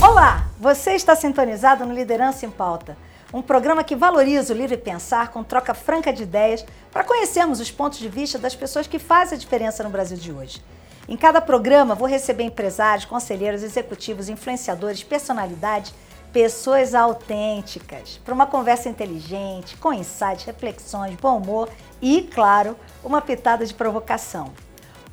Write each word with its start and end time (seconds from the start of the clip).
Olá, 0.00 0.46
você 0.58 0.92
está 0.92 1.14
sintonizado 1.16 1.86
no 1.86 1.94
Liderança 1.94 2.44
em 2.44 2.50
Pauta, 2.50 2.96
um 3.32 3.42
programa 3.42 3.84
que 3.84 3.94
valoriza 3.94 4.52
o 4.52 4.56
livre 4.56 4.76
pensar 4.76 5.28
com 5.28 5.42
troca 5.42 5.74
franca 5.74 6.12
de 6.12 6.22
ideias 6.22 6.64
para 6.90 7.04
conhecermos 7.04 7.60
os 7.60 7.70
pontos 7.70 7.98
de 7.98 8.08
vista 8.08 8.38
das 8.38 8.54
pessoas 8.54 8.86
que 8.86 8.98
fazem 8.98 9.36
a 9.36 9.38
diferença 9.38 9.82
no 9.82 9.90
Brasil 9.90 10.16
de 10.16 10.32
hoje. 10.32 10.62
Em 11.08 11.16
cada 11.16 11.40
programa 11.40 11.94
vou 11.94 12.06
receber 12.06 12.44
empresários, 12.44 13.04
conselheiros, 13.04 13.62
executivos, 13.62 14.28
influenciadores, 14.28 15.02
personalidades, 15.02 15.94
pessoas 16.32 16.94
autênticas, 16.94 18.20
para 18.24 18.34
uma 18.34 18.46
conversa 18.46 18.88
inteligente, 18.88 19.76
com 19.76 19.92
insights, 19.92 20.44
reflexões, 20.44 21.14
bom 21.16 21.38
humor 21.38 21.68
e, 22.00 22.22
claro, 22.22 22.76
uma 23.02 23.20
pitada 23.20 23.64
de 23.64 23.74
provocação. 23.74 24.52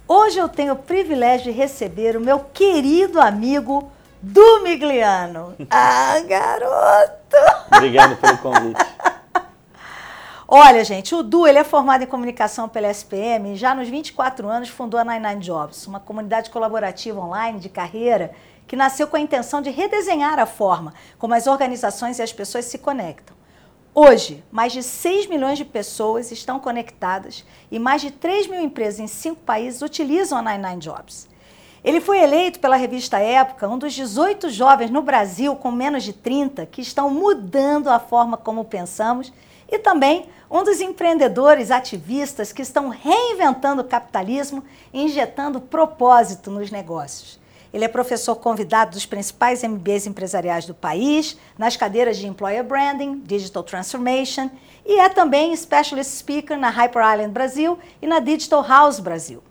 Hoje 0.08 0.38
eu 0.38 0.48
tenho 0.48 0.74
o 0.74 0.78
privilégio 0.78 1.52
de 1.52 1.58
receber 1.58 2.16
o 2.16 2.22
meu 2.22 2.40
querido 2.40 3.20
amigo 3.20 3.92
do 4.22 4.62
Migliano. 4.62 5.56
Ah, 5.70 6.20
garoto! 6.28 7.38
Obrigado 7.76 8.16
pelo 8.18 8.38
convite. 8.38 8.86
Olha, 10.48 10.84
gente, 10.84 11.16
o 11.16 11.24
Du 11.24 11.48
ele 11.48 11.58
é 11.58 11.64
formado 11.64 12.04
em 12.04 12.08
comunicação 12.08 12.70
pela 12.70 12.88
SPM 12.92 13.54
e 13.54 13.56
já 13.56 13.74
nos 13.74 13.90
24 13.90 14.48
anos 14.48 14.70
fundou 14.70 15.00
a 15.00 15.04
99 15.04 15.40
Jobs, 15.40 15.88
uma 15.88 16.00
comunidade 16.00 16.52
colaborativa 16.52 17.20
online 17.20 17.60
de 17.60 17.68
carreira 17.68 18.32
que 18.68 18.76
nasceu 18.76 19.08
com 19.08 19.18
a 19.18 19.20
intenção 19.20 19.62
de 19.62 19.70
redesenhar 19.70 20.40
a 20.40 20.46
forma 20.46 20.94
como 21.18 21.34
as 21.34 21.48
organizações 21.48 22.20
e 22.20 22.22
as 22.22 22.34
pessoas 22.34 22.66
se 22.66 22.78
conectam. 22.78 23.36
Hoje, 23.94 24.44
mais 24.52 24.74
de 24.74 24.84
6 24.84 25.28
milhões 25.28 25.58
de 25.58 25.64
pessoas 25.64 26.30
estão 26.30 26.60
conectadas 26.60 27.46
e 27.72 27.80
mais 27.80 28.02
de 28.02 28.12
3 28.12 28.48
mil 28.48 28.60
empresas 28.60 29.00
em 29.00 29.08
cinco 29.08 29.42
países 29.42 29.82
utilizam 29.82 30.38
a 30.38 30.42
99 30.42 30.80
Jobs. 30.80 31.30
Ele 31.82 32.02
foi 32.02 32.20
eleito 32.20 32.60
pela 32.60 32.76
revista 32.76 33.20
Época 33.20 33.70
um 33.70 33.78
dos 33.78 33.94
18 33.94 34.50
jovens 34.50 34.90
no 34.90 35.02
Brasil 35.02 35.56
com 35.56 35.72
menos 35.72 36.04
de 36.04 36.12
30 36.12 36.66
que 36.66 36.82
estão 36.82 37.10
mudando 37.10 37.90
a 37.90 38.00
forma 38.00 38.36
como 38.36 38.66
pensamos 38.66 39.32
e 39.72 39.80
também 39.80 40.28
um 40.52 40.64
dos 40.64 40.82
empreendedores 40.82 41.72
ativistas 41.72 42.52
que 42.52 42.64
estão 42.64 42.90
reinventando 42.90 43.82
o 43.82 43.86
capitalismo 43.86 44.64
e 44.92 45.04
injetando 45.04 45.62
propósito 45.62 46.52
nos 46.52 46.70
negócios. 46.70 47.40
Ele 47.76 47.84
é 47.84 47.90
professor 47.90 48.38
convidado 48.38 48.92
dos 48.92 49.06
principais 49.06 49.62
MBAs 49.62 50.08
empresariais 50.08 50.66
do 50.66 50.74
país, 50.74 51.38
nas 51.58 51.76
cadeiras 51.76 52.16
de 52.16 52.26
Employer 52.26 52.64
Branding, 52.64 53.22
Digital 53.26 53.64
Transformation, 53.64 54.50
e 54.86 54.98
é 54.98 55.10
também 55.10 55.54
Specialist 55.54 56.10
Speaker 56.12 56.58
na 56.58 56.70
Hyper 56.70 57.04
Island 57.04 57.34
Brasil 57.34 57.78
e 58.02 58.08
na 58.08 58.20
Digital 58.20 58.66
House 58.66 59.02
Brasil. 59.02 59.44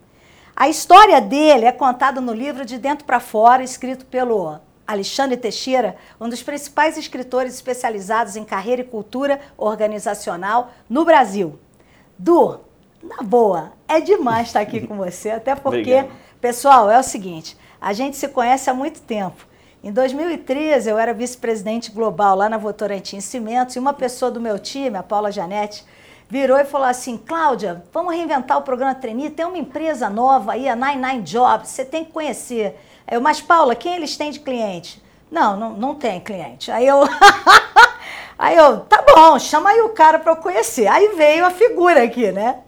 A 0.55 0.67
história 0.67 1.21
dele 1.21 1.65
é 1.65 1.71
contada 1.71 2.19
no 2.19 2.33
livro 2.33 2.65
De 2.65 2.79
Dentro 2.79 3.05
para 3.05 3.19
Fora, 3.19 3.61
escrito 3.61 4.07
pelo 4.07 4.57
Alexandre 4.87 5.37
Teixeira, 5.37 5.95
um 6.19 6.27
dos 6.27 6.41
principais 6.41 6.97
escritores 6.97 7.53
especializados 7.53 8.35
em 8.35 8.43
carreira 8.43 8.81
e 8.81 8.85
cultura 8.85 9.39
organizacional 9.55 10.71
no 10.89 11.05
Brasil. 11.05 11.59
Du, 12.17 12.59
na 13.03 13.21
boa, 13.21 13.73
é 13.87 14.01
demais 14.01 14.47
estar 14.47 14.61
aqui 14.61 14.87
com 14.87 14.97
você, 14.97 15.29
até 15.29 15.53
porque, 15.53 15.93
Obrigado. 15.93 16.09
pessoal, 16.41 16.89
é 16.89 16.97
o 16.97 17.03
seguinte, 17.03 17.55
a 17.85 17.93
gente 17.93 18.17
se 18.17 18.27
conhece 18.27 18.67
há 18.67 18.73
muito 18.73 18.99
tempo. 18.99 19.45
Em 19.83 19.91
2013, 19.91 20.89
eu 20.89 20.97
era 20.97 21.13
vice-presidente 21.13 21.91
global 21.91 22.35
lá 22.35 22.49
na 22.49 22.57
Votorantim 22.57 23.21
Cimentos 23.21 23.75
e 23.75 23.79
uma 23.79 23.93
pessoa 23.93 24.31
do 24.31 24.41
meu 24.41 24.57
time, 24.57 24.97
a 24.97 25.03
Paula 25.03 25.31
Janete, 25.31 25.85
virou 26.27 26.57
e 26.57 26.65
falou 26.65 26.87
assim: 26.87 27.15
Cláudia, 27.15 27.83
vamos 27.93 28.15
reinventar 28.15 28.57
o 28.57 28.63
programa 28.63 28.95
Trainee. 28.95 29.29
Tem 29.29 29.45
uma 29.45 29.59
empresa 29.59 30.09
nova 30.09 30.53
aí, 30.53 30.67
a 30.67 30.75
99 30.75 31.21
Jobs, 31.21 31.69
você 31.69 31.85
tem 31.85 32.03
que 32.03 32.11
conhecer. 32.11 32.75
Eu, 33.07 33.21
mas 33.21 33.39
Paula, 33.39 33.75
quem 33.75 33.93
eles 33.93 34.17
têm 34.17 34.31
de 34.31 34.39
cliente? 34.39 34.99
Não, 35.29 35.55
não, 35.55 35.69
não 35.73 35.93
tem 35.93 36.19
cliente. 36.19 36.71
Aí 36.71 36.87
eu. 36.87 37.03
aí 38.35 38.55
eu, 38.57 38.79
tá 38.79 39.03
bom, 39.07 39.37
chama 39.37 39.69
aí 39.69 39.81
o 39.81 39.89
cara 39.89 40.17
para 40.17 40.31
eu 40.31 40.37
conhecer. 40.37 40.87
Aí 40.87 41.09
veio 41.09 41.45
a 41.45 41.51
figura 41.51 42.01
aqui, 42.01 42.31
né? 42.31 42.61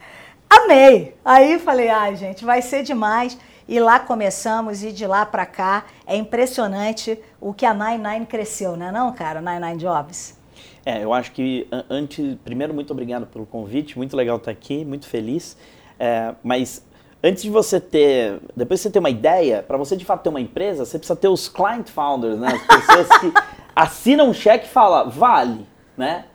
Amei. 0.47 1.15
Aí 1.25 1.57
falei, 1.57 1.89
ai, 1.89 2.15
gente, 2.15 2.45
vai 2.45 2.61
ser 2.61 2.83
demais. 2.83 3.35
E 3.67 3.79
lá 3.79 3.99
começamos 3.99 4.81
e 4.83 4.93
de 4.93 5.05
lá 5.05 5.25
para 5.25 5.45
cá 5.45 5.85
é 6.05 6.15
impressionante 6.15 7.19
o 7.41 7.53
que 7.53 7.65
a 7.65 7.73
99 7.73 8.25
cresceu, 8.25 8.77
né, 8.77 8.91
não, 8.91 9.11
cara? 9.11 9.41
99 9.41 9.77
Jobs. 9.77 10.37
É, 10.85 11.03
eu 11.03 11.13
acho 11.13 11.33
que 11.33 11.67
antes, 11.89 12.37
primeiro 12.45 12.73
muito 12.73 12.91
obrigado 12.91 13.27
pelo 13.27 13.45
convite, 13.45 13.97
muito 13.97 14.15
legal 14.15 14.37
estar 14.37 14.51
aqui, 14.51 14.85
muito 14.85 15.05
feliz. 15.05 15.57
É, 15.99 16.33
mas 16.41 16.81
antes 17.21 17.43
de 17.43 17.49
você 17.49 17.77
ter, 17.79 18.39
depois 18.55 18.79
de 18.79 18.83
você 18.83 18.91
ter 18.91 18.99
uma 18.99 19.09
ideia, 19.09 19.61
para 19.61 19.77
você 19.77 19.97
de 19.97 20.05
fato 20.05 20.23
ter 20.23 20.29
uma 20.29 20.39
empresa, 20.39 20.85
você 20.85 20.97
precisa 20.97 21.19
ter 21.19 21.27
os 21.27 21.49
client 21.49 21.89
founders, 21.89 22.39
né? 22.39 22.47
As 22.47 22.65
pessoas 22.65 23.19
que 23.19 23.33
assinam 23.75 24.29
um 24.29 24.33
cheque 24.33 24.65
e 24.65 24.69
falam, 24.69 25.09
vale, 25.09 25.67
né? 25.97 26.25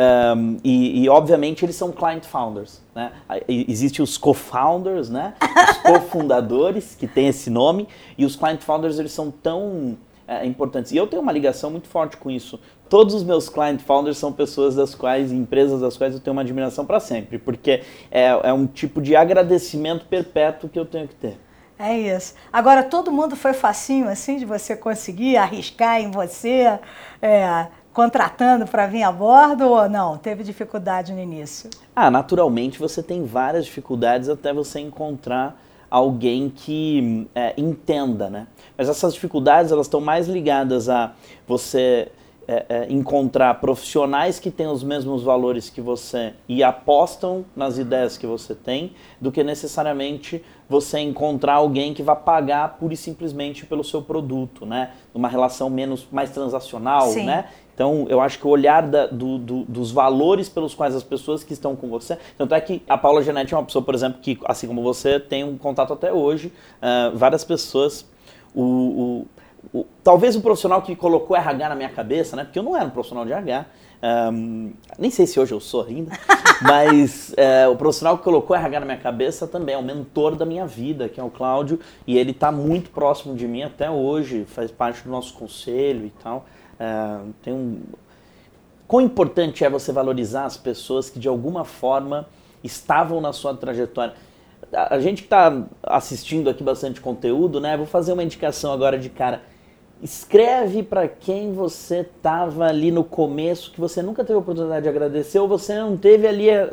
Um, 0.00 0.56
e, 0.64 1.02
e, 1.02 1.08
obviamente 1.10 1.62
eles 1.62 1.76
são 1.76 1.92
client 1.92 2.24
founders, 2.24 2.80
né? 2.94 3.12
Existem 3.46 4.02
os 4.02 4.16
co-founders, 4.16 5.10
né? 5.10 5.34
Os 5.42 5.76
cofundadores 5.84 6.94
que 6.94 7.06
tem 7.06 7.28
esse 7.28 7.50
nome 7.50 7.86
e 8.16 8.24
os 8.24 8.34
client 8.34 8.62
founders 8.62 8.98
eles 8.98 9.12
são 9.12 9.30
tão 9.30 9.98
é, 10.26 10.46
importantes. 10.46 10.92
E 10.92 10.96
eu 10.96 11.06
tenho 11.06 11.20
uma 11.20 11.32
ligação 11.32 11.70
muito 11.70 11.86
forte 11.86 12.16
com 12.16 12.30
isso, 12.30 12.58
todos 12.88 13.14
os 13.14 13.22
meus 13.22 13.50
client 13.50 13.80
founders 13.82 14.16
são 14.16 14.32
pessoas 14.32 14.74
das 14.74 14.94
quais, 14.94 15.32
empresas 15.32 15.82
das 15.82 15.98
quais 15.98 16.14
eu 16.14 16.20
tenho 16.20 16.32
uma 16.32 16.42
admiração 16.42 16.86
para 16.86 16.98
sempre, 16.98 17.38
porque 17.38 17.82
é, 18.10 18.28
é 18.42 18.52
um 18.54 18.66
tipo 18.66 19.02
de 19.02 19.14
agradecimento 19.14 20.06
perpétuo 20.06 20.70
que 20.70 20.78
eu 20.78 20.86
tenho 20.86 21.06
que 21.06 21.14
ter. 21.14 21.38
É 21.78 21.98
isso. 21.98 22.34
Agora, 22.52 22.82
todo 22.82 23.10
mundo 23.10 23.34
foi 23.34 23.54
facinho 23.54 24.06
assim 24.06 24.36
de 24.36 24.44
você 24.44 24.76
conseguir 24.76 25.38
arriscar 25.38 25.98
em 25.98 26.10
você, 26.10 26.78
é, 27.22 27.68
contratando 28.00 28.66
para 28.66 28.86
vir 28.86 29.02
a 29.02 29.12
bordo 29.12 29.68
ou 29.68 29.86
não? 29.86 30.16
Teve 30.16 30.42
dificuldade 30.42 31.12
no 31.12 31.20
início? 31.20 31.68
Ah, 31.94 32.10
naturalmente 32.10 32.78
você 32.78 33.02
tem 33.02 33.26
várias 33.26 33.66
dificuldades 33.66 34.30
até 34.30 34.54
você 34.54 34.80
encontrar 34.80 35.60
alguém 35.90 36.48
que 36.48 37.28
é, 37.34 37.52
entenda, 37.58 38.30
né? 38.30 38.46
Mas 38.78 38.88
essas 38.88 39.12
dificuldades 39.12 39.70
elas 39.70 39.84
estão 39.84 40.00
mais 40.00 40.28
ligadas 40.28 40.88
a 40.88 41.12
você 41.46 42.10
é, 42.48 42.66
é, 42.68 42.86
encontrar 42.92 43.60
profissionais 43.60 44.40
que 44.40 44.50
têm 44.50 44.66
os 44.66 44.82
mesmos 44.82 45.22
valores 45.22 45.70
que 45.70 45.80
você 45.80 46.32
e 46.48 46.64
apostam 46.64 47.44
nas 47.54 47.78
ideias 47.78 48.18
que 48.18 48.26
você 48.26 48.56
tem, 48.56 48.92
do 49.20 49.30
que 49.30 49.44
necessariamente 49.44 50.42
você 50.68 50.98
encontrar 50.98 51.54
alguém 51.54 51.94
que 51.94 52.02
vai 52.02 52.16
pagar 52.16 52.76
pura 52.76 52.94
e 52.94 52.96
simplesmente 52.96 53.64
pelo 53.66 53.84
seu 53.84 54.02
produto, 54.02 54.66
né? 54.66 54.90
Uma 55.14 55.28
relação 55.28 55.70
menos 55.70 56.08
mais 56.10 56.30
transacional, 56.30 57.08
Sim. 57.08 57.26
né? 57.26 57.46
Então, 57.74 58.06
eu 58.08 58.20
acho 58.20 58.38
que 58.38 58.46
o 58.46 58.50
olhar 58.50 58.82
da, 58.82 59.06
do, 59.06 59.38
do, 59.38 59.64
dos 59.64 59.90
valores 59.90 60.48
pelos 60.48 60.74
quais 60.74 60.94
as 60.94 61.02
pessoas 61.02 61.42
que 61.42 61.52
estão 61.52 61.74
com 61.74 61.88
você. 61.88 62.18
Tanto 62.36 62.54
é 62.54 62.60
que 62.60 62.82
a 62.88 62.98
Paula 62.98 63.22
Genetti 63.22 63.54
é 63.54 63.56
uma 63.56 63.64
pessoa, 63.64 63.84
por 63.84 63.94
exemplo, 63.94 64.20
que, 64.20 64.38
assim 64.44 64.66
como 64.66 64.82
você, 64.82 65.18
tem 65.18 65.44
um 65.44 65.56
contato 65.56 65.92
até 65.92 66.12
hoje. 66.12 66.52
Uh, 66.82 67.16
várias 67.16 67.44
pessoas. 67.44 68.06
O, 68.54 69.26
o, 69.72 69.78
o, 69.78 69.86
talvez 70.02 70.36
o 70.36 70.40
profissional 70.40 70.82
que 70.82 70.94
colocou 70.96 71.36
RH 71.36 71.68
na 71.68 71.74
minha 71.74 71.88
cabeça, 71.88 72.36
né? 72.36 72.44
Porque 72.44 72.58
eu 72.58 72.62
não 72.62 72.76
era 72.76 72.86
um 72.86 72.90
profissional 72.90 73.24
de 73.24 73.32
RH. 73.32 73.66
Um, 74.02 74.72
nem 74.98 75.10
sei 75.10 75.26
se 75.26 75.38
hoje 75.38 75.52
eu 75.52 75.60
sou 75.60 75.84
ainda, 75.84 76.12
mas 76.62 77.34
é, 77.36 77.68
o 77.68 77.76
profissional 77.76 78.16
que 78.16 78.24
colocou 78.24 78.56
RH 78.56 78.80
na 78.80 78.86
minha 78.86 78.98
cabeça 78.98 79.46
também 79.46 79.74
é 79.74 79.78
o 79.78 79.82
mentor 79.82 80.36
da 80.36 80.46
minha 80.46 80.66
vida, 80.66 81.06
que 81.06 81.20
é 81.20 81.22
o 81.22 81.28
Cláudio, 81.28 81.78
e 82.06 82.16
ele 82.16 82.30
está 82.30 82.50
muito 82.50 82.88
próximo 82.90 83.34
de 83.34 83.46
mim 83.46 83.62
até 83.62 83.90
hoje, 83.90 84.46
faz 84.46 84.70
parte 84.70 85.02
do 85.02 85.10
nosso 85.10 85.34
conselho 85.34 86.06
e 86.06 86.10
tal. 86.22 86.46
É, 86.80 87.20
tem 87.42 87.52
um... 87.52 87.80
Quão 88.88 89.00
importante 89.00 89.64
é 89.64 89.70
você 89.70 89.92
valorizar 89.92 90.46
as 90.46 90.56
pessoas 90.56 91.08
que 91.08 91.20
de 91.20 91.28
alguma 91.28 91.64
forma 91.64 92.26
estavam 92.64 93.20
na 93.20 93.32
sua 93.32 93.54
trajetória? 93.54 94.14
A 94.72 94.98
gente 94.98 95.22
que 95.22 95.26
está 95.26 95.64
assistindo 95.82 96.50
aqui 96.50 96.64
bastante 96.64 97.00
conteúdo, 97.00 97.60
né? 97.60 97.76
Vou 97.76 97.86
fazer 97.86 98.12
uma 98.12 98.24
indicação 98.24 98.72
agora 98.72 98.98
de 98.98 99.08
cara 99.08 99.42
Escreve 100.02 100.82
para 100.82 101.06
quem 101.06 101.52
você 101.52 102.00
estava 102.00 102.64
ali 102.64 102.90
no 102.90 103.04
começo, 103.04 103.70
que 103.70 103.78
você 103.78 104.00
nunca 104.00 104.24
teve 104.24 104.34
a 104.34 104.38
oportunidade 104.38 104.84
de 104.84 104.88
agradecer, 104.88 105.38
ou 105.38 105.46
você 105.46 105.78
não 105.78 105.94
teve 105.94 106.26
ali. 106.26 106.50
A... 106.50 106.70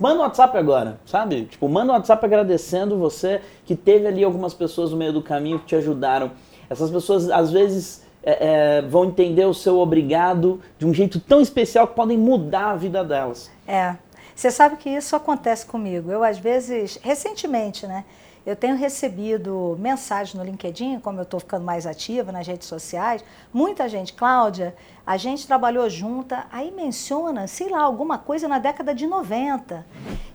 Manda 0.00 0.20
um 0.20 0.22
WhatsApp 0.22 0.56
agora, 0.56 0.98
sabe? 1.04 1.44
Tipo, 1.44 1.68
manda 1.68 1.92
um 1.92 1.94
WhatsApp 1.94 2.24
agradecendo 2.24 2.96
você 2.96 3.42
que 3.66 3.76
teve 3.76 4.06
ali 4.06 4.24
algumas 4.24 4.54
pessoas 4.54 4.92
no 4.92 4.96
meio 4.96 5.12
do 5.12 5.20
caminho 5.20 5.58
que 5.58 5.66
te 5.66 5.76
ajudaram. 5.76 6.30
Essas 6.70 6.90
pessoas, 6.90 7.28
às 7.28 7.50
vezes, 7.50 8.02
é, 8.24 8.78
é, 8.78 8.82
vão 8.82 9.04
entender 9.04 9.44
o 9.44 9.54
seu 9.54 9.78
obrigado 9.78 10.60
de 10.78 10.86
um 10.86 10.94
jeito 10.94 11.20
tão 11.20 11.40
especial 11.40 11.86
que 11.86 11.94
podem 11.94 12.16
mudar 12.16 12.70
a 12.70 12.76
vida 12.76 13.04
delas. 13.04 13.50
É. 13.68 13.96
Você 14.34 14.50
sabe 14.50 14.76
que 14.76 14.90
isso 14.90 15.14
acontece 15.14 15.64
comigo. 15.64 16.10
Eu, 16.10 16.24
às 16.24 16.38
vezes, 16.38 16.98
recentemente, 17.02 17.86
né? 17.86 18.04
Eu 18.44 18.54
tenho 18.54 18.76
recebido 18.76 19.74
mensagens 19.78 20.34
no 20.34 20.44
LinkedIn, 20.44 21.00
como 21.00 21.18
eu 21.18 21.22
estou 21.22 21.40
ficando 21.40 21.64
mais 21.64 21.86
ativa 21.86 22.30
nas 22.30 22.46
redes 22.46 22.68
sociais. 22.68 23.24
Muita 23.50 23.88
gente, 23.88 24.12
Cláudia, 24.12 24.74
a 25.06 25.16
gente 25.16 25.46
trabalhou 25.46 25.88
junta, 25.88 26.44
aí 26.52 26.70
menciona, 26.70 27.46
sei 27.46 27.70
lá, 27.70 27.80
alguma 27.80 28.18
coisa 28.18 28.46
na 28.46 28.58
década 28.58 28.94
de 28.94 29.06
90. 29.06 29.86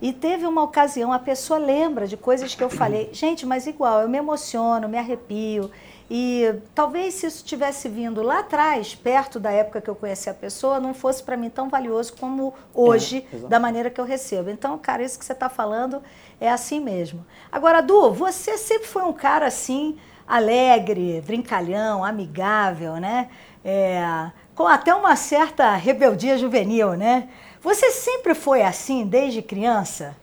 E 0.01 0.12
teve 0.12 0.47
uma 0.47 0.63
ocasião, 0.63 1.13
a 1.13 1.19
pessoa 1.19 1.59
lembra 1.59 2.07
de 2.07 2.18
coisas 2.18 2.56
que 2.56 2.63
eu 2.63 2.69
falei. 2.69 3.09
Gente, 3.13 3.45
mas 3.45 3.68
igual, 3.68 4.01
eu 4.01 4.09
me 4.09 4.18
emociono, 4.18 4.89
me 4.89 4.97
arrepio. 4.97 5.69
E 6.09 6.56
talvez 6.73 7.13
se 7.13 7.27
isso 7.27 7.45
tivesse 7.45 7.88
vindo 7.88 8.23
lá 8.23 8.39
atrás, 8.39 8.95
perto 8.95 9.39
da 9.39 9.51
época 9.51 9.79
que 9.79 9.89
eu 9.89 9.95
conheci 9.95 10.27
a 10.27 10.33
pessoa, 10.33 10.79
não 10.79 10.94
fosse 10.94 11.21
para 11.21 11.38
mim 11.38 11.50
tão 11.50 11.69
valioso 11.69 12.13
como 12.13 12.53
hoje, 12.73 13.27
é, 13.31 13.47
da 13.47 13.59
maneira 13.59 13.91
que 13.91 14.01
eu 14.01 14.06
recebo. 14.06 14.50
Então, 14.50 14.75
cara, 14.79 15.03
isso 15.03 15.19
que 15.19 15.25
você 15.25 15.33
está 15.33 15.50
falando 15.50 16.01
é 16.41 16.50
assim 16.50 16.79
mesmo. 16.79 17.23
Agora, 17.51 17.81
Du, 17.81 18.11
você 18.11 18.57
sempre 18.57 18.88
foi 18.88 19.03
um 19.03 19.13
cara 19.13 19.45
assim, 19.45 19.97
alegre, 20.27 21.21
brincalhão, 21.25 22.03
amigável, 22.03 22.95
né? 22.95 23.29
É, 23.63 24.31
com 24.56 24.67
até 24.67 24.94
uma 24.95 25.15
certa 25.15 25.75
rebeldia 25.75 26.38
juvenil, 26.38 26.94
né? 26.94 27.29
Você 27.61 27.91
sempre 27.91 28.33
foi 28.33 28.63
assim 28.63 29.06
desde 29.06 29.41
criança? 29.41 30.15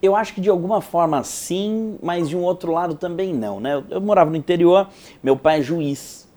Eu 0.00 0.14
acho 0.14 0.34
que 0.34 0.40
de 0.40 0.48
alguma 0.48 0.80
forma 0.80 1.22
sim, 1.24 1.98
mas 2.02 2.28
de 2.28 2.36
um 2.36 2.42
outro 2.42 2.72
lado 2.72 2.94
também 2.94 3.34
não, 3.34 3.58
né? 3.58 3.74
Eu, 3.74 3.84
eu, 3.90 4.00
morava 4.00 4.30
no 4.30 4.36
interior, 4.36 4.88
meu 5.22 5.36
pai 5.36 5.58
é 5.58 5.62
juiz. 5.62 6.28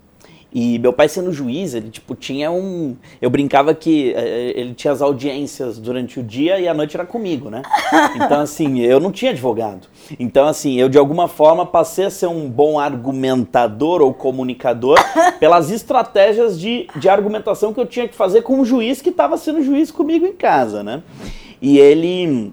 E 0.54 0.78
meu 0.78 0.92
pai 0.92 1.08
sendo 1.08 1.32
juiz, 1.32 1.72
ele 1.72 1.88
tipo 1.88 2.14
tinha 2.14 2.50
um, 2.50 2.94
eu 3.22 3.30
brincava 3.30 3.74
que 3.74 4.12
eh, 4.12 4.52
ele 4.54 4.74
tinha 4.74 4.92
as 4.92 5.00
audiências 5.00 5.78
durante 5.78 6.20
o 6.20 6.22
dia 6.22 6.60
e 6.60 6.68
a 6.68 6.74
noite 6.74 6.94
era 6.94 7.06
comigo, 7.06 7.48
né? 7.48 7.62
Então 8.16 8.40
assim, 8.40 8.80
eu 8.80 9.00
não 9.00 9.10
tinha 9.10 9.30
advogado. 9.30 9.88
Então 10.20 10.46
assim, 10.46 10.78
eu 10.78 10.90
de 10.90 10.98
alguma 10.98 11.26
forma 11.26 11.64
passei 11.64 12.04
a 12.04 12.10
ser 12.10 12.26
um 12.26 12.50
bom 12.50 12.78
argumentador 12.78 14.02
ou 14.02 14.12
comunicador 14.12 14.98
pelas 15.40 15.70
estratégias 15.70 16.60
de, 16.60 16.86
de 16.96 17.08
argumentação 17.08 17.72
que 17.72 17.80
eu 17.80 17.86
tinha 17.86 18.06
que 18.06 18.14
fazer 18.14 18.42
com 18.42 18.60
o 18.60 18.64
juiz 18.64 19.00
que 19.00 19.08
estava 19.08 19.38
sendo 19.38 19.62
juiz 19.62 19.90
comigo 19.90 20.26
em 20.26 20.34
casa, 20.34 20.82
né? 20.82 21.02
E 21.62 21.78
ele 21.78 22.52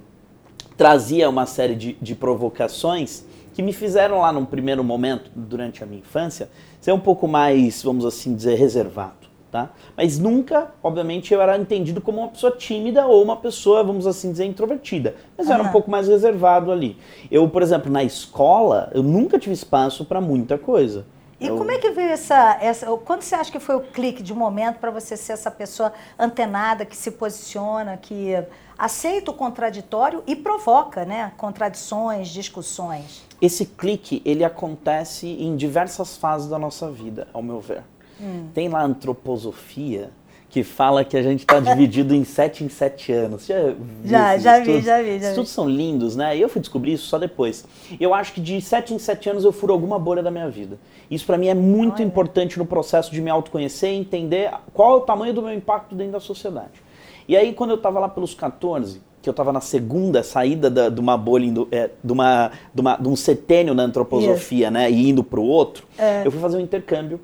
trazia 0.80 1.30
uma 1.30 1.46
série 1.46 1.76
de, 1.76 1.98
de 2.02 2.16
provocações 2.16 3.26
que 3.54 3.62
me 3.62 3.74
fizeram 3.74 4.20
lá 4.20 4.32
num 4.32 4.46
primeiro 4.46 4.82
momento, 4.82 5.30
durante 5.36 5.84
a 5.84 5.86
minha 5.86 6.00
infância, 6.00 6.50
ser 6.80 6.94
um 6.94 7.00
pouco 7.00 7.28
mais, 7.28 7.84
vamos 7.84 8.06
assim 8.06 8.34
dizer, 8.34 8.56
reservado. 8.56 9.28
Tá? 9.52 9.72
Mas 9.98 10.18
nunca, 10.18 10.72
obviamente, 10.82 11.34
eu 11.34 11.42
era 11.42 11.58
entendido 11.58 12.00
como 12.00 12.20
uma 12.20 12.30
pessoa 12.30 12.56
tímida 12.56 13.06
ou 13.06 13.22
uma 13.22 13.36
pessoa, 13.36 13.84
vamos 13.84 14.08
assim 14.08 14.32
dizer, 14.32 14.46
introvertida. 14.46 15.16
Mas 15.38 15.48
eu 15.48 15.56
era 15.56 15.64
um 15.64 15.70
pouco 15.70 15.92
mais 15.92 16.08
reservado 16.08 16.72
ali. 16.72 16.96
Eu, 17.30 17.50
por 17.50 17.62
exemplo, 17.62 17.92
na 17.92 18.02
escola, 18.02 18.90
eu 18.94 19.04
nunca 19.04 19.38
tive 19.38 19.54
espaço 19.54 20.06
para 20.06 20.22
muita 20.22 20.58
coisa. 20.58 21.06
E 21.40 21.48
eu... 21.48 21.58
como 21.58 21.72
é 21.72 21.78
que 21.78 21.90
veio 21.92 22.10
essa, 22.10 22.58
essa. 22.62 22.86
Quando 22.98 23.22
você 23.22 23.36
acha 23.36 23.52
que 23.52 23.60
foi 23.60 23.76
o 23.76 23.82
clique 23.82 24.22
de 24.22 24.34
momento 24.34 24.80
para 24.80 24.92
você 24.92 25.16
ser 25.16 25.34
essa 25.34 25.50
pessoa 25.50 25.94
antenada, 26.18 26.86
que 26.86 26.96
se 26.96 27.12
posiciona, 27.12 27.98
que 27.98 28.34
aceita 28.78 29.32
o 29.32 29.34
contraditório 29.34 30.24
e 30.28 30.36
provoca 30.36 31.06
né, 31.06 31.32
contradições, 31.38 32.30
discussões. 32.30 33.24
Esse 33.42 33.66
clique 33.66 34.22
ele 34.26 34.44
acontece 34.44 35.28
em 35.28 35.56
diversas 35.56 36.18
fases 36.18 36.50
da 36.50 36.60
nossa 36.60 36.92
vida, 36.92 37.28
ao 37.34 37.42
meu 37.42 37.60
ver. 37.60 37.84
Hum. 38.20 38.50
Tem 38.54 38.68
lá 38.68 38.80
a 38.80 38.84
antroposofia, 38.84 40.12
que 40.50 40.64
fala 40.64 41.06
que 41.06 41.16
a 41.16 41.22
gente 41.22 41.42
está 41.42 41.60
dividido 41.60 42.16
em 42.16 42.24
sete 42.24 42.64
em 42.64 42.70
sete 42.70 43.12
anos. 43.12 43.46
Já, 43.46 43.76
já, 44.04 44.38
já 44.38 44.60
vi, 44.60 44.82
já 44.82 45.02
vi. 45.02 45.20
Já 45.20 45.30
estudos 45.30 45.52
são 45.52 45.70
lindos, 45.70 46.16
né? 46.16 46.36
E 46.36 46.42
eu 46.42 46.50
fui 46.50 46.60
descobrir 46.60 46.94
isso 46.94 47.06
só 47.06 47.20
depois. 47.20 47.66
Eu 48.00 48.14
acho 48.14 48.34
que 48.34 48.42
de 48.42 48.60
sete 48.60 48.94
em 48.94 49.00
sete 49.00 49.30
anos 49.30 49.46
eu 49.46 49.52
furo 49.52 49.72
alguma 49.72 50.00
bolha 50.00 50.24
da 50.24 50.32
minha 50.32 50.50
vida. 50.50 50.80
Isso 51.10 51.26
para 51.26 51.38
mim 51.38 51.48
é 51.48 51.54
muito 51.54 51.98
Olha. 51.98 52.04
importante 52.04 52.58
no 52.58 52.66
processo 52.66 53.12
de 53.12 53.22
me 53.22 53.30
autoconhecer 53.30 53.92
e 53.92 53.98
entender 53.98 54.52
qual 54.74 54.94
é 54.94 54.96
o 54.98 55.02
tamanho 55.02 55.34
do 55.34 55.42
meu 55.42 55.54
impacto 55.54 55.94
dentro 55.94 56.14
da 56.14 56.20
sociedade. 56.20 56.82
E 57.28 57.38
aí, 57.38 57.54
quando 57.54 57.70
eu 57.70 57.76
estava 57.76 58.00
lá 58.00 58.10
pelos 58.10 58.34
14, 58.34 59.02
que 59.22 59.30
eu 59.30 59.32
estava 59.32 59.54
na 59.54 59.62
segunda 59.62 60.24
saída 60.24 60.68
da, 60.68 60.90
de 60.90 61.00
uma 61.00 61.16
bolha, 61.16 61.46
é, 61.72 61.92
de, 62.04 62.12
uma, 62.12 62.52
de, 62.74 62.82
uma, 62.82 62.96
de 62.96 63.08
um 63.08 63.16
setênio 63.16 63.76
na 63.76 63.84
antroposofia, 63.84 64.66
yes. 64.66 64.74
né, 64.74 64.90
e 64.90 65.10
indo 65.10 65.24
para 65.24 65.40
o 65.40 65.46
outro, 65.46 65.86
é. 65.96 66.26
eu 66.26 66.32
fui 66.32 66.40
fazer 66.40 66.58
um 66.58 66.62
intercâmbio 66.62 67.20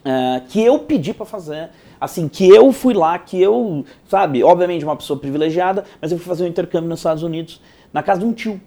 uh, 0.00 0.46
que 0.48 0.60
eu 0.60 0.78
pedi 0.80 1.14
para 1.14 1.24
fazer, 1.24 1.70
assim, 2.00 2.28
que 2.28 2.48
eu 2.48 2.72
fui 2.72 2.94
lá, 2.94 3.18
que 3.18 3.40
eu, 3.40 3.84
sabe, 4.08 4.42
obviamente 4.42 4.84
uma 4.84 4.96
pessoa 4.96 5.18
privilegiada, 5.18 5.84
mas 6.00 6.12
eu 6.12 6.18
fui 6.18 6.26
fazer 6.26 6.44
um 6.44 6.48
intercâmbio 6.48 6.88
nos 6.88 7.00
Estados 7.00 7.22
Unidos, 7.22 7.60
na 7.92 8.02
casa 8.02 8.20
de 8.20 8.26
um 8.26 8.32
tio. 8.32 8.60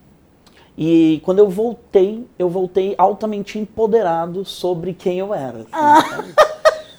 E 0.77 1.21
quando 1.23 1.39
eu 1.39 1.49
voltei, 1.49 2.25
eu 2.37 2.49
voltei 2.49 2.93
altamente 2.97 3.57
empoderado 3.57 4.45
sobre 4.45 4.93
quem 4.93 5.17
eu 5.17 5.33
era. 5.33 5.59
Assim, 5.59 5.69
ah. 5.73 6.03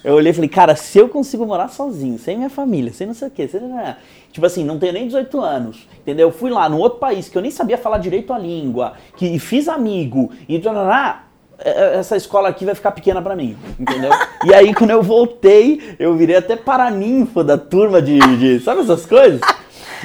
Eu 0.03 0.15
olhei 0.15 0.31
e 0.31 0.33
falei, 0.33 0.49
cara, 0.49 0.75
se 0.75 0.97
eu 0.97 1.09
consigo 1.09 1.45
morar 1.45 1.67
sozinho, 1.67 2.17
sem 2.17 2.37
minha 2.37 2.49
família, 2.49 2.93
sem 2.93 3.05
não 3.05 3.13
sei 3.13 3.27
o 3.27 3.31
quê, 3.31 3.47
sem... 3.47 3.61
tipo 4.31 4.45
assim, 4.45 4.63
não 4.63 4.79
tenho 4.79 4.93
nem 4.93 5.07
18 5.07 5.41
anos, 5.41 5.87
entendeu? 5.99 6.29
Eu 6.29 6.31
fui 6.31 6.49
lá 6.49 6.69
num 6.69 6.77
outro 6.77 6.99
país 6.99 7.27
que 7.27 7.37
eu 7.37 7.41
nem 7.41 7.51
sabia 7.51 7.77
falar 7.77 7.97
direito 7.97 8.31
a 8.31 8.37
língua, 8.37 8.93
que 9.17 9.37
fiz 9.39 9.67
amigo, 9.67 10.31
e 10.47 10.57
essa 11.63 12.15
escola 12.15 12.49
aqui 12.49 12.65
vai 12.65 12.75
ficar 12.75 12.91
pequena 12.91 13.21
para 13.21 13.35
mim, 13.35 13.57
entendeu? 13.79 14.11
e 14.45 14.53
aí 14.53 14.73
quando 14.73 14.91
eu 14.91 15.03
voltei, 15.03 15.95
eu 15.99 16.15
virei 16.15 16.37
até 16.37 16.55
paraninfo 16.55 17.43
da 17.43 17.57
turma 17.57 18.01
de, 18.01 18.19
de 18.37 18.59
sabe 18.59 18.81
essas 18.81 19.05
coisas? 19.05 19.41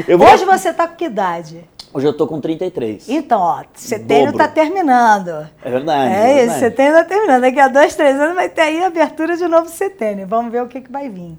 Hoje 0.09 0.45
você 0.45 0.73
tá 0.73 0.89
com 0.89 0.97
que 0.97 1.05
idade? 1.05 1.65
Hoje 1.93 2.09
eu 2.09 2.13
tô 2.13 2.27
com 2.27 2.41
33. 2.41 3.09
Então, 3.09 3.41
ó, 3.41 3.63
setembro 3.73 4.33
está 4.33 4.49
terminando. 4.49 5.49
É 5.65 5.71
verdade. 5.71 6.13
É, 6.13 6.41
é 6.41 6.47
isso, 6.47 6.59
setembro 6.59 6.99
está 6.99 7.05
terminando. 7.05 7.43
Daqui 7.43 7.61
a 7.61 7.69
dois, 7.69 7.95
três 7.95 8.19
anos 8.19 8.35
vai 8.35 8.49
ter 8.49 8.63
aí 8.63 8.83
a 8.83 8.89
abertura 8.89 9.37
de 9.37 9.47
novo 9.47 9.69
setembro. 9.69 10.27
Vamos 10.27 10.51
ver 10.51 10.63
o 10.63 10.67
que, 10.67 10.81
que 10.81 10.91
vai 10.91 11.09
vir. 11.09 11.39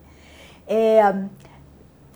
É, 0.66 1.14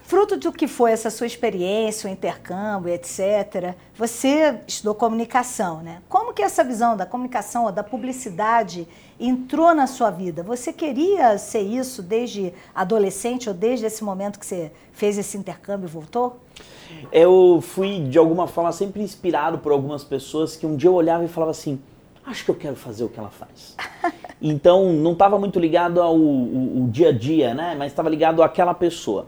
fruto 0.10 0.38
do 0.38 0.52
que 0.52 0.68
foi 0.68 0.92
essa 0.92 1.12
sua 1.12 1.28
experiência, 1.28 2.10
o 2.10 2.12
intercâmbio, 2.12 2.92
etc., 2.92 3.76
você 3.96 4.60
estudou 4.68 4.96
comunicação, 4.96 5.84
né? 5.84 6.02
Como 6.10 6.34
que 6.34 6.42
essa 6.42 6.64
visão 6.64 6.98
da 6.98 7.06
comunicação 7.06 7.66
ou 7.66 7.72
da 7.72 7.84
publicidade 7.84 8.88
entrou 9.20 9.72
na 9.76 9.86
sua 9.86 10.10
vida? 10.10 10.42
Você 10.42 10.74
queria 10.74 11.38
ser 11.38 11.62
isso 11.62 12.02
desde 12.02 12.52
adolescente 12.74 13.50
ou 13.50 13.54
desde 13.54 13.86
esse 13.86 14.04
momento 14.04 14.40
que 14.40 14.48
você 14.48 14.72
fez 14.94 15.16
esse 15.16 15.38
intercâmbio 15.38 15.86
e 15.86 15.92
voltou? 15.92 16.40
Eu 17.12 17.62
fui, 17.62 18.00
de 18.00 18.18
alguma 18.18 18.48
forma, 18.48 18.72
sempre 18.72 19.04
inspirado 19.04 19.60
por 19.60 19.72
algumas 19.72 20.04
pessoas 20.04 20.56
que 20.56 20.66
um 20.66 20.76
dia 20.76 20.90
eu 20.90 20.96
olhava 20.96 21.24
e 21.24 21.28
falava 21.28 21.52
assim, 21.52 21.80
acho 22.26 22.44
que 22.44 22.50
eu 22.50 22.56
quero 22.56 22.76
fazer 22.76 23.04
o 23.04 23.10
que 23.10 23.20
ela 23.20 23.30
faz. 23.30 23.76
Então, 24.42 24.94
não 24.94 25.12
estava 25.12 25.38
muito 25.38 25.60
ligado 25.60 26.02
ao, 26.02 26.16
ao, 26.16 26.16
ao, 26.16 26.88
dia 26.88 27.10
a 27.10 27.12
dia, 27.12 27.54
né? 27.54 27.76
Mas 27.78 27.92
estava 27.92 28.08
ligado 28.08 28.42
àquela 28.42 28.74
pessoa. 28.74 29.28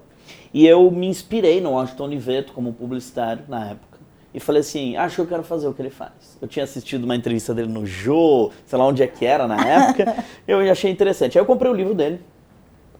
E 0.54 0.68
eu 0.68 0.90
me 0.92 1.08
inspirei 1.08 1.62
no 1.62 1.72
Washington 1.72 2.04
Oliveto 2.04 2.54
como 2.54 2.74
publicitário 2.74 3.44
na 3.48 3.72
época. 3.72 3.92
E 4.34 4.40
falei 4.40 4.62
assim, 4.62 4.96
acho 4.96 5.16
que 5.16 5.22
eu 5.22 5.28
quero 5.28 5.44
fazer 5.44 5.68
o 5.68 5.74
que 5.74 5.82
ele 5.82 5.90
faz. 5.90 6.38
Eu 6.42 6.48
tinha 6.48 6.64
assistido 6.64 7.04
uma 7.04 7.16
entrevista 7.16 7.54
dele 7.54 7.68
no 7.68 7.86
Jô, 7.86 8.52
sei 8.66 8.80
lá 8.80 8.86
onde 8.86 9.04
é 9.04 9.08
que 9.08 9.26
era 9.26 9.48
na 9.48 9.60
época. 9.68 10.24
eu 10.48 10.60
achei 10.72 10.90
interessante. 10.90 11.38
Aí 11.38 11.42
eu 11.42 11.46
comprei 11.46 11.70
o 11.70 11.76
livro 11.76 11.94
dele, 11.94 12.22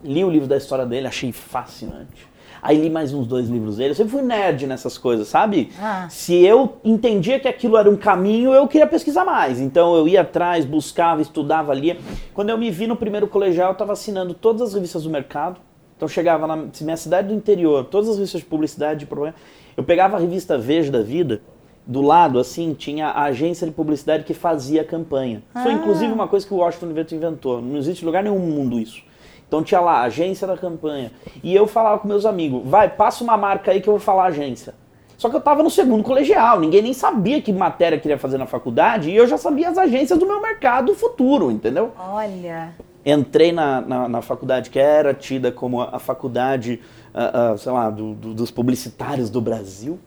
li 0.04 0.24
o 0.24 0.30
livro 0.30 0.48
da 0.48 0.58
história 0.58 0.86
dele, 0.86 1.08
achei 1.08 1.32
fascinante. 1.32 2.30
Aí 2.62 2.78
li 2.80 2.90
mais 2.90 3.12
uns 3.14 3.26
dois 3.26 3.48
livros 3.48 3.78
dele. 3.78 3.92
Eu 3.92 3.96
sempre 3.96 4.12
fui 4.12 4.22
nerd 4.22 4.68
nessas 4.68 4.98
coisas, 4.98 5.28
sabe? 5.28 5.72
Ah. 5.82 6.08
Se 6.10 6.36
eu 6.44 6.78
entendia 6.84 7.40
que 7.40 7.48
aquilo 7.48 7.76
era 7.76 7.90
um 7.90 7.96
caminho, 7.96 8.54
eu 8.54 8.68
queria 8.68 8.86
pesquisar 8.86 9.26
mais. 9.26 9.60
Então 9.60 9.96
eu 9.96 10.08
ia 10.08 10.22
atrás, 10.22 10.64
buscava, 10.64 11.22
estudava, 11.22 11.74
lia. 11.74 11.98
Quando 12.36 12.50
eu 12.50 12.58
me 12.58 12.70
vi 12.70 12.86
no 12.86 12.96
primeiro 12.96 13.28
colegial, 13.28 13.70
eu 13.70 13.74
estava 13.74 13.94
assinando 13.94 14.34
todas 14.36 14.62
as 14.62 14.74
revistas 14.76 15.04
do 15.04 15.10
mercado. 15.10 15.60
Então 16.02 16.10
chegava 16.10 16.48
na 16.48 16.56
minha 16.56 16.98
cidade 16.98 17.28
do 17.28 17.34
interior, 17.36 17.86
todas 17.86 18.10
as 18.10 18.16
revistas 18.16 18.42
de 18.42 18.48
publicidade, 18.48 19.02
de 19.02 19.06
problema. 19.06 19.36
Eu 19.78 19.84
pegava 19.84 20.18
a 20.18 20.20
revista 20.20 20.58
Veja 20.58 20.92
da 20.92 21.04
Vida, 21.04 21.44
do 21.86 22.02
lado, 22.02 22.40
assim, 22.40 22.74
tinha 22.74 23.10
a 23.10 23.26
agência 23.26 23.68
de 23.68 23.72
publicidade 23.72 24.24
que 24.24 24.34
fazia 24.34 24.82
a 24.82 24.84
campanha. 24.84 25.44
Ah. 25.54 25.62
Foi 25.62 25.74
inclusive 25.74 26.12
uma 26.12 26.28
coisa 26.28 26.48
que 26.48 26.56
o 26.56 26.58
Washington 26.58 26.88
Universo 26.88 27.14
inventou. 27.14 27.62
Não 27.62 27.78
existe 27.78 28.04
lugar 28.04 28.24
nenhum 28.24 28.40
no 28.40 28.48
mundo 28.48 28.80
isso. 28.80 29.04
Então 29.48 29.62
tinha 29.62 29.80
lá, 29.80 30.02
agência 30.02 30.48
da 30.48 30.58
campanha. 30.58 31.12
E 31.44 31.56
eu 31.56 31.68
falava 31.68 32.00
com 32.00 32.08
meus 32.08 32.26
amigos, 32.26 32.64
vai, 32.66 32.90
passa 32.90 33.24
uma 33.24 33.38
marca 33.38 33.70
aí 33.70 33.80
que 33.80 33.88
eu 33.88 33.94
vou 33.94 34.02
falar 34.02 34.26
agência. 34.26 34.74
Só 35.20 35.30
que 35.30 35.36
eu 35.36 35.40
estava 35.40 35.62
no 35.62 35.70
segundo 35.70 36.04
colegial, 36.04 36.60
ninguém 36.60 36.82
nem 36.82 36.94
sabia 36.94 37.40
que 37.44 37.54
matéria 37.54 38.00
queria 38.00 38.18
fazer 38.18 38.40
na 38.40 38.48
faculdade 38.48 39.12
e 39.12 39.16
eu 39.16 39.28
já 39.28 39.38
sabia 39.38 39.70
as 39.70 39.78
agências 39.78 40.18
do 40.18 40.26
meu 40.26 40.42
mercado 40.42 40.96
futuro, 40.96 41.52
entendeu? 41.52 41.92
Olha. 41.96 42.74
Entrei 43.06 43.52
na, 43.52 43.82
na, 43.82 44.08
na 44.08 44.22
faculdade 44.22 44.70
que 44.70 44.80
era 44.80 45.14
tida 45.14 45.52
como 45.52 45.82
a, 45.82 45.98
faculdade, 46.00 46.80
uh, 47.14 47.54
uh, 47.54 47.58
sei 47.58 47.72
lá, 47.72 47.90
do, 47.90 48.14
do, 48.14 48.34
dos 48.34 48.52
publicitários 48.52 49.30
do 49.30 49.42
Brasil. 49.42 50.00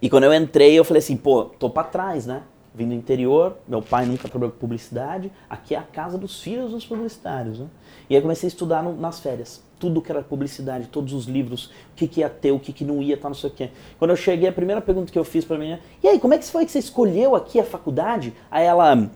E 0.00 0.08
quando 0.08 0.24
eu 0.24 0.34
entrei, 0.34 0.78
eu 0.78 0.84
falei 0.84 1.00
assim, 1.00 1.16
pô, 1.16 1.44
tô 1.44 1.68
para 1.68 1.84
trás, 1.84 2.26
né? 2.26 2.42
Vim 2.74 2.88
do 2.88 2.94
interior, 2.94 3.56
meu 3.66 3.80
pai 3.80 4.04
nunca 4.04 4.28
trabalhou 4.28 4.52
com 4.52 4.58
publicidade, 4.58 5.32
aqui 5.48 5.74
é 5.74 5.78
a 5.78 5.82
casa 5.82 6.18
dos 6.18 6.42
filhos 6.42 6.72
dos 6.72 6.84
publicitários, 6.84 7.58
né? 7.58 7.66
E 8.08 8.14
aí 8.14 8.20
comecei 8.20 8.46
a 8.46 8.48
estudar 8.48 8.82
no, 8.82 8.94
nas 8.94 9.18
férias. 9.18 9.64
tudo 9.78 10.02
que 10.02 10.12
era 10.12 10.22
publicidade, 10.22 10.88
todos 10.88 11.14
os 11.14 11.24
livros, 11.24 11.66
o 11.66 11.96
que, 11.96 12.06
que 12.06 12.20
ia 12.20 12.28
ter, 12.28 12.52
o 12.52 12.58
que, 12.58 12.74
que 12.74 12.84
não 12.84 13.02
ia, 13.02 13.16
tá, 13.16 13.28
não 13.28 13.34
sei 13.34 13.48
o 13.48 13.52
quê. 13.52 13.70
Quando 13.98 14.10
eu 14.10 14.16
cheguei, 14.16 14.48
a 14.48 14.52
primeira 14.52 14.82
pergunta 14.82 15.10
que 15.10 15.18
eu 15.18 15.24
fiz 15.24 15.44
pra 15.44 15.56
menina, 15.56 15.80
e 16.02 16.08
aí, 16.08 16.20
como 16.20 16.34
é 16.34 16.38
que 16.38 16.44
foi 16.44 16.66
que 16.66 16.72
você 16.72 16.78
escolheu 16.78 17.34
aqui 17.34 17.58
a 17.58 17.64
faculdade? 17.64 18.34
Aí 18.50 18.66
ela, 18.66 19.08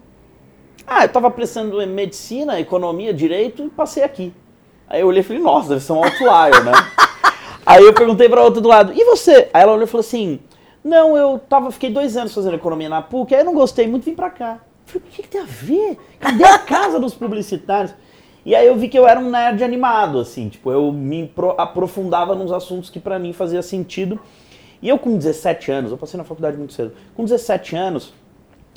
ah, 0.86 1.04
eu 1.04 1.08
tava 1.08 1.30
prestando 1.30 1.80
em 1.80 1.86
medicina, 1.86 2.58
economia, 2.60 3.12
direito 3.14 3.64
e 3.64 3.70
passei 3.70 4.02
aqui. 4.02 4.32
Aí 4.88 5.00
eu 5.00 5.06
olhei 5.06 5.20
e 5.20 5.22
falei, 5.22 5.40
nossa, 5.42 5.70
deve 5.70 5.80
ser 5.80 5.92
um 5.92 6.02
outlier, 6.02 6.64
né? 6.64 6.72
aí 7.64 7.84
eu 7.84 7.94
perguntei 7.94 8.28
pra 8.28 8.42
outra 8.42 8.60
do 8.60 8.68
lado, 8.68 8.92
e 8.92 9.04
você? 9.04 9.48
Aí 9.54 9.62
ela 9.62 9.72
olhou 9.72 9.84
e 9.84 9.86
falou 9.86 10.00
assim, 10.00 10.40
não, 10.82 11.16
eu 11.16 11.38
tava, 11.38 11.70
fiquei 11.70 11.90
dois 11.90 12.16
anos 12.16 12.34
fazendo 12.34 12.56
economia 12.56 12.88
na 12.88 13.02
PUC, 13.02 13.34
aí 13.34 13.42
eu 13.42 13.44
não 13.44 13.54
gostei 13.54 13.86
muito, 13.86 14.04
vim 14.04 14.14
pra 14.14 14.30
cá. 14.30 14.60
Eu 14.86 15.00
falei, 15.00 15.08
o 15.08 15.10
que, 15.12 15.22
que 15.22 15.28
tem 15.28 15.40
a 15.40 15.44
ver? 15.44 15.98
Cadê 16.18 16.44
a 16.44 16.58
casa 16.58 16.98
dos 16.98 17.14
publicitários? 17.14 17.94
E 18.44 18.54
aí 18.54 18.66
eu 18.66 18.76
vi 18.76 18.88
que 18.88 18.98
eu 18.98 19.06
era 19.06 19.20
um 19.20 19.30
nerd 19.30 19.62
animado, 19.62 20.18
assim, 20.18 20.48
tipo, 20.48 20.72
eu 20.72 20.90
me 20.90 21.30
aprofundava 21.58 22.34
nos 22.34 22.50
assuntos 22.50 22.88
que 22.88 22.98
para 22.98 23.18
mim 23.18 23.32
fazia 23.32 23.62
sentido. 23.62 24.18
E 24.82 24.88
eu 24.88 24.98
com 24.98 25.16
17 25.16 25.70
anos, 25.70 25.90
eu 25.90 25.98
passei 25.98 26.16
na 26.16 26.24
faculdade 26.24 26.56
muito 26.56 26.72
cedo, 26.72 26.92
com 27.14 27.22
17 27.22 27.76
anos, 27.76 28.14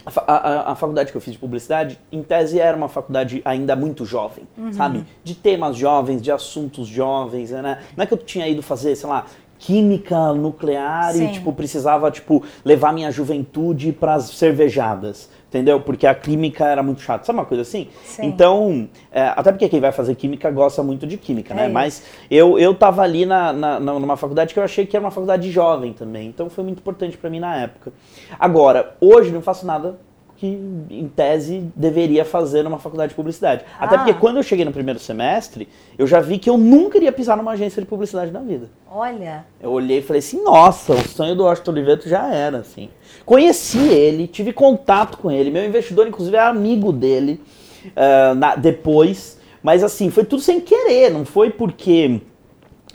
a, 0.06 0.34
a, 0.34 0.72
a, 0.72 0.76
faculdade 0.76 1.12
que 1.12 1.18
eu 1.18 1.22
fiz 1.22 1.34
de 1.34 1.40
publicidade, 1.40 2.00
em 2.12 2.22
tese, 2.22 2.60
era 2.60 2.76
uma 2.76 2.90
faculdade 2.90 3.42
ainda 3.46 3.76
muito 3.76 4.06
jovem, 4.06 4.46
uhum. 4.58 4.74
sabe? 4.74 5.06
De 5.24 5.36
temas 5.36 5.78
jovens, 5.78 6.22
de 6.22 6.32
assuntos 6.32 6.88
jovens, 6.88 7.52
né? 7.52 7.80
Não 7.96 8.04
é 8.04 8.08
que 8.08 8.14
eu 8.14 8.18
tinha 8.18 8.48
ido 8.48 8.62
fazer, 8.62 8.96
sei 8.96 9.10
lá, 9.10 9.26
química 9.60 10.34
nuclear 10.34 11.14
Sim. 11.14 11.26
e, 11.26 11.32
tipo, 11.32 11.54
precisava, 11.54 12.12
tipo, 12.12 12.44
levar 12.66 12.92
minha 12.94 13.12
juventude 13.12 13.94
para 13.94 14.16
as 14.16 14.26
cervejadas 14.26 15.30
entendeu? 15.54 15.80
Porque 15.80 16.08
a 16.08 16.16
química 16.16 16.66
era 16.66 16.82
muito 16.82 17.02
chata, 17.02 17.24
sabe 17.26 17.38
uma 17.38 17.46
coisa 17.46 17.62
assim? 17.62 17.88
Sim. 18.04 18.26
Então, 18.26 18.90
é, 19.12 19.32
até 19.36 19.52
porque 19.52 19.70
quem 19.70 19.80
vai 19.80 19.92
fazer 19.92 20.16
química 20.16 20.50
gosta 20.50 20.82
muito 20.82 21.06
de 21.06 21.16
química, 21.16 21.54
é 21.54 21.58
né? 21.58 21.64
Isso. 21.66 21.74
Mas 21.74 22.04
eu, 22.30 22.58
eu 22.58 22.74
tava 22.74 23.04
ali 23.04 23.26
na, 23.26 23.54
na, 23.54 23.80
numa 23.80 24.18
faculdade 24.18 24.54
que 24.54 24.60
eu 24.60 24.64
achei 24.64 24.86
que 24.86 24.98
era 24.98 25.06
uma 25.06 25.12
faculdade 25.12 25.52
jovem 25.52 25.94
também, 25.94 26.28
então 26.28 26.50
foi 26.50 26.64
muito 26.64 26.80
importante 26.80 27.16
para 27.16 27.30
mim 27.30 27.40
na 27.40 27.56
época. 27.56 27.94
Agora, 28.40 28.96
hoje 29.00 29.32
não 29.32 29.42
faço 29.42 29.66
nada 29.66 29.96
que, 30.44 30.48
em 30.90 31.08
tese, 31.08 31.72
deveria 31.74 32.26
fazer 32.26 32.64
numa 32.64 32.78
faculdade 32.78 33.12
de 33.12 33.16
publicidade. 33.16 33.64
Ah. 33.80 33.86
Até 33.86 33.98
porque 33.98 34.14
quando 34.14 34.38
eu 34.38 34.44
cheguei 34.44 34.66
no 34.66 34.74
primeiro 34.74 35.00
semestre, 35.00 35.70
eu 35.98 36.06
já 36.06 36.20
vi 36.20 36.38
que 36.38 36.50
eu 36.50 36.58
nunca 36.58 36.98
iria 36.98 37.14
pisar 37.14 37.38
numa 37.38 37.52
agência 37.52 37.82
de 37.82 37.88
publicidade 37.88 38.30
na 38.30 38.42
vida. 38.42 38.70
Olha. 38.92 39.46
Eu 39.62 39.72
olhei 39.72 40.00
e 40.00 40.02
falei 40.02 40.20
assim, 40.20 40.44
nossa, 40.44 40.94
o 40.94 41.08
sonho 41.08 41.34
do 41.34 41.44
Washington 41.44 41.72
Oliveto 41.72 42.10
já 42.10 42.28
era, 42.28 42.58
assim. 42.58 42.90
Conheci 43.26 43.80
ele, 43.80 44.28
tive 44.28 44.52
contato 44.52 45.18
com 45.18 45.32
ele, 45.32 45.50
meu 45.50 45.66
investidor, 45.66 46.08
inclusive, 46.08 46.36
é 46.36 46.42
amigo 46.42 46.92
dele 46.92 47.42
uh, 47.88 48.36
na, 48.36 48.56
depois. 48.56 49.40
Mas 49.62 49.84
assim, 49.84 50.10
foi 50.10 50.26
tudo 50.26 50.42
sem 50.42 50.60
querer, 50.60 51.10
não 51.10 51.26
foi 51.26 51.50
porque 51.50 52.20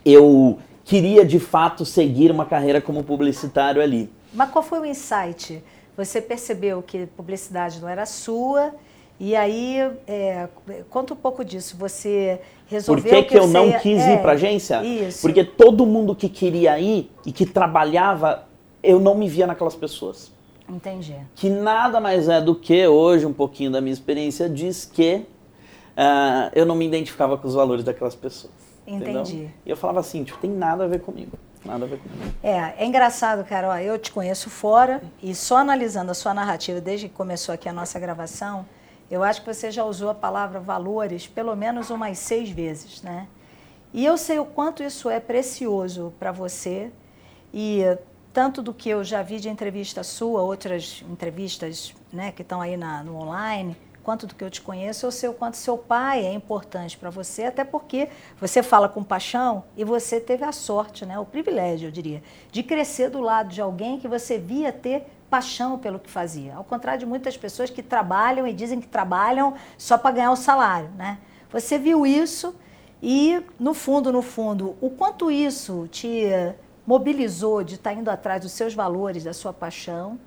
eu 0.05 0.59
queria 0.85 1.25
de 1.25 1.39
fato 1.39 1.85
seguir 1.85 2.31
uma 2.31 2.45
carreira 2.45 2.81
como 2.81 3.03
publicitário 3.03 3.81
ali. 3.81 4.11
Mas 4.35 4.51
qual 4.51 4.63
foi 4.63 4.81
o 4.81 4.85
insight? 4.85 5.63
você 5.99 6.23
percebeu 6.23 6.81
que 6.81 7.07
publicidade 7.07 7.81
não 7.81 7.89
era 7.89 8.07
sua, 8.07 8.73
e 9.19 9.35
aí, 9.35 9.79
é, 10.07 10.49
conta 10.89 11.13
um 11.13 11.17
pouco 11.17 11.45
disso. 11.45 11.77
Você 11.77 12.41
resolveu. 12.69 13.03
Por 13.03 13.11
que, 13.11 13.23
que, 13.25 13.29
que 13.31 13.37
eu 13.37 13.49
não 13.49 13.73
quis 13.81 14.01
é, 14.01 14.15
ir 14.15 14.23
para 14.23 14.33
agência? 14.33 14.81
Isso. 14.85 15.21
Porque 15.23 15.43
todo 15.43 15.85
mundo 15.85 16.15
que 16.15 16.29
queria 16.29 16.79
ir 16.79 17.11
e 17.27 17.33
que 17.33 17.45
trabalhava, 17.45 18.45
eu 18.83 19.01
não 19.01 19.15
me 19.15 19.29
via 19.29 19.47
naquelas 19.47 19.75
pessoas. 19.75 20.33
Entendi. 20.69 21.17
Que 21.35 21.49
nada 21.49 22.01
mais 22.01 22.29
é 22.29 22.41
do 22.41 22.55
que 22.55 22.87
hoje, 22.87 23.25
um 23.25 23.33
pouquinho 23.33 23.71
da 23.71 23.81
minha 23.81 23.93
experiência, 23.93 24.49
diz 24.49 24.85
que 24.85 25.27
uh, 25.97 26.51
eu 26.55 26.67
não 26.67 26.75
me 26.75 26.87
identificava 26.87 27.39
com 27.39 27.49
os 27.49 27.55
valores 27.55 27.85
daquelas 27.85 28.15
pessoas. 28.15 28.53
Entendi. 28.87 29.11
Entendeu? 29.11 29.51
E 29.65 29.71
eu 29.71 29.77
falava 29.77 30.01
assim, 30.01 30.25
tipo, 30.25 30.39
tem 30.39 30.51
nada 30.51 30.85
a 30.85 30.87
ver 30.87 31.01
comigo. 31.01 31.39
Nada 31.65 31.85
a 31.85 31.89
ver 31.89 31.99
comigo. 31.99 32.35
É, 32.43 32.75
é 32.79 32.87
engraçado, 32.87 33.45
Carol. 33.45 33.75
Eu 33.79 33.99
te 33.99 34.13
conheço 34.13 34.49
fora 34.51 35.03
e 35.23 35.35
só 35.35 35.57
analisando 35.59 36.11
a 36.11 36.15
sua 36.15 36.33
narrativa 36.33 36.81
desde 36.81 37.09
que 37.09 37.15
começou 37.15 37.55
aqui 37.55 37.69
a 37.69 37.73
nossa 37.73 37.99
gravação, 37.99 38.67
eu 39.11 39.23
acho 39.23 39.41
que 39.43 39.53
você 39.53 39.71
já 39.71 39.85
usou 39.85 40.11
a 40.11 40.15
palavra 40.15 40.61
valores 40.61 41.27
pelo 41.27 41.57
menos 41.57 41.91
umas 41.91 42.19
seis 42.19 42.51
vezes, 42.51 43.03
né? 43.03 43.27
E 43.93 44.05
eu 44.05 44.19
sei 44.19 44.39
o 44.39 44.45
quanto 44.45 44.83
isso 44.83 45.09
é 45.09 45.19
precioso 45.19 46.13
para 46.19 46.31
você 46.31 46.91
e 47.53 47.83
tanto 48.39 48.63
do 48.63 48.73
que 48.73 48.89
eu 48.89 49.03
já 49.03 49.21
vi 49.21 49.41
de 49.41 49.49
entrevista 49.49 50.05
sua, 50.05 50.43
outras 50.43 51.05
entrevistas 51.11 51.93
né, 52.13 52.31
que 52.31 52.43
estão 52.43 52.61
aí 52.61 52.77
na, 52.77 53.03
no 53.03 53.17
online, 53.17 53.77
quanto 54.05 54.29
do 54.29 54.35
que 54.37 54.45
eu 54.45 54.49
te 54.49 54.61
conheço, 54.61 55.05
eu 55.05 55.11
sei 55.11 55.29
o 55.29 55.33
quanto 55.33 55.57
seu 55.57 55.77
pai 55.77 56.25
é 56.25 56.33
importante 56.33 56.97
para 56.97 57.11
você, 57.11 57.47
até 57.47 57.65
porque 57.65 58.09
você 58.41 58.63
fala 58.63 58.89
com 58.89 59.03
paixão 59.03 59.65
e 59.77 59.83
você 59.83 60.21
teve 60.21 60.45
a 60.45 60.53
sorte, 60.53 61.05
né, 61.05 61.19
o 61.19 61.25
privilégio, 61.25 61.89
eu 61.89 61.91
diria, 61.91 62.23
de 62.53 62.63
crescer 62.63 63.11
do 63.11 63.19
lado 63.21 63.49
de 63.49 63.61
alguém 63.61 63.99
que 63.99 64.07
você 64.07 64.39
via 64.39 64.73
ter 64.73 65.05
paixão 65.29 65.77
pelo 65.77 65.99
que 65.99 66.09
fazia. 66.09 66.55
Ao 66.55 66.63
contrário 66.63 67.01
de 67.01 67.07
muitas 67.07 67.37
pessoas 67.37 67.71
que 67.71 67.83
trabalham 67.83 68.47
e 68.47 68.53
dizem 68.53 68.81
que 68.81 68.87
trabalham 68.87 69.55
só 69.77 69.99
para 69.99 70.13
ganhar 70.13 70.31
o 70.31 70.37
salário, 70.37 70.91
né? 70.91 71.19
Você 71.51 71.77
viu 71.77 72.07
isso 72.07 72.55
e, 73.03 73.43
no 73.59 73.75
fundo, 73.75 74.13
no 74.13 74.23
fundo, 74.23 74.77
o 74.81 74.91
quanto 74.91 75.29
isso 75.29 75.89
te 75.91 76.23
mobilizou 76.89 77.63
de 77.63 77.75
estar 77.75 77.93
indo 77.93 78.09
atrás 78.09 78.41
dos 78.41 78.53
seus 78.53 78.73
valores, 78.73 79.23
da 79.23 79.35
sua 79.35 79.53
paixão, 79.53 80.19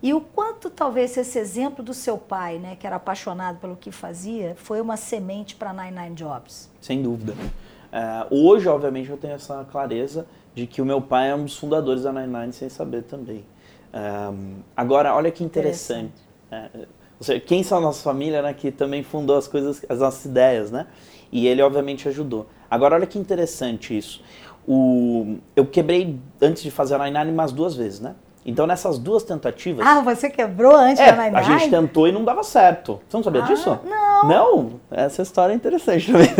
e 0.00 0.14
o 0.14 0.20
quanto 0.20 0.70
talvez 0.70 1.16
esse 1.16 1.36
exemplo 1.40 1.82
do 1.82 1.92
seu 1.92 2.16
pai, 2.16 2.56
né, 2.56 2.76
que 2.76 2.86
era 2.86 2.94
apaixonado 2.94 3.58
pelo 3.58 3.74
que 3.74 3.90
fazia, 3.90 4.54
foi 4.54 4.80
uma 4.80 4.96
semente 4.96 5.56
para 5.56 5.72
Nine 5.72 6.00
Nine 6.00 6.14
Jobs? 6.14 6.70
Sem 6.80 7.02
dúvida. 7.02 7.32
Uh, 7.32 8.46
hoje, 8.46 8.68
obviamente, 8.68 9.10
eu 9.10 9.16
tenho 9.16 9.34
essa 9.34 9.66
clareza 9.72 10.24
de 10.54 10.68
que 10.68 10.80
o 10.80 10.84
meu 10.84 11.00
pai 11.00 11.30
é 11.30 11.34
um 11.34 11.42
dos 11.42 11.58
fundadores 11.58 12.04
da 12.04 12.12
Nine 12.12 12.32
Nine 12.32 12.52
sem 12.52 12.68
saber 12.68 13.02
também. 13.02 13.44
Um, 13.92 14.60
agora, 14.76 15.12
olha 15.16 15.32
que 15.32 15.42
interessante. 15.42 16.12
interessante. 16.46 16.88
É, 17.28 17.40
quem 17.40 17.64
são 17.64 17.78
a 17.78 17.80
nossa 17.80 18.04
família, 18.04 18.40
né, 18.40 18.54
que 18.54 18.70
também 18.70 19.02
fundou 19.02 19.36
as 19.36 19.48
coisas, 19.48 19.84
as 19.88 19.98
nossas 19.98 20.24
ideias, 20.26 20.70
né? 20.70 20.86
E 21.32 21.48
ele, 21.48 21.60
obviamente, 21.60 22.08
ajudou. 22.08 22.46
Agora, 22.70 22.94
olha 22.96 23.06
que 23.06 23.18
interessante 23.18 23.96
isso. 23.96 24.22
O, 24.66 25.36
eu 25.54 25.66
quebrei, 25.66 26.18
antes 26.40 26.62
de 26.62 26.70
fazer 26.70 26.94
a 26.94 27.04
Nine 27.10 27.30
umas 27.30 27.52
duas 27.52 27.74
vezes, 27.74 28.00
né? 28.00 28.14
Então, 28.46 28.66
nessas 28.66 28.98
duas 28.98 29.22
tentativas. 29.22 29.86
Ah, 29.86 30.00
você 30.00 30.28
quebrou 30.28 30.74
antes 30.74 31.00
é, 31.00 31.12
da 31.12 31.24
Nine 31.24 31.36
A 31.36 31.42
gente 31.42 31.70
tentou 31.70 32.06
e 32.06 32.12
não 32.12 32.24
dava 32.24 32.42
certo. 32.42 33.00
Você 33.08 33.16
não 33.16 33.24
sabia 33.24 33.42
ah, 33.42 33.46
disso? 33.46 33.78
Não. 33.84 34.28
Não? 34.28 34.80
Essa 34.90 35.22
história 35.22 35.52
é 35.52 35.56
interessante 35.56 36.10
também. 36.10 36.28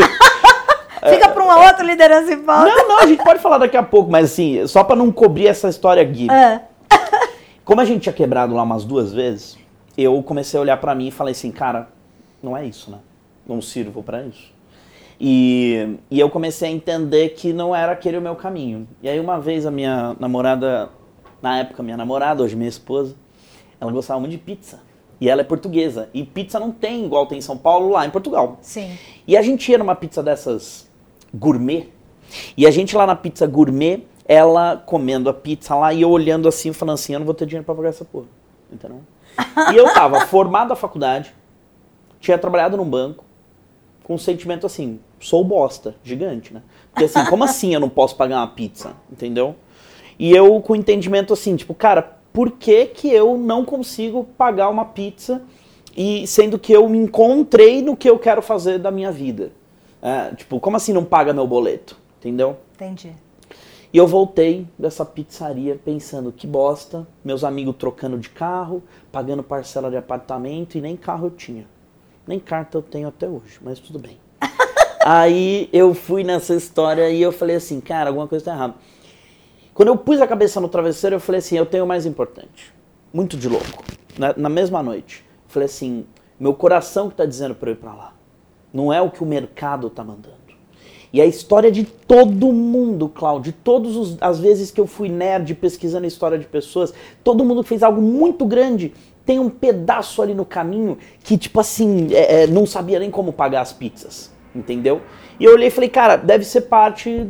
Fica 1.11 1.29
para 1.29 1.43
uma 1.43 1.67
outra 1.67 1.85
liderança 1.85 2.33
em 2.33 2.43
volta. 2.43 2.65
Não, 2.65 2.89
não, 2.89 2.99
a 3.01 3.07
gente 3.07 3.23
pode 3.23 3.39
falar 3.39 3.59
daqui 3.59 3.77
a 3.77 3.83
pouco, 3.83 4.11
mas 4.11 4.33
assim, 4.33 4.67
só 4.67 4.83
para 4.83 4.97
não 4.97 5.13
cobrir 5.13 5.47
essa 5.47 5.69
história 5.69 6.03
aqui. 6.03 6.27
Ah. 6.31 6.63
Como 7.65 7.81
a 7.81 7.85
gente 7.85 8.03
tinha 8.03 8.13
quebrado 8.13 8.55
lá 8.55 8.63
umas 8.63 8.85
duas 8.85 9.13
vezes, 9.13 9.59
eu 9.97 10.23
comecei 10.23 10.59
a 10.59 10.63
olhar 10.63 10.77
para 10.79 10.95
mim 10.95 11.09
e 11.09 11.11
falei 11.11 11.33
assim, 11.33 11.51
cara, 11.51 11.89
não 12.43 12.57
é 12.57 12.65
isso, 12.65 12.91
né? 12.91 12.99
Não 13.47 13.61
sirvo 13.61 14.03
para 14.03 14.23
isso. 14.23 14.54
E, 15.21 15.97
e 16.11 16.19
eu 16.19 16.29
comecei 16.29 16.69
a 16.69 16.73
entender 16.73 17.31
que 17.31 17.53
não 17.53 17.75
era 17.75 17.93
aquele 17.93 18.19
o 18.19 18.23
meu 18.23 18.35
caminho. 18.35 18.89
E 19.03 19.09
aí 19.09 19.21
uma 19.21 19.41
vez 19.41 19.65
a 19.67 19.71
minha 19.71 20.17
namorada 20.19 20.91
na 21.41 21.59
época, 21.59 21.83
minha 21.83 21.97
namorada, 21.97 22.43
hoje 22.43 22.57
minha 22.57 22.69
esposa, 22.69 23.15
ela 23.81 23.93
gostava 23.93 24.19
muito 24.19 24.33
de 24.33 24.39
pizza. 24.39 24.81
E 25.21 25.29
ela 25.29 25.43
é 25.43 25.45
portuguesa. 25.45 26.09
E 26.13 26.25
pizza 26.25 26.59
não 26.59 26.71
tem 26.73 27.05
igual 27.05 27.27
tem 27.27 27.39
em 27.39 27.43
São 27.43 27.57
Paulo, 27.57 27.91
lá 27.91 28.05
em 28.05 28.11
Portugal. 28.11 28.59
Sim. 28.61 28.97
E 29.27 29.37
a 29.37 29.43
gente 29.43 29.71
ia 29.71 29.79
numa 29.79 29.95
pizza 29.95 30.23
dessas 30.23 30.91
gourmet. 31.33 31.89
E 32.57 32.67
a 32.67 32.71
gente 32.71 32.97
lá 32.97 33.07
na 33.07 33.15
pizza 33.15 33.47
gourmet, 33.47 34.03
ela 34.27 34.83
comendo 34.85 35.29
a 35.29 35.35
pizza 35.35 35.75
lá 35.75 35.93
e 35.93 36.03
eu 36.03 36.11
olhando 36.11 36.49
assim, 36.49 36.73
falando 36.73 36.95
assim: 36.95 37.13
eu 37.13 37.21
não 37.21 37.27
vou 37.27 37.35
ter 37.35 37.47
dinheiro 37.47 37.65
pra 37.65 37.75
pagar 37.75 37.91
essa 37.91 38.05
porra. 38.05 38.27
Entendeu? 38.73 39.01
e 39.73 39.77
eu 39.77 39.93
tava 39.93 40.27
formado 40.27 40.69
da 40.69 40.77
faculdade, 40.77 41.35
tinha 42.21 42.39
trabalhado 42.39 42.77
num 42.77 42.89
banco, 42.89 43.25
com 44.05 44.15
um 44.15 44.19
sentimento 44.19 44.65
assim: 44.65 45.01
sou 45.19 45.43
bosta, 45.43 45.97
gigante, 46.05 46.55
né? 46.55 46.63
Porque 46.93 47.07
assim, 47.07 47.25
como 47.25 47.43
assim 47.43 47.75
eu 47.75 47.81
não 47.81 47.89
posso 47.89 48.15
pagar 48.15 48.37
uma 48.37 48.47
pizza? 48.47 48.95
Entendeu? 49.11 49.57
E 50.17 50.31
eu 50.31 50.61
com 50.61 50.77
entendimento 50.77 51.33
assim, 51.33 51.57
tipo, 51.57 51.75
cara, 51.75 52.03
por 52.33 52.53
que, 52.53 52.87
que 52.87 53.09
eu 53.09 53.37
não 53.37 53.65
consigo 53.65 54.25
pagar 54.39 54.69
uma 54.69 54.85
pizza 54.85 55.43
e 55.97 56.27
sendo 56.27 56.59
que 56.59 56.73
eu 56.73 56.89
me 56.89 56.99
encontrei 56.99 57.83
no 57.83 57.97
que 57.97 58.09
eu 58.09 58.19
quero 58.19 58.41
fazer 58.41 58.79
da 58.79 58.93
minha 58.93 59.11
vida? 59.11 59.51
É, 60.01 60.35
tipo, 60.35 60.61
como 60.61 60.77
assim 60.77 60.93
não 60.93 61.05
paga 61.05 61.33
meu 61.33 61.47
boleto? 61.47 61.97
Entendeu? 62.21 62.57
Entendi. 62.75 63.13
E 63.93 63.97
eu 63.97 64.07
voltei 64.09 64.67
dessa 64.77 65.05
pizzaria 65.05 65.81
pensando 65.83 66.33
que 66.33 66.49
bosta, 66.49 67.07
meus 67.25 67.45
amigos 67.45 67.77
trocando 67.79 68.19
de 68.19 68.29
carro, 68.29 68.83
pagando 69.13 69.43
parcela 69.43 69.89
de 69.89 69.97
apartamento 69.97 70.77
e 70.77 70.81
nem 70.81 70.97
carro 70.97 71.29
eu 71.29 71.31
tinha. 71.31 71.65
Nem 72.27 72.39
carta 72.39 72.79
eu 72.79 72.83
tenho 72.83 73.09
até 73.09 73.29
hoje, 73.29 73.59
mas 73.63 73.79
tudo 73.79 73.99
bem. 73.99 74.19
Aí 75.05 75.69
eu 75.73 75.95
fui 75.95 76.25
nessa 76.25 76.55
história 76.55 77.11
e 77.11 77.21
eu 77.21 77.33
falei 77.33 77.57
assim, 77.57 77.81
cara, 77.81 78.11
alguma 78.11 78.27
coisa 78.27 78.45
tá 78.45 78.53
errada. 78.53 78.75
Quando 79.75 79.89
eu 79.89 79.97
pus 79.97 80.21
a 80.21 80.27
cabeça 80.27 80.61
no 80.61 80.69
travesseiro, 80.69 81.17
eu 81.17 81.21
falei 81.21 81.41
assim: 81.41 81.57
eu 81.57 81.67
tenho 81.67 81.85
o 81.85 81.87
mais 81.87 82.07
importante. 82.07 82.73
Muito 83.13 83.37
de 83.37 83.49
louco. 83.49 83.83
Na, 84.17 84.33
na 84.37 84.49
mesma 84.49 84.83
noite. 84.83 85.25
Eu 85.29 85.51
falei 85.51 85.67
assim: 85.67 86.07
meu 86.39 86.55
coração 86.55 87.09
que 87.09 87.15
está 87.15 87.27
dizendo 87.27 87.57
para 87.57 87.71
eu 87.71 87.75
ir 87.75 87.79
para 87.79 87.93
lá. 87.93 88.13
Não 88.73 88.93
é 88.93 89.03
o 89.03 89.11
que 89.11 89.23
o 89.23 89.27
mercado 89.27 89.89
está 89.89 90.05
mandando. 90.05 90.45
E 91.13 91.21
a 91.21 91.27
história 91.27 91.71
de 91.71 91.85
todo 91.85 92.53
mundo, 92.53 93.09
Cláudio, 93.09 93.53
de 93.53 93.59
todas 93.59 94.17
as 94.21 94.41
vezes 94.41 94.73
que 94.73 94.81
eu 94.81 94.87
fui 94.87 95.09
nerd 95.09 95.55
pesquisando 95.55 96.05
a 96.05 96.09
história 96.09 96.37
de 96.37 96.45
pessoas, 96.45 96.93
todo 97.23 97.45
mundo 97.45 97.63
fez 97.63 97.85
algo 97.85 98.03
muito 98.03 98.45
grande 98.45 98.93
tem 99.25 99.39
um 99.39 99.49
pedaço 99.49 100.21
ali 100.21 100.35
no 100.35 100.45
caminho 100.45 100.99
que, 101.23 101.39
tipo 101.39 101.59
assim, 101.61 102.09
é, 102.13 102.43
é, 102.43 102.47
não 102.47 102.67
sabia 102.67 102.99
nem 102.99 103.11
como 103.11 103.33
pagar 103.33 103.63
as 103.63 103.73
pizzas, 103.73 104.31
entendeu? 104.55 105.01
E 105.41 105.45
eu 105.45 105.53
olhei 105.53 105.69
e 105.69 105.71
falei, 105.71 105.89
cara, 105.89 106.17
deve 106.17 106.45
ser 106.45 106.63
parte 106.63 107.25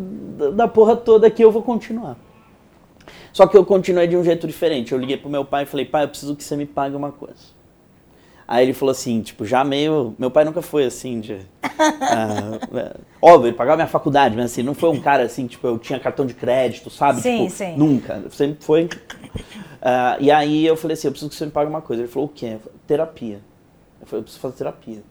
da 0.55 0.69
porra 0.69 0.97
toda 0.97 1.31
que 1.31 1.43
eu 1.43 1.51
vou 1.51 1.63
continuar. 1.63 2.17
Só 3.33 3.47
que 3.47 3.57
eu 3.57 3.65
continuei 3.65 4.07
de 4.07 4.17
um 4.17 4.23
jeito 4.23 4.47
diferente. 4.47 4.93
Eu 4.93 4.99
liguei 4.99 5.17
pro 5.17 5.29
meu 5.29 5.45
pai 5.45 5.65
e 5.65 5.67
falei, 5.67 5.85
pai, 5.85 6.05
eu 6.05 6.09
preciso 6.09 6.37
que 6.37 6.45
você 6.45 6.57
me 6.57 6.67
pague 6.67 6.95
uma 6.95 7.11
coisa. 7.11 7.55
Aí 8.47 8.65
ele 8.65 8.75
falou 8.75 8.93
assim, 8.93 9.23
tipo, 9.23 9.45
já 9.45 9.65
meio. 9.65 10.15
Meu 10.19 10.31
pai 10.31 10.45
nunca 10.45 10.61
foi 10.61 10.85
assim, 10.85 11.19
de. 11.19 11.33
uh, 11.33 13.01
óbvio, 13.21 13.49
ele 13.49 13.57
pagava 13.57 13.77
minha 13.77 13.89
faculdade, 13.89 14.37
mas 14.37 14.47
assim, 14.47 14.63
não 14.63 14.75
foi 14.75 14.91
um 14.91 15.01
cara 15.01 15.23
assim, 15.23 15.47
tipo, 15.47 15.67
eu 15.67 15.79
tinha 15.79 15.99
cartão 15.99 16.27
de 16.27 16.35
crédito, 16.35 16.91
sabe? 16.91 17.23
Sim, 17.23 17.47
tipo, 17.47 17.51
sim. 17.51 17.75
Nunca. 17.77 18.23
Sempre 18.31 18.63
foi. 18.63 18.89
Uh, 19.85 20.17
e 20.19 20.31
aí 20.31 20.67
eu 20.67 20.77
falei 20.77 20.95
assim, 20.95 21.09
eu 21.09 21.13
preciso 21.13 21.29
que 21.29 21.37
você 21.37 21.45
me 21.45 21.53
pague 21.53 21.69
uma 21.69 21.83
coisa. 21.83 22.01
Ele 22.01 22.11
falou, 22.11 22.27
o 22.27 22.33
quê? 22.33 22.57
Falei, 22.59 22.79
terapia. 22.87 23.41
Eu 24.01 24.07
falei, 24.07 24.21
eu 24.21 24.23
preciso 24.23 24.41
fazer 24.41 24.57
terapia. 24.57 25.03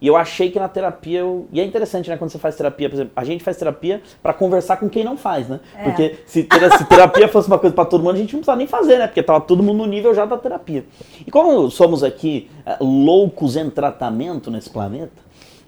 E 0.00 0.06
eu 0.06 0.16
achei 0.16 0.50
que 0.50 0.58
na 0.58 0.68
terapia 0.68 1.18
eu... 1.18 1.46
E 1.52 1.60
é 1.60 1.64
interessante, 1.64 2.08
né, 2.08 2.16
quando 2.16 2.30
você 2.30 2.38
faz 2.38 2.56
terapia, 2.56 2.88
por 2.88 2.96
exemplo, 2.96 3.12
a 3.14 3.24
gente 3.24 3.44
faz 3.44 3.56
terapia 3.56 4.00
para 4.22 4.32
conversar 4.32 4.78
com 4.78 4.88
quem 4.88 5.04
não 5.04 5.16
faz, 5.16 5.46
né? 5.46 5.60
É. 5.76 5.82
Porque 5.82 6.20
se, 6.24 6.48
se, 6.78 6.84
terapia 6.86 7.28
fosse 7.28 7.48
uma 7.48 7.58
coisa 7.58 7.74
para 7.74 7.84
todo 7.84 8.02
mundo, 8.02 8.14
a 8.14 8.18
gente 8.18 8.32
não 8.32 8.38
precisava 8.38 8.56
nem 8.56 8.66
fazer, 8.66 8.98
né? 8.98 9.06
Porque 9.08 9.22
tava 9.22 9.42
todo 9.42 9.62
mundo 9.62 9.78
no 9.78 9.86
nível 9.86 10.14
já 10.14 10.24
da 10.24 10.38
terapia. 10.38 10.86
E 11.26 11.30
como 11.30 11.70
somos 11.70 12.02
aqui 12.02 12.48
uh, 12.80 12.82
loucos 12.82 13.56
em 13.56 13.68
tratamento 13.68 14.50
nesse 14.50 14.70
planeta, 14.70 15.20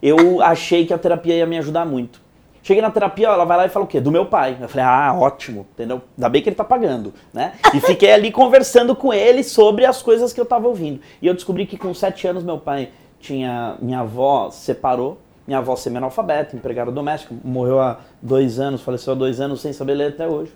eu 0.02 0.40
achei 0.40 0.86
que 0.86 0.94
a 0.94 0.98
terapia 0.98 1.34
ia 1.34 1.46
me 1.46 1.58
ajudar 1.58 1.84
muito. 1.84 2.22
Cheguei 2.62 2.80
na 2.80 2.90
terapia, 2.90 3.26
ela 3.26 3.44
vai 3.44 3.56
lá 3.56 3.66
e 3.66 3.68
fala 3.68 3.84
o 3.84 3.88
quê? 3.88 4.00
Do 4.00 4.12
meu 4.12 4.26
pai. 4.26 4.56
Eu 4.60 4.68
falei, 4.68 4.86
ah, 4.86 5.14
ótimo, 5.18 5.66
entendeu? 5.72 6.00
Ainda 6.16 6.28
bem 6.28 6.40
que 6.40 6.48
ele 6.48 6.56
tá 6.56 6.64
pagando, 6.64 7.12
né? 7.32 7.54
E 7.74 7.80
fiquei 7.80 8.12
ali 8.12 8.30
conversando 8.30 8.94
com 8.94 9.12
ele 9.12 9.42
sobre 9.42 9.84
as 9.84 10.00
coisas 10.00 10.32
que 10.32 10.40
eu 10.40 10.46
tava 10.46 10.68
ouvindo. 10.68 11.00
E 11.20 11.26
eu 11.26 11.34
descobri 11.34 11.66
que 11.66 11.76
com 11.76 11.92
sete 11.92 12.26
anos 12.26 12.44
meu 12.44 12.58
pai 12.58 12.90
tinha 13.18 13.76
minha 13.80 14.00
avó 14.00 14.50
separou, 14.50 15.18
minha 15.44 15.58
avó 15.58 15.74
semi-analfabeta, 15.74 16.54
empregada 16.54 16.92
doméstica, 16.92 17.34
morreu 17.42 17.80
há 17.80 17.98
dois 18.20 18.60
anos, 18.60 18.80
faleceu 18.80 19.12
há 19.12 19.16
dois 19.16 19.40
anos 19.40 19.60
sem 19.60 19.72
saber 19.72 19.94
ler 19.94 20.08
até 20.10 20.28
hoje. 20.28 20.52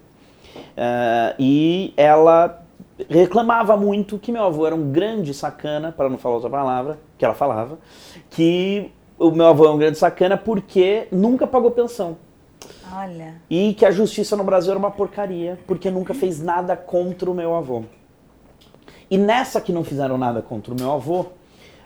Uh, 0.56 1.34
e 1.38 1.92
ela 1.96 2.62
reclamava 3.10 3.76
muito 3.76 4.18
que 4.18 4.32
meu 4.32 4.44
avô 4.44 4.66
era 4.66 4.74
um 4.74 4.90
grande 4.90 5.34
sacana, 5.34 5.92
para 5.92 6.08
não 6.08 6.18
falar 6.18 6.36
outra 6.36 6.50
palavra, 6.50 6.98
que 7.18 7.24
ela 7.24 7.34
falava, 7.34 7.78
que 8.30 8.90
o 9.18 9.30
meu 9.30 9.46
avô 9.46 9.66
é 9.66 9.70
um 9.70 9.78
grande 9.78 9.98
sacana 9.98 10.36
porque 10.36 11.08
nunca 11.10 11.46
pagou 11.46 11.70
pensão. 11.70 12.16
Olha. 12.92 13.34
E 13.48 13.74
que 13.74 13.84
a 13.84 13.90
justiça 13.90 14.36
no 14.36 14.44
Brasil 14.44 14.70
era 14.70 14.78
uma 14.78 14.90
porcaria, 14.90 15.58
porque 15.66 15.90
nunca 15.90 16.14
fez 16.14 16.40
nada 16.40 16.76
contra 16.76 17.30
o 17.30 17.34
meu 17.34 17.54
avô. 17.54 17.84
E 19.10 19.18
nessa 19.18 19.60
que 19.60 19.72
não 19.72 19.84
fizeram 19.84 20.18
nada 20.18 20.42
contra 20.42 20.72
o 20.72 20.76
meu 20.76 20.92
avô, 20.92 21.26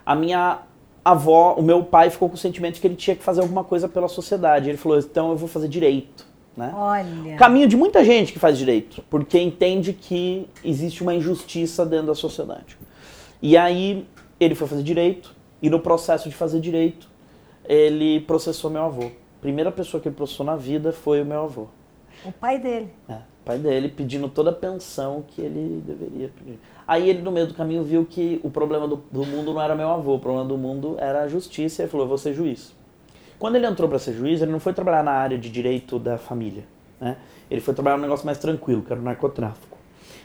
a 0.05 0.15
minha 0.15 0.61
avó, 1.05 1.55
o 1.55 1.63
meu 1.63 1.83
pai 1.85 2.11
ficou 2.11 2.29
com 2.29 2.35
o 2.35 2.39
sentimento 2.39 2.75
de 2.75 2.81
que 2.81 2.87
ele 2.87 2.97
tinha 2.97 3.17
que 3.17 3.23
fazer 3.23 3.41
alguma 3.41 3.65
coisa 3.65 3.89
pela 3.89 4.09
sociedade. 4.09 4.69
Ele 4.69 4.79
falou: 4.79 4.99
então 4.99 5.31
eu 5.31 5.37
vou 5.37 5.49
fazer 5.49 5.69
direito. 5.69 6.27
Né? 6.57 6.73
Olha. 6.75 7.37
Caminho 7.37 7.69
de 7.69 7.77
muita 7.77 8.05
gente 8.05 8.33
que 8.33 8.39
faz 8.39 8.59
direito, 8.59 9.03
porque 9.09 9.39
entende 9.39 9.93
que 9.93 10.49
existe 10.65 11.03
uma 11.03 11.15
injustiça 11.15 11.87
dentro 11.87 12.09
da 12.09 12.15
sociedade. 12.15 12.77
E 13.41 13.57
aí 13.57 14.07
ele 14.39 14.55
foi 14.55 14.67
fazer 14.67 14.83
direito, 14.83 15.35
e 15.63 15.71
no 15.71 15.81
processo 15.81 16.29
de 16.29 16.35
fazer 16.35 16.61
direito, 16.61 17.10
ele 17.71 18.19
processou 18.23 18.69
meu 18.69 18.83
avô. 18.83 19.13
Primeira 19.41 19.71
pessoa 19.71 20.01
que 20.01 20.09
ele 20.09 20.17
processou 20.17 20.45
na 20.45 20.57
vida 20.57 20.93
foi 20.93 21.23
o 21.23 21.25
meu 21.25 21.45
avô. 21.45 21.69
O 22.25 22.33
pai 22.33 22.59
dele. 22.59 22.91
É, 23.09 23.15
o 23.15 23.45
pai 23.45 23.59
dele 23.59 23.89
pedindo 23.89 24.29
toda 24.29 24.51
a 24.51 24.53
pensão 24.53 25.25
que 25.29 25.41
ele 25.41 25.81
deveria 25.87 26.29
pedir. 26.37 26.59
Aí 26.85 27.09
ele, 27.09 27.23
no 27.23 27.31
meio 27.31 27.47
do 27.47 27.55
caminho, 27.55 27.85
viu 27.85 28.05
que 28.05 28.41
o 28.43 28.51
problema 28.51 28.89
do, 28.89 28.97
do 29.13 29.25
mundo 29.25 29.55
não 29.55 29.63
era 29.63 29.77
meu 29.77 29.89
avô, 29.89 30.17
o 30.17 30.19
problema 30.19 30.49
do 30.49 30.59
mundo 30.59 30.97
era 30.99 31.23
a 31.23 31.29
justiça, 31.29 31.81
e 31.81 31.85
ele 31.85 31.91
falou: 31.93 32.07
eu 32.07 32.09
vou 32.09 32.19
ser 32.19 32.35
juiz. 32.35 32.75
Quando 33.39 33.55
ele 33.55 33.67
entrou 33.67 33.89
para 33.89 34.01
ser 34.01 34.15
juiz, 34.15 34.43
ele 34.43 34.51
não 34.51 34.61
foi 34.61 34.73
trabalhar 34.73 35.05
na 35.05 35.13
área 35.13 35.39
de 35.39 35.49
direito 35.49 35.97
da 35.97 36.19
família. 36.19 36.65
Né? 37.01 37.17
Ele 37.49 37.61
foi 37.61 37.73
trabalhar 37.73 37.99
num 37.99 38.03
negócio 38.03 38.27
mais 38.27 38.39
tranquilo, 38.39 38.83
que 38.83 38.93
era 38.93 39.01
o 39.01 39.05
narcotráfico. 39.05 39.79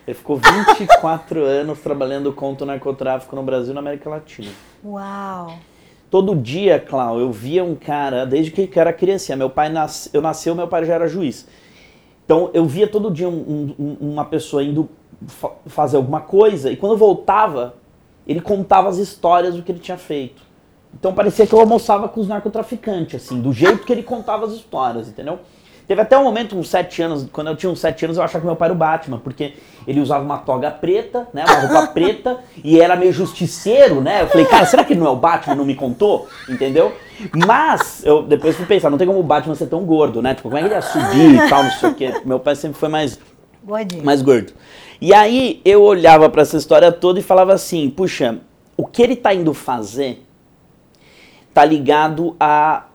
Ele 0.08 0.16
ficou 0.16 0.38
24 0.38 1.42
anos 1.46 1.80
trabalhando 1.80 2.34
contra 2.34 2.64
o 2.64 2.68
narcotráfico 2.68 3.36
no 3.36 3.44
Brasil 3.44 3.72
e 3.72 3.75
na 3.75 3.82
América 3.82 4.10
Latina. 4.10 4.52
Uau! 4.84 5.56
Todo 6.15 6.34
dia, 6.34 6.80
Clau, 6.80 7.19
eu 7.19 7.30
via 7.30 7.62
um 7.62 7.75
cara, 7.75 8.25
desde 8.25 8.49
que 8.49 8.62
eu 8.62 8.80
era 8.82 8.93
criança, 8.93 9.36
meu 9.36 9.49
pai 9.49 9.67
nasce, 9.67 10.10
eu 10.13 10.21
nasceu, 10.21 10.56
meu 10.56 10.65
pai 10.65 10.86
já 10.86 10.93
era 10.93 11.10
juiz. 11.10 11.45
Então 12.23 12.49
eu 12.54 12.65
via 12.65 12.88
todo 12.88 13.12
dia 13.12 13.28
um, 13.28 13.75
um, 13.78 13.97
uma 13.99 14.23
pessoa 14.23 14.63
indo 14.63 14.88
fa 15.28 15.51
fazer 15.65 15.97
alguma 15.97 16.21
coisa 16.21 16.71
e 16.71 16.78
quando 16.78 16.95
voltava, 16.95 17.75
ele 18.25 18.39
contava 18.39 18.88
as 18.88 18.97
histórias 18.97 19.56
do 19.56 19.62
que 19.62 19.73
ele 19.73 19.80
tinha 19.80 19.97
feito. 19.97 20.41
Então 20.97 21.13
parecia 21.13 21.45
que 21.45 21.54
eu 21.54 21.60
almoçava 21.60 22.08
com 22.08 22.21
os 22.21 22.30
narcotraficantes, 22.30 23.21
assim, 23.21 23.41
do 23.41 23.51
jeito 23.51 23.86
que 23.86 23.91
ele 23.91 24.01
contava 24.01 24.45
as 24.45 24.54
histórias, 24.54 25.10
entendeu? 25.10 25.39
Teve 25.88 26.02
até 26.02 26.17
um 26.17 26.24
momento, 26.24 26.58
uns 26.58 26.69
sete 26.69 27.02
anos, 27.02 27.28
quando 27.32 27.48
eu 27.48 27.56
tinha 27.56 27.71
uns 27.71 27.80
sete 27.80 28.06
anos, 28.06 28.17
eu 28.17 28.24
achava 28.24 28.39
que 28.39 28.45
meu 28.48 28.56
pai 28.56 28.67
era 28.67 28.74
o 28.74 28.78
Batman, 28.78 29.19
porque 29.19 29.54
ele 29.88 30.00
usava 30.00 30.24
uma 30.24 30.39
toga 30.39 30.71
preta, 30.71 31.28
né, 31.34 31.45
uma 31.45 31.60
roupa 31.60 31.88
preta, 31.93 32.39
e 32.63 32.80
era 32.82 32.95
meio 32.95 33.13
justiceiro, 33.13 34.02
né? 34.02 34.24
Eu 34.24 34.28
falei, 34.28 34.45
cara, 34.45 34.65
será 34.65 34.84
que 34.84 34.93
ele 34.93 35.00
não 35.00 35.08
é 35.08 35.12
o 35.12 35.15
Batman? 35.15 35.56
Não 35.56 35.65
me 35.65 35.76
contou? 35.76 36.28
Entendeu? 36.50 36.91
Mas, 37.45 38.04
eu 38.04 38.24
depois 38.24 38.56
fui 38.56 38.65
pensar, 38.65 38.89
não 38.89 38.98
tem 38.98 39.08
como 39.08 39.19
o 39.19 39.24
Batman 39.24 39.56
ser 39.56 39.67
tão 39.67 39.86
gordo, 39.86 40.21
né? 40.21 40.34
Tipo, 40.34 40.50
como 40.50 40.58
é 40.58 40.62
que 40.62 40.67
ele 40.67 40.76
ia 40.76 40.82
subir 40.82 41.36
e 41.36 41.50
tal, 41.50 41.63
não 41.63 41.71
sei 41.71 41.89
o 41.89 41.93
quê. 41.93 42.21
Meu 42.26 42.39
pai 42.39 42.56
sempre 42.56 42.80
foi 42.80 42.89
mais, 42.89 43.19
Gordinho. 43.63 44.04
mais 44.04 44.21
gordo. 44.21 44.54
E 45.00 45.13
aí 45.13 45.62
eu 45.63 45.84
olhava 45.84 46.30
para 46.30 46.41
essa 46.41 46.58
história 46.58 46.91
toda 46.91 47.19
e 47.19 47.24
falava 47.24 47.54
assim, 47.54 47.89
puxa, 47.89 48.39
o 48.76 48.86
que 48.86 49.02
ele 49.02 49.15
tá 49.15 49.34
indo 49.34 49.54
fazer 49.54 50.26
tá 51.54 51.63
ligado 51.63 52.36
a 52.39 52.86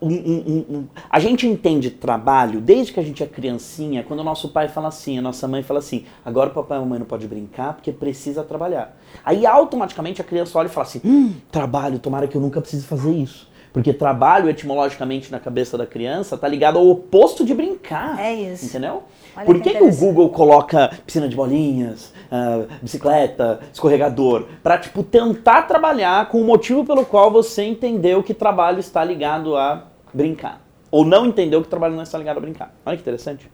um, 0.00 0.08
um, 0.08 0.64
um, 0.76 0.86
a 1.08 1.18
gente 1.18 1.46
entende 1.46 1.90
trabalho 1.90 2.60
desde 2.60 2.92
que 2.92 3.00
a 3.00 3.02
gente 3.02 3.22
é 3.22 3.26
criancinha, 3.26 4.02
quando 4.02 4.20
o 4.20 4.24
nosso 4.24 4.50
pai 4.50 4.68
fala 4.68 4.88
assim, 4.88 5.18
a 5.18 5.22
nossa 5.22 5.48
mãe 5.48 5.62
fala 5.62 5.78
assim, 5.78 6.04
agora 6.24 6.50
o 6.50 6.52
papai 6.52 6.78
e 6.78 6.80
a 6.80 6.84
mamãe 6.84 6.98
não 6.98 7.06
pode 7.06 7.26
brincar 7.26 7.74
porque 7.74 7.92
precisa 7.92 8.44
trabalhar. 8.44 8.96
Aí 9.24 9.46
automaticamente 9.46 10.20
a 10.20 10.24
criança 10.24 10.58
olha 10.58 10.66
e 10.66 10.70
fala 10.70 10.86
assim, 10.86 11.00
hum, 11.04 11.34
trabalho, 11.50 11.98
tomara 11.98 12.28
que 12.28 12.36
eu 12.36 12.40
nunca 12.40 12.60
precise 12.60 12.86
fazer 12.86 13.12
isso. 13.12 13.48
Porque 13.76 13.92
trabalho, 13.92 14.48
etimologicamente, 14.48 15.30
na 15.30 15.38
cabeça 15.38 15.76
da 15.76 15.84
criança, 15.84 16.34
está 16.34 16.48
ligado 16.48 16.78
ao 16.78 16.88
oposto 16.88 17.44
de 17.44 17.52
brincar. 17.52 18.18
É 18.18 18.32
isso. 18.32 18.64
Entendeu? 18.64 19.02
Olha 19.36 19.44
Por 19.44 19.60
que, 19.60 19.68
que, 19.68 19.76
que 19.76 19.84
o 19.84 19.94
Google 19.94 20.30
coloca 20.30 20.98
piscina 21.04 21.28
de 21.28 21.36
bolinhas, 21.36 22.10
uh, 22.32 22.66
bicicleta, 22.80 23.60
escorregador? 23.70 24.46
Para, 24.62 24.78
tipo, 24.78 25.02
tentar 25.02 25.64
trabalhar 25.64 26.30
com 26.30 26.40
o 26.40 26.44
motivo 26.44 26.86
pelo 26.86 27.04
qual 27.04 27.30
você 27.30 27.64
entendeu 27.64 28.22
que 28.22 28.32
trabalho 28.32 28.80
está 28.80 29.04
ligado 29.04 29.54
a 29.58 29.88
brincar. 30.10 30.62
Ou 30.90 31.04
não 31.04 31.26
entendeu 31.26 31.60
que 31.60 31.68
trabalho 31.68 31.94
não 31.94 32.02
está 32.02 32.16
ligado 32.16 32.38
a 32.38 32.40
brincar. 32.40 32.74
Olha 32.86 32.96
que 32.96 33.02
interessante. 33.02 33.46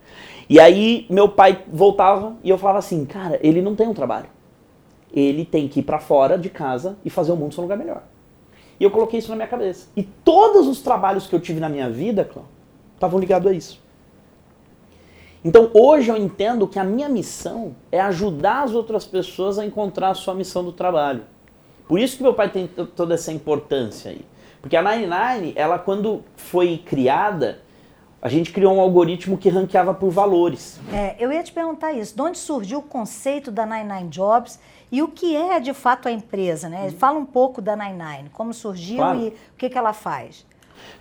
E 0.49 0.61
aí, 0.61 1.05
meu 1.11 1.31
pai 1.31 1.65
voltava 1.67 2.37
e 2.45 2.51
eu 2.51 2.57
falava 2.57 2.79
assim, 2.79 3.05
cara, 3.05 3.41
ele 3.43 3.61
não 3.61 3.75
tem 3.75 3.89
um 3.89 3.95
trabalho. 3.95 4.29
Ele 5.13 5.45
tem 5.45 5.67
que 5.67 5.81
ir 5.81 5.83
para 5.83 5.99
fora 5.99 6.39
de 6.39 6.49
casa 6.49 6.97
e 7.05 7.11
fazer 7.11 7.33
o 7.33 7.37
mundo 7.37 7.53
ser 7.53 7.61
um 7.61 7.65
lugar 7.65 7.77
melhor. 7.77 8.05
E 8.83 8.85
eu 8.85 8.91
coloquei 8.91 9.21
isso 9.21 9.29
na 9.29 9.37
minha 9.37 9.47
cabeça. 9.47 9.87
E 9.97 10.03
todos 10.03 10.67
os 10.67 10.81
trabalhos 10.81 11.29
que 11.29 11.37
eu 11.37 11.39
tive 11.39 11.61
na 11.61 11.69
minha 11.69 11.89
vida, 11.89 12.29
estavam 12.95 13.21
ligados 13.21 13.49
a 13.49 13.55
isso. 13.55 13.81
Então 15.45 15.71
hoje 15.73 16.11
eu 16.11 16.17
entendo 16.17 16.67
que 16.67 16.81
a 16.81 16.83
minha 16.83 17.09
missão 17.09 17.77
é 17.93 18.01
ajudar 18.01 18.65
as 18.65 18.75
outras 18.75 19.07
pessoas 19.07 19.57
a 19.57 19.65
encontrar 19.65 20.09
a 20.09 20.15
sua 20.15 20.35
missão 20.35 20.65
do 20.65 20.73
trabalho. 20.73 21.23
Por 21.87 22.01
isso 22.01 22.17
que 22.17 22.25
meu 22.25 22.35
pai 22.35 22.51
tem 22.51 22.67
toda 22.67 23.15
essa 23.15 23.33
importância 23.33 24.11
aí. 24.11 24.27
Porque 24.61 24.77
a 24.77 24.83
99, 24.83 25.53
ela 25.55 25.79
quando 25.79 26.25
foi 26.35 26.77
criada, 26.79 27.61
a 28.21 28.29
gente 28.29 28.51
criou 28.53 28.75
um 28.75 28.81
algoritmo 28.81 29.39
que 29.39 29.49
ranqueava 29.49 29.95
por 29.95 30.11
valores. 30.11 30.81
É, 30.93 31.15
eu 31.21 31.33
ia 31.33 31.45
te 31.45 31.53
perguntar 31.53 31.93
isso. 31.93 32.17
De 32.17 32.23
onde 32.23 32.37
surgiu 32.37 32.81
o 32.81 32.83
conceito 32.83 33.53
da 33.53 33.65
99 33.65 34.09
Jobs 34.09 34.59
e 34.93 35.03
o 35.03 35.09
que 35.09 35.35
é 35.35 35.59
de 35.59 35.73
fato 35.73 36.07
a 36.07 36.13
empresa? 36.13 36.69
Né? 36.69 36.91
Fala 36.91 37.19
um 37.19 37.25
pouco 37.25 37.63
da 37.63 37.75
99, 37.75 38.29
como 38.33 38.53
surgiu 38.53 38.99
claro. 38.99 39.21
e 39.21 39.29
o 39.29 39.57
que, 39.57 39.71
que 39.71 39.79
ela 39.79 39.95
faz. 39.95 40.45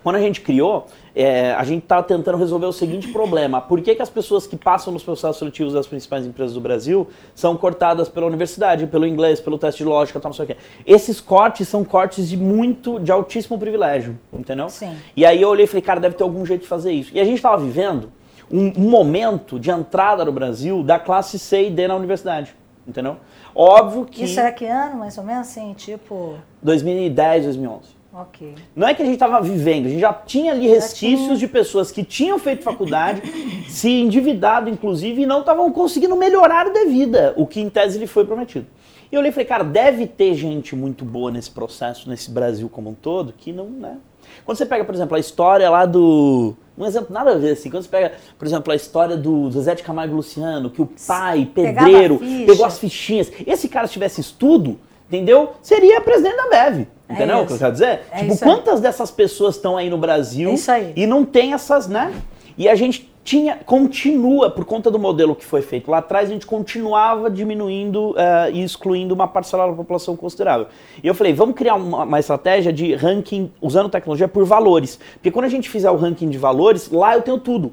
Quando 0.03 0.15
a 0.15 0.19
gente 0.19 0.41
criou, 0.41 0.87
é, 1.15 1.53
a 1.53 1.63
gente 1.63 1.83
estava 1.83 2.01
tentando 2.03 2.37
resolver 2.37 2.65
o 2.65 2.71
seguinte 2.71 3.09
problema. 3.09 3.61
Por 3.61 3.81
que, 3.81 3.93
que 3.95 4.01
as 4.01 4.09
pessoas 4.09 4.47
que 4.47 4.55
passam 4.55 4.93
nos 4.93 5.03
processos 5.03 5.37
seletivos 5.37 5.73
das 5.73 5.85
principais 5.85 6.25
empresas 6.25 6.53
do 6.53 6.61
Brasil 6.61 7.07
são 7.35 7.57
cortadas 7.57 8.09
pela 8.09 8.25
universidade, 8.25 8.87
pelo 8.87 9.05
inglês, 9.05 9.39
pelo 9.39 9.57
teste 9.57 9.83
de 9.83 9.89
lógica, 9.89 10.19
tal, 10.19 10.29
não 10.29 10.35
sei 10.35 10.45
o 10.45 10.47
quê? 10.47 10.57
Esses 10.85 11.19
cortes 11.19 11.67
são 11.67 11.83
cortes 11.83 12.29
de 12.29 12.37
muito, 12.37 12.99
de 12.99 13.11
altíssimo 13.11 13.59
privilégio, 13.59 14.17
entendeu? 14.31 14.69
Sim. 14.69 14.95
E 15.15 15.25
aí 15.25 15.41
eu 15.41 15.49
olhei 15.49 15.65
e 15.65 15.67
falei, 15.67 15.81
cara, 15.81 15.99
deve 15.99 16.15
ter 16.15 16.23
algum 16.23 16.45
jeito 16.45 16.61
de 16.61 16.67
fazer 16.67 16.91
isso. 16.91 17.11
E 17.13 17.19
a 17.19 17.25
gente 17.25 17.35
estava 17.35 17.57
vivendo 17.57 18.11
um 18.49 18.89
momento 18.89 19.59
de 19.59 19.69
entrada 19.69 20.25
no 20.25 20.31
Brasil 20.31 20.83
da 20.83 20.99
classe 20.99 21.37
C 21.37 21.67
e 21.67 21.71
D 21.71 21.87
na 21.87 21.95
universidade, 21.95 22.55
entendeu? 22.87 23.17
Óbvio 23.53 24.05
que... 24.05 24.23
Isso 24.23 24.39
era 24.39 24.51
que 24.51 24.65
ano, 24.65 24.97
mais 24.97 25.17
ou 25.17 25.23
menos, 25.23 25.47
assim, 25.47 25.73
tipo... 25.73 26.35
2010, 26.61 27.45
2011. 27.45 28.01
Ok. 28.13 28.55
Não 28.75 28.87
é 28.87 28.93
que 28.93 29.01
a 29.01 29.05
gente 29.05 29.13
estava 29.13 29.41
vivendo, 29.41 29.85
a 29.85 29.89
gente 29.89 30.01
já 30.01 30.13
tinha 30.13 30.51
ali 30.51 30.67
resquícios 30.67 31.27
tinha. 31.27 31.37
de 31.37 31.47
pessoas 31.47 31.91
que 31.91 32.03
tinham 32.03 32.37
feito 32.37 32.61
faculdade, 32.61 33.21
se 33.69 33.89
endividado, 33.89 34.69
inclusive, 34.69 35.21
e 35.21 35.25
não 35.25 35.39
estavam 35.39 35.71
conseguindo 35.71 36.15
melhorar 36.17 36.69
de 36.69 36.85
vida, 36.85 37.33
o 37.37 37.47
que 37.47 37.61
em 37.61 37.69
tese 37.69 37.97
lhe 37.97 38.07
foi 38.07 38.25
prometido. 38.25 38.67
E 39.09 39.15
eu 39.15 39.19
olhei 39.19 39.29
e 39.29 39.33
falei, 39.33 39.45
cara, 39.45 39.63
deve 39.63 40.07
ter 40.07 40.33
gente 40.35 40.75
muito 40.75 41.05
boa 41.05 41.31
nesse 41.31 41.51
processo, 41.51 42.09
nesse 42.09 42.29
Brasil 42.29 42.67
como 42.69 42.89
um 42.89 42.93
todo, 42.93 43.33
que 43.33 43.53
não, 43.53 43.69
né? 43.69 43.97
Quando 44.45 44.57
você 44.57 44.65
pega, 44.65 44.83
por 44.83 44.95
exemplo, 44.95 45.15
a 45.15 45.19
história 45.19 45.69
lá 45.69 45.85
do. 45.85 46.55
Um 46.81 46.87
exemplo 46.87 47.13
nada 47.13 47.33
a 47.33 47.37
ver, 47.37 47.51
assim. 47.51 47.69
Quando 47.69 47.83
você 47.83 47.89
pega, 47.89 48.13
por 48.39 48.47
exemplo, 48.47 48.73
a 48.73 48.75
história 48.75 49.15
do 49.15 49.51
Zé 49.51 49.75
de 49.75 49.83
Camargo 49.83 50.15
Luciano, 50.15 50.71
que 50.71 50.81
o 50.81 50.89
pai, 51.05 51.47
pedreiro, 51.53 52.19
pegou 52.47 52.65
as 52.65 52.79
fichinhas. 52.79 53.31
Esse 53.45 53.69
cara, 53.69 53.85
se 53.85 53.93
tivesse 53.93 54.19
estudo, 54.19 54.79
entendeu? 55.07 55.51
Seria 55.61 56.01
presidente 56.01 56.37
da 56.37 56.49
BEV. 56.49 56.87
É 57.07 57.13
entendeu 57.13 57.37
é 57.37 57.41
o 57.41 57.45
que 57.45 57.53
eu 57.53 57.57
quero 57.59 57.71
dizer? 57.73 58.01
É 58.11 58.21
tipo, 58.21 58.35
quantas 58.39 58.81
dessas 58.81 59.11
pessoas 59.11 59.57
estão 59.57 59.77
aí 59.77 59.91
no 59.91 59.97
Brasil 59.99 60.55
é 60.55 60.93
e 60.95 61.05
não 61.05 61.23
tem 61.23 61.53
essas, 61.53 61.87
né? 61.87 62.11
E 62.57 62.67
a 62.67 62.73
gente 62.73 63.10
tinha, 63.23 63.57
continua, 63.57 64.49
por 64.49 64.65
conta 64.65 64.89
do 64.89 64.97
modelo 64.97 65.35
que 65.35 65.45
foi 65.45 65.61
feito 65.61 65.91
lá 65.91 65.99
atrás, 65.99 66.29
a 66.29 66.33
gente 66.33 66.45
continuava 66.45 67.29
diminuindo 67.29 68.11
uh, 68.11 68.15
e 68.51 68.63
excluindo 68.63 69.13
uma 69.13 69.27
parcela 69.27 69.67
da 69.67 69.73
população 69.73 70.15
considerável. 70.15 70.67
E 71.03 71.07
eu 71.07 71.13
falei, 71.13 71.31
vamos 71.31 71.55
criar 71.55 71.75
uma, 71.75 72.03
uma, 72.03 72.19
estratégia 72.19 72.73
de 72.73 72.95
ranking 72.95 73.51
usando 73.61 73.89
tecnologia 73.89 74.27
por 74.27 74.43
valores. 74.43 74.99
Porque 75.13 75.29
quando 75.29 75.45
a 75.45 75.49
gente 75.49 75.69
fizer 75.69 75.91
o 75.91 75.95
ranking 75.95 76.29
de 76.29 76.37
valores, 76.37 76.89
lá 76.89 77.15
eu 77.15 77.21
tenho 77.21 77.37
tudo. 77.37 77.71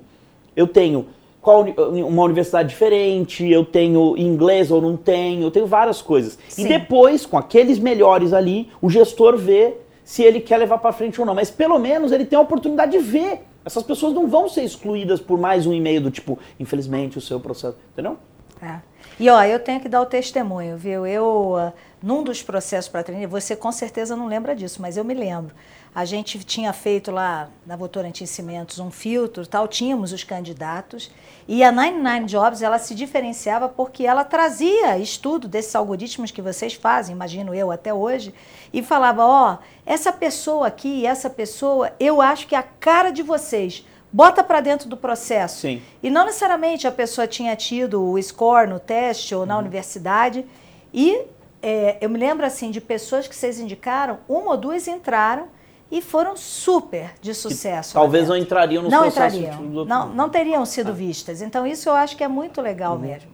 Eu 0.55 0.67
tenho 0.67 1.07
qual, 1.41 1.65
uma 1.65 2.25
universidade 2.25 2.69
diferente, 2.69 3.49
eu 3.49 3.65
tenho 3.65 4.19
inglês 4.19 4.71
ou 4.71 4.83
não 4.83 4.99
tenho, 4.99 5.45
eu 5.45 5.51
tenho 5.51 5.67
várias 5.67 6.03
coisas. 6.03 6.39
Sim. 6.49 6.67
E 6.67 6.69
depois, 6.69 7.25
com 7.25 7.39
aqueles 7.39 7.79
melhores 7.79 8.35
ali, 8.35 8.69
o 8.83 8.91
gestor 8.91 9.37
vê 9.39 9.75
se 10.05 10.23
ele 10.23 10.41
quer 10.41 10.59
levar 10.59 10.77
para 10.79 10.93
frente 10.93 11.19
ou 11.19 11.27
não. 11.27 11.35
Mas 11.35 11.51
pelo 11.51 11.79
menos 11.79 12.13
ele 12.13 12.27
tem 12.27 12.39
a 12.39 12.43
oportunidade 12.43 12.93
de 12.93 12.99
ver 12.99 13.48
essas 13.69 13.83
pessoas 13.83 14.15
não 14.15 14.27
vão 14.27 14.49
ser 14.49 14.63
excluídas 14.63 15.21
por 15.21 15.39
mais 15.39 15.67
um 15.67 15.75
e-mail 15.75 16.01
do 16.01 16.11
tipo, 16.11 16.39
infelizmente, 16.59 17.19
o 17.19 17.21
seu 17.21 17.39
processo. 17.39 17.77
Entendeu? 17.93 18.17
É. 18.63 18.81
E 19.21 19.29
ó, 19.29 19.43
eu 19.45 19.61
tenho 19.61 19.79
que 19.79 19.91
dar 19.91 20.01
o 20.01 20.07
testemunho, 20.07 20.77
viu? 20.79 21.07
Eu, 21.07 21.53
uh, 21.53 21.73
num 22.03 22.23
dos 22.23 22.43
processos 22.43 22.91
para 22.91 23.03
treinar, 23.03 23.29
você 23.29 23.55
com 23.55 23.71
certeza 23.71 24.17
não 24.17 24.27
lembra 24.27 24.57
disso, 24.57 24.81
mas 24.81 24.97
eu 24.97 25.05
me 25.05 25.13
lembro. 25.13 25.55
A 25.99 26.05
gente 26.05 26.39
tinha 26.45 26.73
feito 26.73 27.11
lá 27.11 27.49
na 27.67 27.75
Votorantim 27.75 28.25
Cimentos 28.25 28.79
um 28.79 28.89
filtro, 28.89 29.45
tal, 29.45 29.67
tínhamos 29.67 30.13
os 30.13 30.23
candidatos, 30.23 31.11
e 31.49 31.65
a 31.65 31.73
99 31.73 32.27
Jobs 32.27 32.63
ela 32.63 32.79
se 32.79 32.95
diferenciava 32.95 33.69
porque 33.69 34.07
ela 34.07 34.23
trazia 34.23 34.97
estudo 34.97 35.49
desses 35.49 35.75
algoritmos 35.75 36.31
que 36.31 36.41
vocês 36.41 36.75
fazem, 36.75 37.17
imagino 37.17 37.53
eu 37.53 37.73
até 37.73 37.93
hoje, 37.93 38.33
e 38.73 38.81
falava, 38.81 39.27
ó, 39.27 39.55
oh, 39.55 39.59
essa 39.85 40.13
pessoa 40.13 40.69
aqui, 40.69 41.05
essa 41.05 41.29
pessoa, 41.29 41.91
eu 41.99 42.23
acho 42.23 42.47
que 42.47 42.55
é 42.55 42.59
a 42.59 42.63
cara 42.63 43.11
de 43.11 43.25
vocês 43.25 43.85
bota 44.13 44.45
para 44.45 44.61
dentro 44.61 44.89
do 44.89 44.97
processo. 44.97 45.63
Sim. 45.63 45.83
E 46.01 46.11
não 46.11 46.25
necessariamente 46.25 46.87
a 46.87 46.93
pessoa 46.93 47.27
tinha 47.27 47.57
tido 47.57 48.01
o 48.01 48.23
score 48.23 48.71
no 48.71 48.79
teste 48.79 49.35
ou 49.35 49.45
na 49.45 49.55
uhum. 49.55 49.63
universidade. 49.63 50.47
E 50.95 51.23
é, 51.61 51.99
eu 52.01 52.09
me 52.09 52.21
lembro 52.21 52.47
assim 52.47 52.71
de 52.71 52.81
pessoas 52.81 53.27
que 53.27 53.35
vocês 53.35 53.59
indicaram, 53.59 54.21
uma 54.29 54.53
ou 54.53 54.57
duas 54.57 54.87
entraram 54.87 55.58
e 55.91 56.03
foram 56.03 56.37
super 56.37 57.15
de 57.21 57.35
sucesso. 57.35 57.95
talvez 57.95 58.29
não 58.29 58.37
entrariam 58.37 58.83
no 58.83 58.91
não 58.91 59.07
entrariam, 59.07 59.67
do... 59.67 59.85
não, 59.85 60.09
não 60.09 60.29
teriam 60.29 60.65
sido 60.67 60.91
ah. 60.91 60.95
vistas. 60.95 61.41
Então 61.41 61.67
isso 61.67 61.89
eu 61.89 61.95
acho 61.95 62.17
que 62.17 62.23
é 62.23 62.29
muito 62.29 62.61
legal 62.61 62.95
uhum. 62.95 63.01
mesmo. 63.01 63.31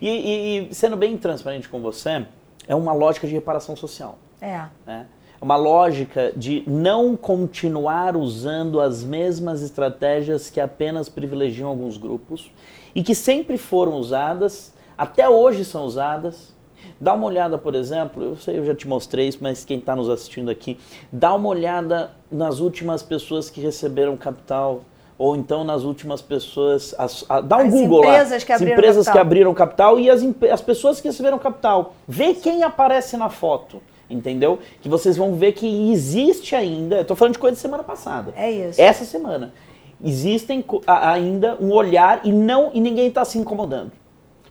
E, 0.00 0.08
e, 0.08 0.68
e, 0.70 0.74
sendo 0.74 0.96
bem 0.96 1.16
transparente 1.16 1.68
com 1.68 1.80
você, 1.80 2.26
é 2.66 2.74
uma 2.74 2.92
lógica 2.92 3.26
de 3.26 3.34
reparação 3.34 3.76
social. 3.76 4.18
É. 4.40 4.64
Né? 4.86 5.06
É 5.40 5.44
uma 5.44 5.56
lógica 5.56 6.32
de 6.34 6.64
não 6.66 7.16
continuar 7.16 8.16
usando 8.16 8.80
as 8.80 9.04
mesmas 9.04 9.62
estratégias 9.62 10.50
que 10.50 10.60
apenas 10.60 11.08
privilegiam 11.08 11.68
alguns 11.68 11.96
grupos 11.96 12.50
e 12.94 13.02
que 13.02 13.14
sempre 13.14 13.56
foram 13.56 13.94
usadas, 13.94 14.72
até 14.96 15.28
hoje 15.28 15.64
são 15.64 15.84
usadas 15.84 16.56
Dá 17.00 17.14
uma 17.14 17.26
olhada, 17.26 17.56
por 17.56 17.74
exemplo, 17.74 18.22
eu 18.22 18.36
sei, 18.36 18.58
eu 18.58 18.64
já 18.64 18.74
te 18.74 18.88
mostrei 18.88 19.28
isso, 19.28 19.38
mas 19.40 19.64
quem 19.64 19.78
está 19.78 19.94
nos 19.94 20.08
assistindo 20.08 20.50
aqui, 20.50 20.78
dá 21.12 21.34
uma 21.34 21.48
olhada 21.48 22.10
nas 22.30 22.60
últimas 22.60 23.02
pessoas 23.02 23.48
que 23.48 23.60
receberam 23.60 24.16
capital 24.16 24.82
ou 25.18 25.34
então 25.34 25.64
nas 25.64 25.82
últimas 25.82 26.22
pessoas, 26.22 26.94
as, 26.96 27.24
a, 27.28 27.40
dá 27.40 27.56
um 27.56 27.66
as 27.66 27.72
Google 27.72 28.04
empresas 28.04 28.40
lá, 28.40 28.46
que 28.46 28.52
as 28.52 28.62
empresas 28.62 29.06
capital. 29.06 29.12
que 29.12 29.18
abriram 29.18 29.54
capital 29.54 29.98
e 29.98 30.08
as, 30.08 30.22
as 30.52 30.60
pessoas 30.60 31.00
que 31.00 31.08
receberam 31.08 31.38
capital. 31.38 31.94
Vê 32.06 32.34
quem 32.34 32.62
aparece 32.62 33.16
na 33.16 33.28
foto, 33.28 33.82
entendeu? 34.08 34.60
Que 34.80 34.88
vocês 34.88 35.16
vão 35.16 35.34
ver 35.34 35.52
que 35.52 35.90
existe 35.92 36.54
ainda, 36.54 37.00
estou 37.00 37.16
falando 37.16 37.32
de 37.32 37.40
coisa 37.40 37.56
de 37.56 37.60
semana 37.60 37.82
passada. 37.82 38.32
É 38.36 38.50
isso. 38.50 38.80
Essa 38.80 39.04
semana. 39.04 39.52
Existem 40.02 40.64
ainda 40.86 41.56
um 41.60 41.72
olhar 41.72 42.20
e 42.22 42.30
não 42.30 42.70
e 42.72 42.80
ninguém 42.80 43.08
está 43.08 43.24
se 43.24 43.36
incomodando. 43.36 43.90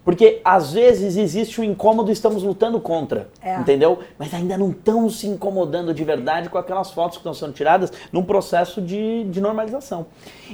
Porque 0.07 0.39
às 0.41 0.71
vezes 0.71 1.17
existe 1.17 1.59
um 1.59 1.65
incômodo 1.65 2.09
e 2.09 2.13
estamos 2.13 2.41
lutando 2.41 2.79
contra, 2.79 3.27
é. 3.41 3.59
entendeu? 3.59 3.99
Mas 4.17 4.33
ainda 4.33 4.57
não 4.57 4.69
estão 4.69 5.09
se 5.09 5.27
incomodando 5.27 5.93
de 5.93 6.01
verdade 6.01 6.47
com 6.47 6.57
aquelas 6.57 6.91
fotos 6.91 7.17
que 7.17 7.19
estão 7.19 7.33
sendo 7.33 7.51
tiradas 7.51 7.91
num 8.09 8.23
processo 8.23 8.81
de, 8.81 9.25
de 9.25 9.41
normalização. 9.41 10.05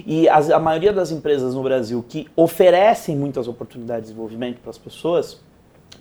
E 0.08 0.28
as, 0.28 0.50
a 0.50 0.58
maioria 0.58 0.92
das 0.92 1.12
empresas 1.12 1.54
no 1.54 1.62
Brasil 1.62 2.04
que 2.10 2.28
oferecem 2.36 3.16
muitas 3.16 3.48
oportunidades 3.48 4.06
de 4.06 4.08
desenvolvimento 4.08 4.60
para 4.60 4.72
as 4.72 4.78
pessoas 4.80 5.40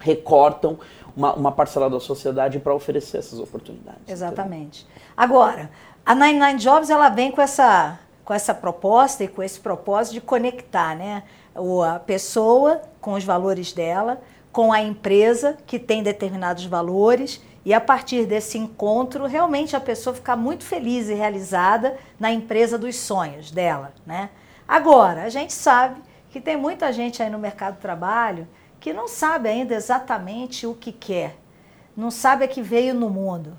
recortam 0.00 0.78
uma, 1.14 1.34
uma 1.34 1.52
parcela 1.52 1.90
da 1.90 2.00
sociedade 2.00 2.58
para 2.58 2.74
oferecer 2.74 3.18
essas 3.18 3.38
oportunidades. 3.38 4.00
Exatamente. 4.08 4.86
Entendeu? 4.86 5.12
Agora, 5.14 5.70
a 6.06 6.14
99 6.14 6.56
Jobs 6.56 6.88
ela 6.88 7.10
vem 7.10 7.30
com 7.30 7.42
essa, 7.42 8.00
com 8.24 8.32
essa 8.32 8.54
proposta 8.54 9.22
e 9.24 9.28
com 9.28 9.42
esse 9.42 9.60
propósito 9.60 10.14
de 10.14 10.22
conectar, 10.22 10.96
né? 10.96 11.22
A 11.54 11.98
pessoa 11.98 12.82
com 13.00 13.12
os 13.14 13.24
valores 13.24 13.72
dela, 13.72 14.22
com 14.52 14.72
a 14.72 14.80
empresa 14.80 15.56
que 15.66 15.78
tem 15.78 16.02
determinados 16.02 16.64
valores 16.66 17.40
e 17.64 17.72
a 17.72 17.80
partir 17.80 18.26
desse 18.26 18.58
encontro 18.58 19.26
realmente 19.26 19.76
a 19.76 19.80
pessoa 19.80 20.14
ficar 20.14 20.36
muito 20.36 20.64
feliz 20.64 21.08
e 21.08 21.14
realizada 21.14 21.96
na 22.18 22.30
empresa 22.32 22.76
dos 22.76 22.96
sonhos 22.96 23.50
dela, 23.50 23.92
né? 24.04 24.30
Agora, 24.66 25.24
a 25.24 25.28
gente 25.28 25.52
sabe 25.52 26.00
que 26.30 26.40
tem 26.40 26.56
muita 26.56 26.92
gente 26.92 27.22
aí 27.22 27.30
no 27.30 27.38
mercado 27.38 27.74
do 27.74 27.80
trabalho 27.80 28.48
que 28.80 28.92
não 28.92 29.06
sabe 29.06 29.48
ainda 29.48 29.74
exatamente 29.74 30.66
o 30.66 30.74
que 30.74 30.90
quer, 30.90 31.36
não 31.96 32.10
sabe 32.10 32.44
a 32.44 32.48
que 32.48 32.62
veio 32.62 32.94
no 32.94 33.08
mundo. 33.08 33.56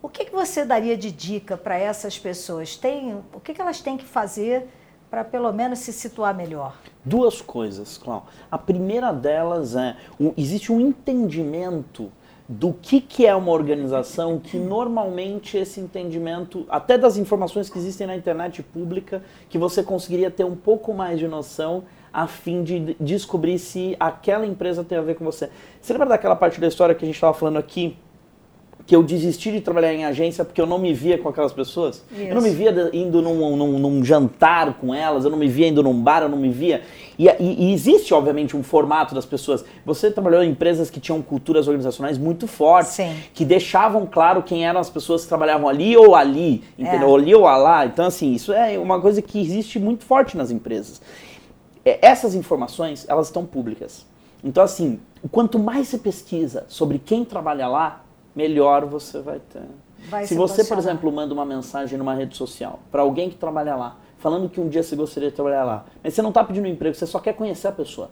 O 0.00 0.08
que, 0.08 0.24
que 0.24 0.32
você 0.32 0.64
daria 0.64 0.96
de 0.96 1.12
dica 1.12 1.56
para 1.56 1.78
essas 1.78 2.18
pessoas? 2.18 2.76
Tem, 2.76 3.22
o 3.32 3.38
que, 3.38 3.54
que 3.54 3.60
elas 3.60 3.80
têm 3.80 3.96
que 3.96 4.04
fazer 4.04 4.68
para 5.12 5.24
pelo 5.24 5.52
menos 5.52 5.80
se 5.80 5.92
situar 5.92 6.34
melhor? 6.34 6.74
Duas 7.04 7.42
coisas, 7.42 7.98
Cláudio. 7.98 8.28
A 8.50 8.56
primeira 8.56 9.12
delas 9.12 9.76
é, 9.76 9.94
um, 10.18 10.32
existe 10.38 10.72
um 10.72 10.80
entendimento 10.80 12.10
do 12.48 12.72
que, 12.72 12.98
que 12.98 13.26
é 13.26 13.34
uma 13.34 13.52
organização 13.52 14.38
que 14.38 14.56
normalmente 14.56 15.58
esse 15.58 15.80
entendimento, 15.80 16.64
até 16.66 16.96
das 16.96 17.18
informações 17.18 17.68
que 17.68 17.78
existem 17.78 18.06
na 18.06 18.16
internet 18.16 18.62
pública, 18.62 19.22
que 19.50 19.58
você 19.58 19.82
conseguiria 19.82 20.30
ter 20.30 20.44
um 20.44 20.56
pouco 20.56 20.94
mais 20.94 21.18
de 21.18 21.28
noção 21.28 21.84
a 22.10 22.26
fim 22.26 22.64
de 22.64 22.96
descobrir 22.98 23.58
se 23.58 23.94
aquela 24.00 24.46
empresa 24.46 24.82
tem 24.82 24.96
a 24.96 25.02
ver 25.02 25.16
com 25.16 25.26
você. 25.26 25.50
Você 25.78 25.92
lembra 25.92 26.08
daquela 26.08 26.36
parte 26.36 26.58
da 26.58 26.68
história 26.68 26.94
que 26.94 27.04
a 27.04 27.06
gente 27.06 27.16
estava 27.16 27.34
falando 27.34 27.58
aqui 27.58 27.98
que 28.86 28.94
eu 28.96 29.02
desisti 29.02 29.52
de 29.52 29.60
trabalhar 29.60 29.92
em 29.94 30.04
agência 30.04 30.44
porque 30.44 30.60
eu 30.60 30.66
não 30.66 30.78
me 30.78 30.92
via 30.92 31.16
com 31.18 31.28
aquelas 31.28 31.52
pessoas. 31.52 32.04
Isso. 32.10 32.20
Eu 32.20 32.34
não 32.34 32.42
me 32.42 32.50
via 32.50 32.90
indo 32.92 33.22
num, 33.22 33.56
num, 33.56 33.78
num, 33.78 34.04
jantar 34.04 34.74
com 34.74 34.94
elas, 34.94 35.24
eu 35.24 35.30
não 35.30 35.38
me 35.38 35.48
via 35.48 35.68
indo 35.68 35.82
num 35.82 35.94
bar, 35.94 36.22
eu 36.22 36.28
não 36.28 36.38
me 36.38 36.50
via. 36.50 36.82
E, 37.18 37.28
e, 37.28 37.68
e, 37.68 37.72
existe, 37.72 38.12
obviamente, 38.12 38.56
um 38.56 38.62
formato 38.62 39.14
das 39.14 39.24
pessoas. 39.24 39.64
Você 39.84 40.10
trabalhou 40.10 40.42
em 40.42 40.50
empresas 40.50 40.90
que 40.90 40.98
tinham 40.98 41.22
culturas 41.22 41.68
organizacionais 41.68 42.18
muito 42.18 42.46
fortes, 42.46 42.92
Sim. 42.92 43.14
que 43.32 43.44
deixavam 43.44 44.06
claro 44.06 44.42
quem 44.42 44.66
eram 44.66 44.80
as 44.80 44.90
pessoas 44.90 45.22
que 45.22 45.28
trabalhavam 45.28 45.68
ali 45.68 45.96
ou 45.96 46.14
ali, 46.14 46.64
entendeu? 46.78 47.10
É. 47.10 47.20
Ali 47.20 47.34
ou 47.34 47.42
lá. 47.42 47.86
Então, 47.86 48.06
assim, 48.06 48.32
isso 48.32 48.52
é 48.52 48.78
uma 48.78 49.00
coisa 49.00 49.22
que 49.22 49.40
existe 49.40 49.78
muito 49.78 50.04
forte 50.04 50.36
nas 50.36 50.50
empresas. 50.50 51.00
É, 51.84 51.98
essas 52.02 52.34
informações, 52.34 53.06
elas 53.08 53.26
estão 53.26 53.44
públicas. 53.44 54.06
Então, 54.42 54.64
assim, 54.64 54.98
quanto 55.30 55.58
mais 55.58 55.88
você 55.88 55.98
pesquisa 55.98 56.64
sobre 56.68 56.98
quem 56.98 57.24
trabalha 57.24 57.68
lá, 57.68 58.04
melhor 58.34 58.84
você 58.86 59.20
vai 59.20 59.40
ter. 59.40 59.62
Vai 60.08 60.26
se 60.26 60.34
você, 60.34 60.64
por 60.64 60.78
exemplo, 60.78 61.10
manda 61.12 61.32
uma 61.32 61.44
mensagem 61.44 61.96
numa 61.98 62.14
rede 62.14 62.36
social 62.36 62.80
para 62.90 63.02
alguém 63.02 63.30
que 63.30 63.36
trabalha 63.36 63.76
lá, 63.76 63.96
falando 64.18 64.48
que 64.48 64.60
um 64.60 64.68
dia 64.68 64.82
você 64.82 64.96
gostaria 64.96 65.30
de 65.30 65.36
trabalhar 65.36 65.64
lá, 65.64 65.84
mas 66.02 66.14
você 66.14 66.22
não 66.22 66.30
está 66.30 66.42
pedindo 66.42 66.66
emprego, 66.66 66.94
você 66.94 67.06
só 67.06 67.18
quer 67.18 67.34
conhecer 67.34 67.68
a 67.68 67.72
pessoa. 67.72 68.10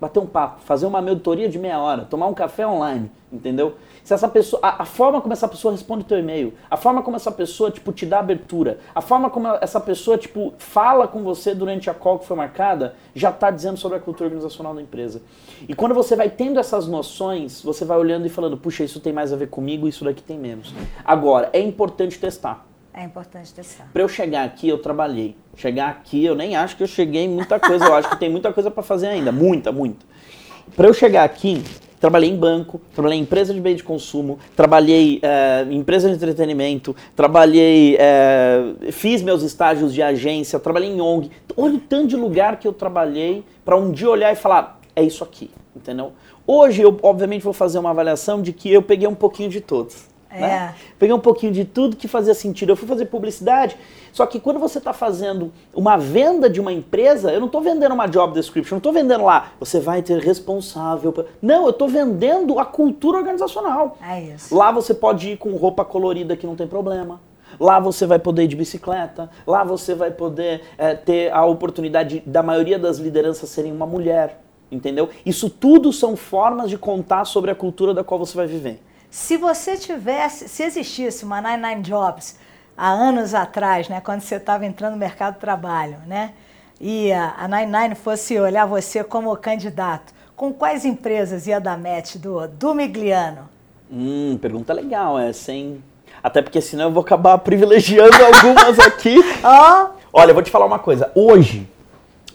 bater 0.00 0.18
um 0.18 0.26
papo, 0.26 0.62
fazer 0.62 0.86
uma 0.86 0.98
auditoria 0.98 1.46
de 1.48 1.58
meia 1.58 1.78
hora, 1.78 2.06
tomar 2.06 2.26
um 2.26 2.32
café 2.32 2.66
online, 2.66 3.10
entendeu? 3.30 3.76
Se 4.04 4.14
essa 4.14 4.28
pessoa, 4.28 4.60
a, 4.62 4.82
a, 4.82 4.84
forma 4.84 5.20
como 5.20 5.32
essa 5.32 5.46
pessoa 5.46 5.72
responde 5.72 6.02
o 6.02 6.06
teu 6.06 6.18
e-mail, 6.18 6.54
a 6.70 6.76
forma 6.76 7.02
como 7.02 7.16
essa 7.16 7.30
pessoa, 7.30 7.70
tipo, 7.70 7.92
te 7.92 8.06
dá 8.06 8.18
abertura, 8.18 8.78
a 8.94 9.00
forma 9.00 9.30
como 9.30 9.48
essa 9.60 9.80
pessoa, 9.80 10.16
tipo, 10.18 10.54
fala 10.58 11.06
com 11.06 11.22
você 11.22 11.54
durante 11.54 11.88
a 11.90 11.94
call 11.94 12.18
que 12.18 12.26
foi 12.26 12.36
marcada, 12.36 12.94
já 13.14 13.30
está 13.30 13.50
dizendo 13.50 13.76
sobre 13.76 13.98
a 13.98 14.00
cultura 14.00 14.26
organizacional 14.28 14.74
da 14.74 14.82
empresa. 14.82 15.22
E 15.68 15.74
quando 15.74 15.94
você 15.94 16.16
vai 16.16 16.30
tendo 16.30 16.58
essas 16.58 16.86
noções, 16.86 17.62
você 17.62 17.84
vai 17.84 17.98
olhando 17.98 18.26
e 18.26 18.30
falando, 18.30 18.56
puxa, 18.56 18.84
isso 18.84 19.00
tem 19.00 19.12
mais 19.12 19.32
a 19.32 19.36
ver 19.36 19.48
comigo, 19.48 19.86
isso 19.86 20.04
daqui 20.04 20.22
tem 20.22 20.38
menos. 20.38 20.74
Agora, 21.04 21.50
é 21.52 21.60
importante 21.60 22.18
testar. 22.18 22.66
É 22.92 23.04
importante 23.04 23.54
testar. 23.54 23.88
Para 23.92 24.02
eu 24.02 24.08
chegar 24.08 24.44
aqui, 24.44 24.68
eu 24.68 24.78
trabalhei. 24.78 25.36
Chegar 25.56 25.88
aqui, 25.88 26.24
eu 26.24 26.34
nem 26.34 26.56
acho 26.56 26.76
que 26.76 26.82
eu 26.82 26.88
cheguei 26.88 27.22
em 27.22 27.28
muita 27.28 27.60
coisa. 27.60 27.84
Eu 27.84 27.94
acho 27.94 28.10
que 28.10 28.16
tem 28.16 28.28
muita 28.28 28.52
coisa 28.52 28.70
para 28.70 28.82
fazer 28.82 29.06
ainda. 29.06 29.30
Muita, 29.30 29.70
muita. 29.70 30.04
Para 30.74 30.88
eu 30.88 30.94
chegar 30.94 31.24
aqui, 31.24 31.62
trabalhei 32.00 32.30
em 32.30 32.36
banco, 32.36 32.80
trabalhei 32.94 33.18
em 33.18 33.22
empresa 33.22 33.52
de 33.52 33.60
bem 33.60 33.76
de 33.76 33.84
consumo, 33.84 34.38
trabalhei 34.56 35.20
é, 35.22 35.66
em 35.70 35.76
empresa 35.76 36.08
de 36.08 36.14
entretenimento, 36.14 36.96
trabalhei, 37.14 37.96
é, 37.98 38.90
fiz 38.90 39.20
meus 39.22 39.42
estágios 39.42 39.92
de 39.92 40.02
agência, 40.02 40.58
trabalhei 40.58 40.88
em 40.88 41.00
ONG. 41.00 41.30
Olha 41.56 41.74
o 41.74 41.78
tanto 41.78 42.08
de 42.08 42.16
lugar 42.16 42.58
que 42.58 42.66
eu 42.66 42.72
trabalhei 42.72 43.44
para 43.64 43.76
um 43.76 43.92
dia 43.92 44.08
olhar 44.08 44.32
e 44.32 44.36
falar, 44.36 44.80
é 44.96 45.02
isso 45.02 45.22
aqui, 45.22 45.50
entendeu? 45.76 46.12
Hoje 46.46 46.82
eu, 46.82 46.98
obviamente, 47.02 47.42
vou 47.42 47.52
fazer 47.52 47.78
uma 47.78 47.90
avaliação 47.90 48.40
de 48.40 48.52
que 48.52 48.72
eu 48.72 48.82
peguei 48.82 49.06
um 49.06 49.14
pouquinho 49.14 49.50
de 49.50 49.60
todos. 49.60 50.09
É. 50.30 50.40
Né? 50.40 50.74
Peguei 50.98 51.14
um 51.14 51.20
pouquinho 51.20 51.52
de 51.52 51.64
tudo 51.64 51.96
que 51.96 52.06
fazia 52.06 52.34
sentido. 52.34 52.70
Eu 52.70 52.76
fui 52.76 52.86
fazer 52.86 53.06
publicidade, 53.06 53.76
só 54.12 54.26
que 54.26 54.38
quando 54.38 54.60
você 54.60 54.78
está 54.78 54.92
fazendo 54.92 55.52
uma 55.74 55.96
venda 55.96 56.48
de 56.48 56.60
uma 56.60 56.72
empresa, 56.72 57.32
eu 57.32 57.40
não 57.40 57.46
estou 57.46 57.60
vendendo 57.60 57.92
uma 57.92 58.06
job 58.06 58.32
description, 58.32 58.76
não 58.76 58.78
estou 58.78 58.92
vendendo 58.92 59.24
lá, 59.24 59.52
você 59.58 59.80
vai 59.80 60.02
ter 60.02 60.18
responsável. 60.20 61.12
Pra... 61.12 61.24
Não, 61.42 61.64
eu 61.64 61.70
estou 61.70 61.88
vendendo 61.88 62.58
a 62.58 62.64
cultura 62.64 63.18
organizacional. 63.18 63.96
É 64.00 64.20
isso. 64.20 64.54
Lá 64.54 64.70
você 64.70 64.94
pode 64.94 65.30
ir 65.30 65.36
com 65.36 65.50
roupa 65.56 65.84
colorida 65.84 66.36
que 66.36 66.46
não 66.46 66.54
tem 66.54 66.66
problema. 66.66 67.20
Lá 67.58 67.80
você 67.80 68.06
vai 68.06 68.18
poder 68.18 68.44
ir 68.44 68.48
de 68.48 68.54
bicicleta, 68.54 69.28
lá 69.44 69.64
você 69.64 69.92
vai 69.94 70.12
poder 70.12 70.62
é, 70.78 70.94
ter 70.94 71.32
a 71.32 71.44
oportunidade 71.44 72.22
da 72.24 72.44
maioria 72.44 72.78
das 72.78 72.98
lideranças 72.98 73.50
serem 73.50 73.72
uma 73.72 73.86
mulher, 73.86 74.40
entendeu? 74.70 75.08
Isso 75.26 75.50
tudo 75.50 75.92
são 75.92 76.14
formas 76.16 76.70
de 76.70 76.78
contar 76.78 77.24
sobre 77.24 77.50
a 77.50 77.54
cultura 77.54 77.92
da 77.92 78.04
qual 78.04 78.20
você 78.20 78.36
vai 78.36 78.46
viver. 78.46 78.80
Se 79.10 79.36
você 79.36 79.76
tivesse, 79.76 80.48
se 80.48 80.62
existisse 80.62 81.24
uma 81.24 81.42
99 81.42 81.82
Jobs 81.82 82.38
há 82.76 82.90
anos 82.90 83.34
atrás, 83.34 83.88
né, 83.88 84.00
quando 84.00 84.20
você 84.20 84.36
estava 84.36 84.64
entrando 84.64 84.92
no 84.92 84.98
mercado 84.98 85.34
de 85.34 85.40
trabalho, 85.40 85.98
né, 86.06 86.32
e 86.80 87.12
a 87.12 87.48
99 87.48 87.96
fosse 87.96 88.38
olhar 88.38 88.66
você 88.66 89.02
como 89.02 89.36
candidato, 89.36 90.14
com 90.36 90.52
quais 90.52 90.84
empresas 90.84 91.48
ia 91.48 91.60
dar 91.60 91.76
match 91.76 92.16
do, 92.16 92.46
do 92.46 92.72
Migliano? 92.72 93.48
Hum, 93.92 94.38
pergunta 94.40 94.72
legal 94.72 95.18
essa, 95.18 95.52
hein? 95.52 95.82
Até 96.22 96.40
porque 96.40 96.60
senão 96.60 96.84
eu 96.84 96.92
vou 96.92 97.02
acabar 97.02 97.36
privilegiando 97.38 98.14
algumas 98.24 98.78
aqui. 98.86 99.16
oh. 99.42 99.90
Olha, 100.12 100.30
eu 100.30 100.34
vou 100.34 100.42
te 100.42 100.50
falar 100.50 100.66
uma 100.66 100.78
coisa. 100.78 101.10
Hoje, 101.16 101.68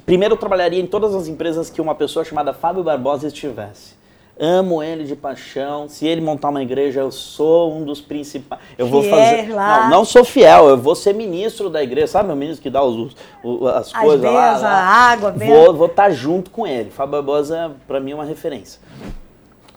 primeiro 0.06 0.34
eu 0.34 0.38
trabalharia 0.38 0.82
em 0.82 0.88
todas 0.88 1.16
as 1.16 1.30
empresas 1.30 1.70
que 1.70 1.80
uma 1.80 1.96
pessoa 1.96 2.26
chamada 2.26 2.54
Fábio 2.54 2.84
Barbosa 2.84 3.28
estivesse. 3.28 3.95
Amo 4.38 4.84
ele 4.84 5.06
de 5.06 5.16
paixão. 5.16 5.88
Se 5.88 6.06
ele 6.06 6.20
montar 6.20 6.50
uma 6.50 6.62
igreja, 6.62 7.00
eu 7.00 7.12
sou 7.12 7.74
um 7.74 7.86
dos 7.86 8.02
principais. 8.02 8.62
Eu 8.78 8.88
vou 8.88 9.02
fazer. 9.02 9.54
Lá. 9.54 9.84
Não, 9.84 9.98
não 9.98 10.06
sou 10.06 10.26
fiel, 10.26 10.68
eu 10.68 10.78
vou 10.78 10.94
ser 10.94 11.14
ministro 11.14 11.70
da 11.70 11.82
igreja. 11.82 12.08
Sabe 12.08 12.32
o 12.32 12.36
ministro 12.36 12.62
que 12.62 12.70
dá 12.70 12.84
os, 12.84 13.16
os 13.42 13.68
as, 13.68 13.76
as 13.88 13.94
coisas 13.94 14.30
lá, 14.30 14.58
lá? 14.58 14.68
A 14.68 15.12
água, 15.12 15.32
Vou 15.32 15.86
estar 15.86 16.04
tá 16.04 16.10
junto 16.10 16.52
com 16.52 16.68
ele. 16.68 16.90
Fábio 16.90 17.14
Barbosa, 17.14 17.72
para 17.88 18.00
mim, 18.02 18.12
é 18.12 18.16
uma 18.16 18.26
referência. 18.26 18.82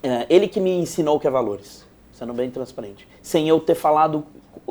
É, 0.02 0.26
ele 0.28 0.48
que 0.48 0.60
me 0.60 0.70
ensinou 0.70 1.16
o 1.16 1.20
que 1.20 1.26
é 1.28 1.30
valores, 1.30 1.86
sendo 2.12 2.32
bem 2.32 2.50
transparente. 2.50 3.06
Sem 3.22 3.48
eu 3.48 3.60
ter 3.60 3.76
falado. 3.76 4.24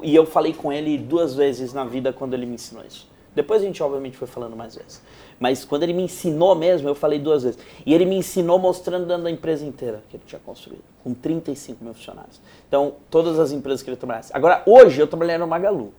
E 0.03 0.13
eu 0.13 0.25
falei 0.25 0.53
com 0.53 0.71
ele 0.71 0.97
duas 0.97 1.33
vezes 1.33 1.73
na 1.73 1.85
vida 1.85 2.11
quando 2.11 2.33
ele 2.33 2.45
me 2.45 2.55
ensinou 2.55 2.83
isso. 2.85 3.07
Depois 3.33 3.61
a 3.61 3.65
gente, 3.65 3.81
obviamente, 3.81 4.17
foi 4.17 4.27
falando 4.27 4.55
mais 4.55 4.75
vezes. 4.75 5.01
Mas 5.39 5.63
quando 5.63 5.83
ele 5.83 5.93
me 5.93 6.03
ensinou 6.03 6.55
mesmo, 6.55 6.89
eu 6.89 6.95
falei 6.95 7.19
duas 7.19 7.43
vezes. 7.43 7.59
E 7.85 7.93
ele 7.93 8.05
me 8.05 8.15
ensinou 8.15 8.57
mostrando 8.57 9.05
dentro 9.05 9.23
da 9.23 9.31
empresa 9.31 9.65
inteira 9.65 10.03
que 10.09 10.17
ele 10.17 10.23
tinha 10.25 10.41
construído, 10.43 10.83
com 11.03 11.13
35 11.13 11.83
mil 11.83 11.93
funcionários. 11.93 12.41
Então, 12.67 12.95
todas 13.09 13.39
as 13.39 13.51
empresas 13.51 13.83
que 13.83 13.89
ele 13.89 13.97
trabalhasse. 13.97 14.31
Agora, 14.33 14.63
hoje 14.65 14.99
eu 14.99 15.07
trabalhei 15.07 15.37
no 15.37 15.47
Magalu. 15.47 15.93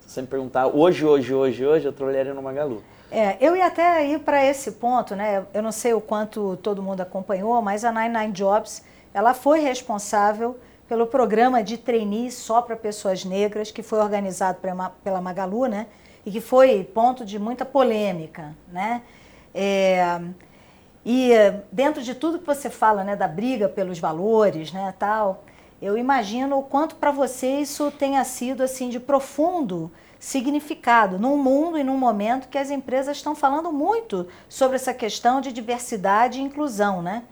Se 0.00 0.12
você 0.12 0.22
me 0.22 0.28
perguntar, 0.28 0.68
hoje, 0.68 1.04
hoje, 1.04 1.34
hoje, 1.34 1.66
hoje, 1.66 1.86
eu 1.86 1.92
trabalharia 1.92 2.32
no 2.32 2.42
Magalu. 2.42 2.82
É, 3.10 3.36
eu 3.40 3.56
ia 3.56 3.66
até 3.66 4.06
ir 4.06 4.20
para 4.20 4.44
esse 4.44 4.72
ponto, 4.72 5.14
né? 5.14 5.44
Eu 5.52 5.62
não 5.62 5.72
sei 5.72 5.94
o 5.94 6.00
quanto 6.00 6.56
todo 6.62 6.82
mundo 6.82 7.00
acompanhou, 7.00 7.60
mas 7.60 7.84
a 7.84 7.90
99 7.90 8.32
Jobs, 8.32 8.84
ela 9.12 9.34
foi 9.34 9.60
responsável 9.60 10.56
pelo 10.88 11.06
programa 11.06 11.62
de 11.62 11.76
trainee 11.76 12.30
só 12.30 12.62
para 12.62 12.76
pessoas 12.76 13.24
negras, 13.24 13.70
que 13.70 13.82
foi 13.82 13.98
organizado 13.98 14.58
pela 15.02 15.20
Magalu, 15.20 15.66
né? 15.66 15.86
E 16.26 16.30
que 16.32 16.40
foi 16.40 16.82
ponto 16.82 17.24
de 17.24 17.38
muita 17.38 17.64
polêmica, 17.64 18.54
né? 18.70 19.02
É, 19.54 20.20
e 21.04 21.30
dentro 21.70 22.02
de 22.02 22.16
tudo 22.16 22.40
que 22.40 22.46
você 22.46 22.68
fala, 22.68 23.04
né, 23.04 23.14
da 23.14 23.28
briga 23.28 23.68
pelos 23.68 24.00
valores, 24.00 24.72
né, 24.72 24.92
tal, 24.98 25.44
eu 25.80 25.96
imagino 25.96 26.58
o 26.58 26.64
quanto 26.64 26.96
para 26.96 27.12
você 27.12 27.60
isso 27.60 27.92
tenha 27.92 28.24
sido 28.24 28.64
assim 28.64 28.88
de 28.88 28.98
profundo 28.98 29.90
significado 30.18 31.16
num 31.18 31.36
mundo 31.36 31.78
e 31.78 31.84
num 31.84 31.96
momento 31.96 32.48
que 32.48 32.58
as 32.58 32.70
empresas 32.70 33.18
estão 33.18 33.36
falando 33.36 33.70
muito 33.70 34.26
sobre 34.48 34.76
essa 34.76 34.92
questão 34.92 35.40
de 35.40 35.52
diversidade 35.52 36.40
e 36.40 36.42
inclusão, 36.42 37.00
né? 37.00 37.22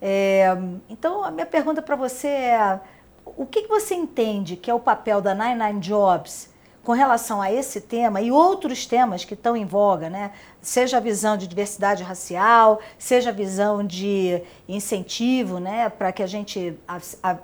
É, 0.00 0.46
então 0.88 1.22
a 1.22 1.30
minha 1.30 1.46
pergunta 1.46 1.82
para 1.82 1.94
você 1.94 2.28
é 2.28 2.80
o 3.24 3.44
que, 3.44 3.62
que 3.62 3.68
você 3.68 3.94
entende 3.94 4.56
que 4.56 4.70
é 4.70 4.74
o 4.74 4.80
papel 4.80 5.20
da 5.20 5.34
Nine 5.34 5.62
Nine 5.62 5.80
Jobs 5.80 6.51
com 6.82 6.92
relação 6.92 7.40
a 7.40 7.52
esse 7.52 7.80
tema 7.80 8.20
e 8.20 8.32
outros 8.32 8.86
temas 8.86 9.24
que 9.24 9.34
estão 9.34 9.56
em 9.56 9.64
voga, 9.64 10.10
né? 10.10 10.32
seja 10.60 10.96
a 10.96 11.00
visão 11.00 11.36
de 11.36 11.46
diversidade 11.46 12.02
racial, 12.02 12.80
seja 12.98 13.30
a 13.30 13.32
visão 13.32 13.84
de 13.86 14.42
incentivo 14.68 15.58
né? 15.58 15.88
para 15.88 16.10
que 16.12 16.22
a 16.22 16.26
gente 16.26 16.76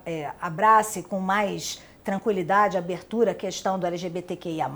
é, 0.05 0.31
abrace 0.41 1.03
com 1.03 1.21
mais 1.21 1.81
tranquilidade, 2.03 2.77
abertura 2.77 3.33
a 3.33 3.35
questão 3.35 3.79
do 3.79 3.87
LGBTQIA+, 3.87 4.69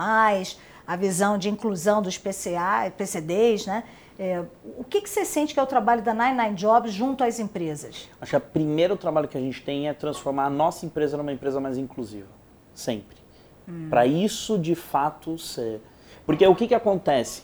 a 0.86 0.96
visão 0.96 1.38
de 1.38 1.48
inclusão 1.48 2.02
dos 2.02 2.18
PCA, 2.18 2.92
PCDs, 2.96 3.66
né? 3.66 3.84
É, 4.18 4.44
o 4.76 4.84
que, 4.84 5.00
que 5.00 5.08
você 5.08 5.24
sente 5.24 5.54
que 5.54 5.58
é 5.58 5.62
o 5.62 5.66
trabalho 5.66 6.02
da 6.02 6.12
Nine 6.12 6.36
Nine 6.36 6.54
Jobs 6.54 6.92
junto 6.92 7.24
às 7.24 7.38
empresas? 7.38 8.08
Acho 8.20 8.30
que 8.30 8.36
o 8.36 8.40
primeiro 8.40 8.96
trabalho 8.96 9.26
que 9.26 9.38
a 9.38 9.40
gente 9.40 9.62
tem 9.62 9.88
é 9.88 9.94
transformar 9.94 10.44
a 10.44 10.50
nossa 10.50 10.84
empresa 10.84 11.16
numa 11.16 11.32
empresa 11.32 11.58
mais 11.58 11.78
inclusiva. 11.78 12.28
Sempre. 12.74 13.21
Hum. 13.68 13.88
Para 13.88 14.06
isso 14.06 14.58
de 14.58 14.74
fato 14.74 15.38
ser. 15.38 15.80
Porque 16.26 16.46
o 16.46 16.54
que, 16.54 16.68
que 16.68 16.74
acontece? 16.74 17.42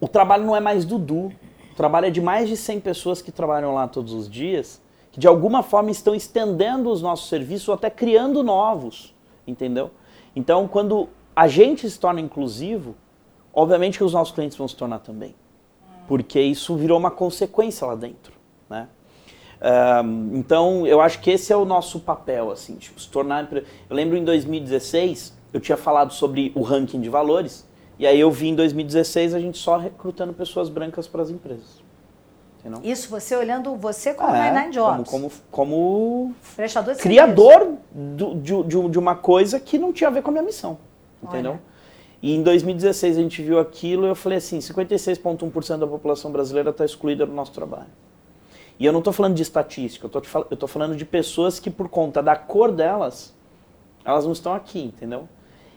O 0.00 0.08
trabalho 0.08 0.44
não 0.44 0.54
é 0.54 0.60
mais 0.60 0.84
do 0.84 0.98
Du. 0.98 1.32
O 1.72 1.74
trabalho 1.76 2.06
é 2.06 2.10
de 2.10 2.20
mais 2.20 2.48
de 2.48 2.56
100 2.56 2.80
pessoas 2.80 3.22
que 3.22 3.30
trabalham 3.30 3.74
lá 3.74 3.86
todos 3.86 4.12
os 4.12 4.28
dias, 4.28 4.80
que 5.12 5.20
de 5.20 5.28
alguma 5.28 5.62
forma 5.62 5.90
estão 5.90 6.14
estendendo 6.14 6.90
os 6.90 7.00
nossos 7.00 7.28
serviços 7.28 7.68
ou 7.68 7.74
até 7.74 7.88
criando 7.88 8.42
novos. 8.42 9.14
Entendeu? 9.46 9.90
Então, 10.34 10.68
quando 10.68 11.08
a 11.34 11.46
gente 11.46 11.88
se 11.88 11.98
torna 11.98 12.20
inclusivo, 12.20 12.96
obviamente 13.52 13.96
que 13.96 14.04
os 14.04 14.12
nossos 14.12 14.34
clientes 14.34 14.56
vão 14.56 14.66
se 14.66 14.76
tornar 14.76 14.98
também. 14.98 15.34
Porque 16.06 16.40
isso 16.40 16.74
virou 16.76 16.98
uma 16.98 17.10
consequência 17.10 17.86
lá 17.86 17.94
dentro. 17.94 18.32
Né? 18.68 18.88
Então, 20.32 20.86
eu 20.86 21.00
acho 21.00 21.20
que 21.20 21.30
esse 21.30 21.52
é 21.52 21.56
o 21.56 21.64
nosso 21.64 22.00
papel, 22.00 22.50
assim, 22.50 22.76
tipo, 22.76 23.00
se 23.00 23.08
tornar... 23.08 23.48
Eu 23.52 23.64
lembro 23.96 24.16
em 24.16 24.24
2016, 24.24 25.36
eu 25.52 25.60
tinha 25.60 25.76
falado 25.76 26.12
sobre 26.12 26.52
o 26.54 26.62
ranking 26.62 27.00
de 27.00 27.08
valores, 27.08 27.66
e 27.98 28.06
aí 28.06 28.18
eu 28.20 28.30
vi 28.30 28.48
em 28.48 28.54
2016 28.54 29.34
a 29.34 29.40
gente 29.40 29.58
só 29.58 29.76
recrutando 29.76 30.32
pessoas 30.32 30.68
brancas 30.68 31.08
para 31.08 31.22
as 31.22 31.30
empresas. 31.30 31.82
Entendeu? 32.60 32.80
Isso 32.82 33.08
você 33.08 33.34
olhando 33.36 33.74
você 33.76 34.14
como 34.14 34.34
é, 34.34 34.50
Nine 34.52 34.72
Jobs. 34.72 35.08
Como, 35.08 35.30
como, 35.50 36.34
como 36.60 36.94
criador 37.00 37.74
do, 37.90 38.34
de, 38.34 38.62
de, 38.64 38.88
de, 38.88 38.98
uma 38.98 39.14
coisa 39.14 39.60
que 39.60 39.78
não 39.78 39.92
tinha 39.92 40.08
a 40.08 40.12
ver 40.12 40.22
com 40.22 40.30
a 40.30 40.32
minha 40.32 40.44
missão. 40.44 40.78
Entendeu? 41.22 41.52
Olha. 41.52 41.60
E 42.20 42.34
em 42.34 42.42
2016 42.42 43.16
a 43.16 43.20
gente 43.20 43.42
viu 43.42 43.60
aquilo 43.60 44.06
e 44.06 44.08
eu 44.08 44.14
falei 44.14 44.38
assim, 44.38 44.58
56,1% 44.58 45.78
da 45.78 45.86
população 45.86 46.32
brasileira 46.32 46.70
está 46.70 46.84
excluída 46.84 47.24
do 47.24 47.32
nosso 47.32 47.52
trabalho. 47.52 47.86
E 48.78 48.86
eu 48.86 48.92
não 48.92 49.00
estou 49.00 49.12
falando 49.12 49.34
de 49.34 49.42
estatística, 49.42 50.08
eu 50.12 50.54
estou 50.54 50.68
falando 50.68 50.94
de 50.94 51.04
pessoas 51.04 51.58
que 51.58 51.68
por 51.68 51.88
conta 51.88 52.22
da 52.22 52.36
cor 52.36 52.70
delas, 52.70 53.34
elas 54.04 54.24
não 54.24 54.32
estão 54.32 54.54
aqui, 54.54 54.80
entendeu? 54.80 55.28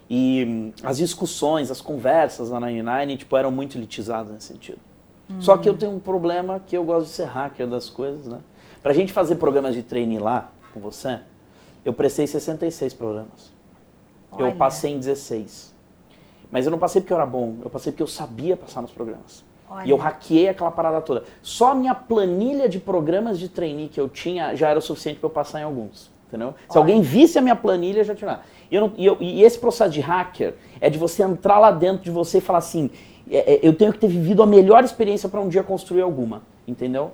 E 0.10 0.46
hum, 0.46 0.74
as 0.84 0.98
discussões, 0.98 1.72
as 1.72 1.82
conversas 1.82 2.52
na 2.52 2.60
99 2.60 3.18
tipo, 3.18 3.36
eram 3.36 3.50
muito 3.50 3.78
elitizadas 3.78 4.32
nesse 4.32 4.48
sentido. 4.48 4.80
Uhum. 5.30 5.42
Só 5.42 5.58
que 5.58 5.68
eu 5.68 5.76
tenho 5.76 5.94
um 5.94 6.00
problema 6.00 6.60
que 6.60 6.78
eu 6.78 6.84
gosto 6.84 7.08
de 7.08 7.14
ser 7.14 7.26
hacker 7.26 7.68
das 7.68 7.90
coisas, 7.90 8.28
né? 8.28 8.40
Pra 8.84 8.94
gente 8.94 9.14
fazer 9.14 9.36
programas 9.36 9.74
de 9.74 9.82
treine 9.82 10.20
lá 10.20 10.52
com 10.74 10.80
você, 10.80 11.20
eu 11.84 11.94
prestei 11.94 12.28
66 12.28 12.94
programas. 12.94 13.52
Olha. 14.32 14.46
Eu 14.46 14.56
passei 14.56 14.92
em 14.92 15.00
16. 15.00 15.74
Mas 16.52 16.66
eu 16.66 16.72
não 16.72 16.78
passei 16.78 17.02
porque 17.02 17.14
eu 17.14 17.18
era 17.18 17.26
bom, 17.26 17.58
eu 17.64 17.70
passei 17.70 17.92
porque 17.92 18.04
eu 18.04 18.08
sabia 18.08 18.58
passar 18.58 18.82
nos 18.82 18.92
programas. 18.92 19.44
Olha. 19.72 19.88
E 19.88 19.90
eu 19.90 19.96
hackeei 19.96 20.50
aquela 20.50 20.70
parada 20.70 21.00
toda. 21.00 21.24
Só 21.42 21.72
a 21.72 21.76
minha 21.76 21.96
planilha 21.96 22.68
de 22.68 22.78
programas 22.78 23.40
de 23.40 23.48
trainee 23.48 23.88
que 23.88 24.02
eu 24.02 24.10
tinha 24.10 24.54
já 24.54 24.68
era 24.68 24.78
o 24.78 24.82
suficiente 24.82 25.18
para 25.20 25.28
eu 25.28 25.32
passar 25.32 25.62
em 25.62 25.64
alguns. 25.64 26.12
Entendeu? 26.28 26.54
Se 26.70 26.78
alguém 26.78 27.02
visse 27.02 27.38
a 27.38 27.42
minha 27.42 27.56
planilha, 27.56 28.04
já 28.04 28.14
tinha. 28.14 28.42
E, 28.70 28.76
eu 28.76 28.82
não, 28.82 28.94
e, 28.98 29.06
eu, 29.06 29.18
e, 29.22 29.44
esse 29.44 29.58
processo 29.58 29.92
de 29.92 30.02
hacker 30.02 30.56
é 30.82 30.90
de 30.90 30.98
você 30.98 31.24
entrar 31.24 31.58
lá 31.58 31.72
dentro 31.72 32.04
de 32.04 32.12
você 32.12 32.40
e 32.40 32.42
falar 32.42 32.60
assim: 32.60 32.90
é, 33.30 33.54
é, 33.54 33.60
eu 33.64 33.74
tenho 33.74 33.94
que 33.94 34.00
ter 34.00 34.08
vivido 34.08 34.44
a 34.44 34.46
melhor 34.46 34.84
experiência 34.84 35.30
para 35.30 35.40
um 35.40 35.48
dia 35.48 35.64
construir 35.64 36.02
alguma. 36.02 36.42
Entendeu? 36.68 37.12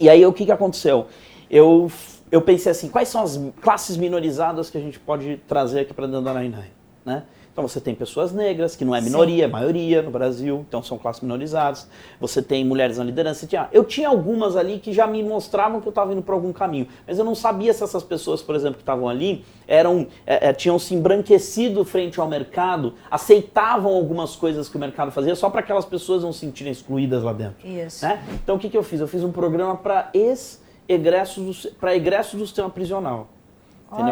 E 0.00 0.10
aí 0.10 0.26
o 0.26 0.32
que, 0.32 0.44
que 0.44 0.52
aconteceu? 0.52 1.06
Eu, 1.48 1.90
eu 2.32 2.42
pensei 2.42 2.72
assim: 2.72 2.88
quais 2.88 3.08
são 3.08 3.22
as 3.22 3.40
classes 3.60 3.96
minorizadas 3.96 4.70
que 4.70 4.78
a 4.78 4.80
gente 4.80 4.98
pode 4.98 5.36
trazer 5.48 5.80
aqui 5.80 5.94
para 5.94 6.06
dentro 6.06 6.22
da 6.22 6.32
99? 6.32 6.68
Né? 7.04 7.22
Então 7.56 7.66
você 7.66 7.80
tem 7.80 7.94
pessoas 7.94 8.32
negras, 8.32 8.76
que 8.76 8.84
não 8.84 8.94
é 8.94 9.00
minoria, 9.00 9.46
é 9.46 9.48
maioria 9.48 10.02
no 10.02 10.10
Brasil, 10.10 10.62
então 10.68 10.82
são 10.82 10.98
classes 10.98 11.22
minorizadas. 11.22 11.88
Você 12.20 12.42
tem 12.42 12.62
mulheres 12.62 12.98
na 12.98 13.04
liderança. 13.04 13.46
Tinha, 13.46 13.66
eu 13.72 13.82
tinha 13.82 14.10
algumas 14.10 14.56
ali 14.56 14.78
que 14.78 14.92
já 14.92 15.06
me 15.06 15.22
mostravam 15.22 15.80
que 15.80 15.88
eu 15.88 15.90
estava 15.90 16.12
indo 16.12 16.20
por 16.20 16.34
algum 16.34 16.52
caminho, 16.52 16.86
mas 17.06 17.18
eu 17.18 17.24
não 17.24 17.34
sabia 17.34 17.72
se 17.72 17.82
essas 17.82 18.02
pessoas, 18.02 18.42
por 18.42 18.54
exemplo, 18.54 18.74
que 18.74 18.82
estavam 18.82 19.08
ali, 19.08 19.42
eram 19.66 20.06
é, 20.26 20.48
é, 20.48 20.52
tinham 20.52 20.78
se 20.78 20.94
embranquecido 20.94 21.82
frente 21.82 22.20
ao 22.20 22.28
mercado, 22.28 22.92
aceitavam 23.10 23.94
algumas 23.94 24.36
coisas 24.36 24.68
que 24.68 24.76
o 24.76 24.78
mercado 24.78 25.10
fazia 25.10 25.34
só 25.34 25.48
para 25.48 25.60
aquelas 25.60 25.86
pessoas 25.86 26.22
não 26.24 26.34
se 26.34 26.40
sentirem 26.40 26.70
excluídas 26.70 27.22
lá 27.22 27.32
dentro. 27.32 27.66
Isso. 27.66 28.04
Né? 28.04 28.22
Então 28.34 28.56
o 28.56 28.58
que, 28.58 28.68
que 28.68 28.76
eu 28.76 28.82
fiz? 28.82 29.00
Eu 29.00 29.08
fiz 29.08 29.24
um 29.24 29.32
programa 29.32 29.76
para 29.76 30.10
ex-egressos 30.12 31.68
para 31.80 31.96
egressos 31.96 32.38
do 32.38 32.44
sistema 32.44 32.68
prisional. 32.68 33.28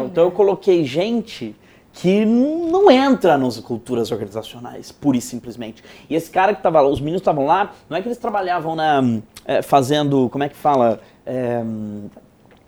Então 0.06 0.24
eu 0.24 0.30
coloquei 0.30 0.82
gente 0.82 1.54
que 1.94 2.24
não 2.24 2.90
entra 2.90 3.38
nas 3.38 3.58
culturas 3.60 4.10
organizacionais, 4.10 4.90
pura 4.90 5.16
e 5.16 5.20
simplesmente. 5.20 5.82
E 6.10 6.14
esse 6.14 6.28
cara 6.28 6.52
que 6.52 6.58
estava 6.58 6.80
lá, 6.80 6.88
os 6.88 7.00
meninos 7.00 7.20
estavam 7.20 7.46
lá, 7.46 7.70
não 7.88 7.96
é 7.96 8.02
que 8.02 8.08
eles 8.08 8.18
trabalhavam 8.18 8.74
na, 8.74 9.00
é, 9.44 9.62
fazendo, 9.62 10.28
como 10.28 10.42
é 10.42 10.48
que 10.48 10.56
fala? 10.56 11.00
É, 11.24 11.62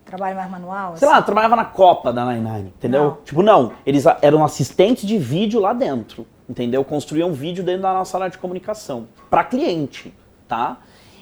Trabalho 0.05 0.37
mais 0.37 0.49
manual? 0.49 0.95
Sei 0.95 1.05
assim? 1.05 1.17
lá, 1.17 1.21
trabalhava 1.21 1.55
na 1.57 1.65
Copa 1.65 2.13
da 2.13 2.25
Nine 2.25 2.71
entendeu? 2.77 3.03
Não. 3.03 3.17
Tipo, 3.25 3.43
não, 3.43 3.73
eles 3.85 4.05
eram 4.21 4.45
assistentes 4.45 5.05
de 5.05 5.17
vídeo 5.17 5.59
lá 5.59 5.73
dentro, 5.73 6.25
entendeu? 6.49 6.83
Construíam 6.85 7.33
vídeo 7.33 7.61
dentro 7.61 7.81
da 7.81 7.93
nossa 7.93 8.17
área 8.17 8.29
de 8.29 8.37
comunicação, 8.37 9.09
para 9.29 9.43
cliente, 9.43 10.13
tá? 10.47 10.77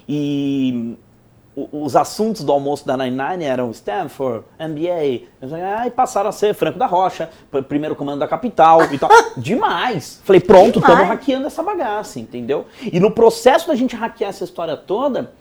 E 0.08 0.96
os 1.56 1.96
assuntos 1.96 2.44
do 2.44 2.52
almoço 2.52 2.86
da 2.86 2.98
Nine 2.98 3.16
Nine 3.16 3.44
eram 3.44 3.70
Stanford, 3.70 4.44
MBA, 4.60 5.86
e 5.86 5.90
passaram 5.90 6.28
a 6.28 6.32
ser 6.32 6.54
Franco 6.54 6.78
da 6.78 6.84
Rocha, 6.86 7.30
primeiro 7.66 7.96
comando 7.96 8.18
da 8.18 8.28
capital 8.28 8.92
e 8.92 8.98
tal. 8.98 9.08
Demais! 9.38 10.20
Falei, 10.22 10.40
pronto, 10.40 10.78
estamos 10.78 11.08
hackeando 11.08 11.46
essa 11.46 11.62
bagaça, 11.62 12.20
entendeu? 12.20 12.66
E 12.82 13.00
no 13.00 13.10
processo 13.10 13.68
da 13.68 13.74
gente 13.74 13.96
hackear 13.96 14.28
essa 14.28 14.44
história 14.44 14.76
toda, 14.76 15.32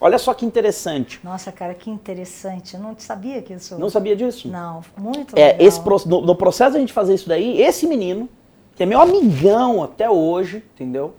olha 0.00 0.18
só 0.18 0.34
que 0.34 0.44
interessante. 0.44 1.20
Nossa, 1.22 1.52
cara, 1.52 1.72
que 1.72 1.88
interessante. 1.88 2.74
Eu 2.74 2.80
não 2.80 2.96
sabia 2.98 3.40
que 3.40 3.52
isso. 3.52 3.78
Não 3.78 3.88
sabia 3.88 4.16
disso? 4.16 4.48
Não, 4.48 4.82
muito 4.98 5.38
é, 5.38 5.52
legal. 5.52 5.66
Esse, 5.68 6.08
no, 6.08 6.20
no 6.20 6.34
processo 6.34 6.72
da 6.72 6.80
gente 6.80 6.92
fazer 6.92 7.14
isso 7.14 7.28
daí, 7.28 7.62
esse 7.62 7.86
menino, 7.86 8.28
que 8.74 8.82
é 8.82 8.86
meu 8.86 9.00
amigão 9.00 9.84
até 9.84 10.10
hoje, 10.10 10.64
entendeu? 10.74 11.14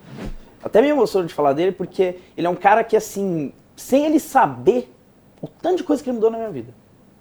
Até 0.62 0.82
me 0.82 0.90
emociono 0.90 1.26
de 1.26 1.34
falar 1.34 1.54
dele, 1.54 1.72
porque 1.72 2.18
ele 2.38 2.46
é 2.46 2.50
um 2.50 2.56
cara 2.56 2.84
que, 2.84 2.98
assim, 2.98 3.54
sem 3.82 4.06
ele 4.06 4.20
saber 4.20 4.94
o 5.41 5.48
tanto 5.48 5.78
de 5.78 5.84
coisa 5.84 6.04
que 6.04 6.10
ele 6.10 6.15
mudou 6.15 6.30
na 6.30 6.38
minha 6.38 6.52
vida. 6.52 6.74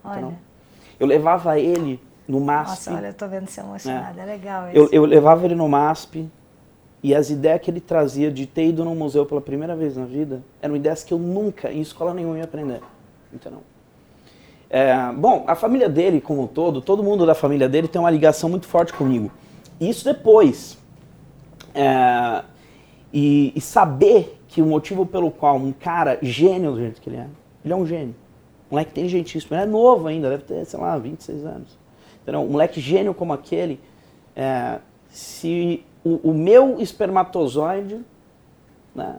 Olha. 0.05 0.38
Eu 0.99 1.07
levava 1.07 1.59
ele 1.59 2.01
no 2.29 2.38
MASP. 2.38 2.70
Nossa, 2.70 2.94
olha, 2.94 3.07
eu 3.09 3.14
tô 3.14 3.27
vendo 3.27 3.49
você 3.49 3.61
emocionado, 3.61 4.20
é, 4.20 4.23
é 4.23 4.27
legal 4.27 4.68
isso. 4.68 4.77
Eu, 4.77 4.88
eu 4.92 5.05
levava 5.05 5.44
ele 5.46 5.55
no 5.55 5.68
MASP 5.68 6.31
e 7.03 7.14
as 7.14 7.31
ideias 7.31 7.61
que 7.62 7.70
ele 7.70 7.81
trazia 7.81 8.31
de 8.31 8.46
ter 8.46 8.66
ido 8.66 8.85
no 8.85 8.94
museu 8.94 9.25
pela 9.25 9.40
primeira 9.40 9.75
vez 9.75 9.96
na 9.96 10.05
vida 10.05 10.42
eram 10.61 10.77
ideias 10.77 11.03
que 11.03 11.14
eu 11.14 11.18
nunca, 11.18 11.73
em 11.73 11.81
escola 11.81 12.12
nenhuma, 12.12 12.37
ia 12.37 12.44
aprender. 12.44 12.83
Entendeu? 13.33 13.62
É, 14.68 14.94
bom, 15.12 15.44
a 15.49 15.55
família 15.55 15.88
dele 15.88 16.20
como 16.20 16.42
um 16.42 16.46
todo, 16.46 16.83
todo 16.83 17.03
mundo 17.03 17.25
da 17.25 17.35
família 17.35 17.68
dele 17.68 17.88
tem 17.88 18.01
uma 18.01 18.11
ligação 18.11 18.51
muito 18.51 18.66
forte 18.66 18.92
comigo. 18.92 19.31
Isso 19.81 20.05
depois. 20.05 20.79
É, 21.75 22.44
e, 23.12 23.53
e 23.57 23.61
saber 23.61 24.39
que 24.51 24.61
o 24.61 24.67
motivo 24.67 25.07
pelo 25.07 25.31
qual 25.31 25.57
um 25.57 25.73
cara 25.73 26.19
gênio 26.21 26.73
do 26.73 26.79
jeito 26.79 27.01
que 27.01 27.09
ele 27.09 27.17
é, 27.17 27.27
ele 27.65 27.73
é 27.73 27.77
um 27.77 27.87
gênio. 27.87 28.15
Um 28.69 28.75
moleque 28.75 28.91
inteligentíssimo, 28.91 29.55
ele 29.55 29.63
é 29.63 29.67
novo 29.67 30.09
ainda, 30.09 30.29
deve 30.29 30.43
ter, 30.43 30.65
sei 30.65 30.79
lá, 30.79 30.99
26 30.99 31.45
anos. 31.45 31.79
Entendeu? 32.23 32.41
Um 32.41 32.49
moleque 32.49 32.81
gênio 32.81 33.15
como 33.15 33.33
aquele, 33.33 33.81
é, 34.35 34.81
se 35.09 35.85
o, 36.05 36.31
o, 36.31 36.35
meu 36.35 36.81
espermatozoide 36.81 38.01
né, 38.93 39.17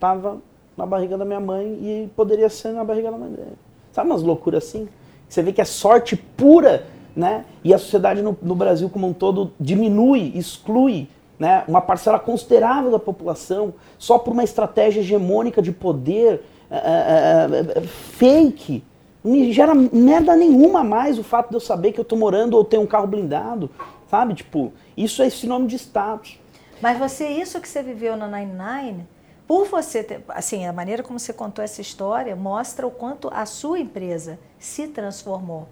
tava 0.00 0.38
na 0.74 0.86
barriga 0.86 1.18
da 1.18 1.24
minha 1.24 1.40
mãe 1.40 1.66
e 1.66 2.10
poderia 2.16 2.48
ser 2.48 2.72
na 2.72 2.82
barriga 2.82 3.10
da 3.10 3.18
mãe 3.18 3.30
dele. 3.30 3.56
Sabe 3.92 4.08
umas 4.08 4.22
loucuras 4.22 4.64
assim? 4.64 4.88
Você 5.28 5.42
vê 5.42 5.52
que 5.52 5.60
é 5.60 5.64
sorte 5.64 6.16
pura, 6.16 6.86
né? 7.14 7.44
E 7.62 7.74
a 7.74 7.78
sociedade 7.78 8.22
no, 8.22 8.36
no 8.40 8.54
Brasil 8.54 8.88
como 8.88 9.06
um 9.06 9.12
todo 9.12 9.52
diminui, 9.60 10.32
exclui 10.34 11.08
né, 11.38 11.64
uma 11.68 11.80
parcela 11.80 12.18
considerável 12.18 12.90
da 12.90 12.98
população 12.98 13.74
só 13.98 14.18
por 14.18 14.32
uma 14.32 14.44
estratégia 14.44 15.00
hegemônica 15.00 15.60
de 15.60 15.72
poder 15.72 16.42
é, 16.70 16.76
é, 16.76 17.78
é, 17.78 17.80
fake. 17.82 18.82
Não 19.22 19.52
gera 19.52 19.74
merda 19.74 20.36
nenhuma 20.36 20.84
mais 20.84 21.18
o 21.18 21.24
fato 21.24 21.48
de 21.48 21.56
eu 21.56 21.60
saber 21.60 21.92
que 21.92 22.00
eu 22.00 22.02
estou 22.02 22.18
morando 22.18 22.54
ou 22.54 22.64
tenho 22.64 22.82
um 22.82 22.86
carro 22.86 23.06
blindado, 23.06 23.70
sabe? 24.08 24.34
Tipo, 24.34 24.72
isso 24.96 25.22
é 25.22 25.28
nome 25.46 25.66
de 25.66 25.76
status. 25.76 26.38
Mas 26.80 26.98
você, 26.98 27.28
isso 27.28 27.60
que 27.60 27.68
você 27.68 27.82
viveu 27.82 28.16
na 28.16 28.26
99, 28.26 29.04
por 29.46 29.66
você 29.66 30.02
ter, 30.02 30.22
assim, 30.28 30.66
a 30.66 30.72
maneira 30.72 31.02
como 31.02 31.18
você 31.18 31.32
contou 31.32 31.64
essa 31.64 31.80
história 31.80 32.34
mostra 32.34 32.86
o 32.86 32.90
quanto 32.90 33.30
a 33.32 33.46
sua 33.46 33.78
empresa 33.78 34.38
se 34.58 34.88
transformou. 34.88 35.68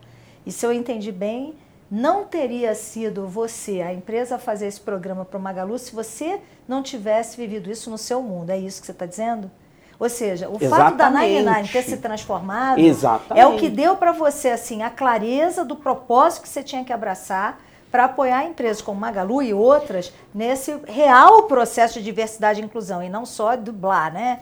E 0.47 0.53
se 0.53 0.65
eu 0.65 0.73
entendi 0.73 1.11
bem, 1.11 1.55
não 1.95 2.25
teria 2.25 2.75
sido 2.75 3.29
você, 3.29 3.81
a 3.81 3.95
empresa, 3.95 4.35
a 4.35 4.39
fazer 4.39 4.67
esse 4.67 4.81
programa 4.81 5.25
para 5.25 5.39
o 5.39 5.41
Magalu 5.41 5.79
se 5.79 5.95
você 5.95 6.41
não 6.67 6.83
tivesse 6.83 7.37
vivido 7.37 7.71
isso 7.71 7.89
no 7.89 7.97
seu 7.97 8.21
mundo. 8.21 8.51
É 8.51 8.59
isso 8.59 8.81
que 8.81 8.87
você 8.87 8.93
está 8.93 9.07
dizendo? 9.07 9.49
Ou 9.97 10.09
seja, 10.09 10.49
o 10.49 10.57
Exatamente. 10.57 10.71
fato 10.71 10.97
da 10.97 11.09
99 11.09 11.69
ter 11.69 11.83
se 11.83 11.97
transformado 11.99 12.81
Exatamente. 12.81 13.41
é 13.41 13.47
o 13.47 13.57
que 13.57 13.71
deu 13.71 13.97
para 13.97 14.11
você 14.11 14.49
assim 14.49 14.83
a 14.83 14.91
clareza 14.91 15.65
do 15.65 15.77
propósito 15.77 16.43
que 16.43 16.49
você 16.49 16.65
tinha 16.65 16.83
que 16.83 16.93
abraçar 16.93 17.61
para 17.93 18.07
apoiar 18.07 18.45
empresas 18.45 18.83
como 18.83 18.99
Magalu 18.99 19.41
e 19.41 19.55
outras 19.55 20.13
nesse 20.35 20.77
real 20.89 21.45
processo 21.45 22.01
de 22.01 22.05
diversidade 22.05 22.61
e 22.61 22.65
inclusão 22.65 23.05
e 23.05 23.09
não 23.09 23.25
só 23.25 23.55
dublar, 23.55 24.13
né? 24.13 24.41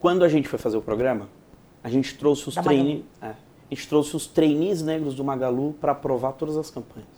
Quando 0.00 0.24
a 0.24 0.28
gente 0.28 0.48
foi 0.48 0.58
fazer 0.58 0.78
o 0.78 0.82
programa, 0.82 1.28
a 1.84 1.88
gente 1.88 2.18
trouxe 2.18 2.48
os 2.48 2.56
treinos 2.56 3.04
a 3.72 3.74
gente 3.74 3.88
trouxe 3.88 4.14
os 4.14 4.26
trainees 4.26 4.82
negros 4.82 5.14
do 5.14 5.24
Magalu 5.24 5.72
para 5.80 5.92
aprovar 5.92 6.32
todas 6.32 6.58
as 6.58 6.70
campanhas. 6.70 7.08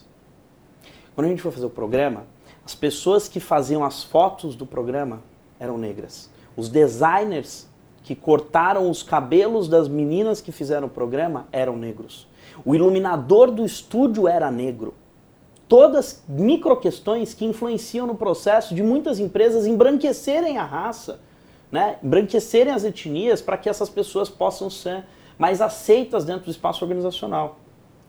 Quando 1.13 1.27
a 1.27 1.31
gente 1.31 1.43
foi 1.43 1.51
fazer 1.51 1.67
o 1.67 1.71
programa, 1.71 2.27
as 2.65 2.77
pessoas 2.77 3.27
que 3.27 3.41
faziam 3.41 3.85
as 3.85 4.05
fotos 4.05 4.55
do 4.55 4.65
programa 4.65 5.21
eram 5.59 5.77
negras. 5.77 6.31
Os 6.57 6.69
designers 6.69 7.67
que 8.05 8.15
cortaram 8.15 8.89
os 8.89 9.03
cabelos 9.03 9.67
das 9.69 9.89
meninas 9.89 10.41
que 10.41 10.53
fizeram 10.53 10.87
o 10.87 10.91
programa 10.91 11.49
eram 11.51 11.77
negros. 11.77 12.29
O 12.65 12.73
iluminador 12.73 13.51
do 13.51 13.65
estúdio 13.65 14.29
era 14.29 14.49
negro. 14.49 14.95
Todas 15.67 16.23
micro 16.29 16.77
questões 16.77 17.35
que 17.35 17.45
influenciam 17.45 18.07
no 18.07 18.15
processo 18.15 18.77
de 18.77 18.83
muitas 18.83 19.19
empresas 19.19 19.67
embranquecerem 19.67 20.57
a 20.57 20.65
raça, 20.65 21.19
né? 21.73 21.99
embranquecerem 22.01 22.73
as 22.73 22.85
etnias 22.85 23.43
para 23.43 23.57
que 23.57 23.69
essas 23.69 23.89
pessoas 23.89 24.29
possam 24.29 24.71
ser 24.71 25.05
mais 25.39 25.61
aceitas 25.61 26.25
dentro 26.25 26.45
do 26.45 26.51
espaço 26.51 26.85
organizacional. 26.85 27.59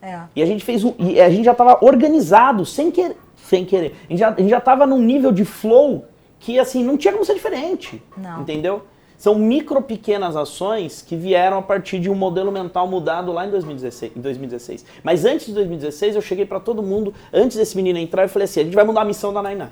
É. 0.00 0.20
E 0.36 0.42
a 0.42 0.46
gente 0.46 0.64
fez 0.64 0.84
um, 0.84 0.94
e 0.98 1.20
a 1.20 1.30
gente 1.30 1.44
já 1.44 1.52
estava 1.52 1.78
organizado, 1.84 2.64
sem 2.64 2.90
querer, 2.90 3.16
sem 3.36 3.64
querer. 3.64 3.96
A 4.08 4.12
gente 4.12 4.50
já 4.50 4.58
estava 4.58 4.86
num 4.86 5.00
nível 5.00 5.32
de 5.32 5.44
flow 5.44 6.04
que 6.38 6.58
assim 6.58 6.84
não 6.84 6.96
tinha 6.96 7.12
como 7.12 7.24
ser 7.24 7.34
diferente, 7.34 8.02
não. 8.16 8.42
entendeu? 8.42 8.82
São 9.18 9.34
micro 9.34 9.80
pequenas 9.80 10.36
ações 10.36 11.00
que 11.00 11.16
vieram 11.16 11.58
a 11.58 11.62
partir 11.62 11.98
de 11.98 12.10
um 12.10 12.14
modelo 12.14 12.52
mental 12.52 12.86
mudado 12.86 13.32
lá 13.32 13.46
em 13.46 13.50
2016. 13.50 14.12
Em 14.14 14.20
2016. 14.20 14.84
Mas 15.02 15.24
antes 15.24 15.46
de 15.46 15.54
2016 15.54 16.16
eu 16.16 16.22
cheguei 16.22 16.44
para 16.44 16.60
todo 16.60 16.82
mundo, 16.82 17.14
antes 17.32 17.56
desse 17.56 17.74
menino 17.76 17.98
entrar, 17.98 18.24
eu 18.24 18.28
falei 18.28 18.44
assim, 18.44 18.60
a 18.60 18.64
gente 18.64 18.74
vai 18.74 18.84
mudar 18.84 19.00
a 19.00 19.04
missão 19.04 19.32
da 19.32 19.42
Nine 19.42 19.68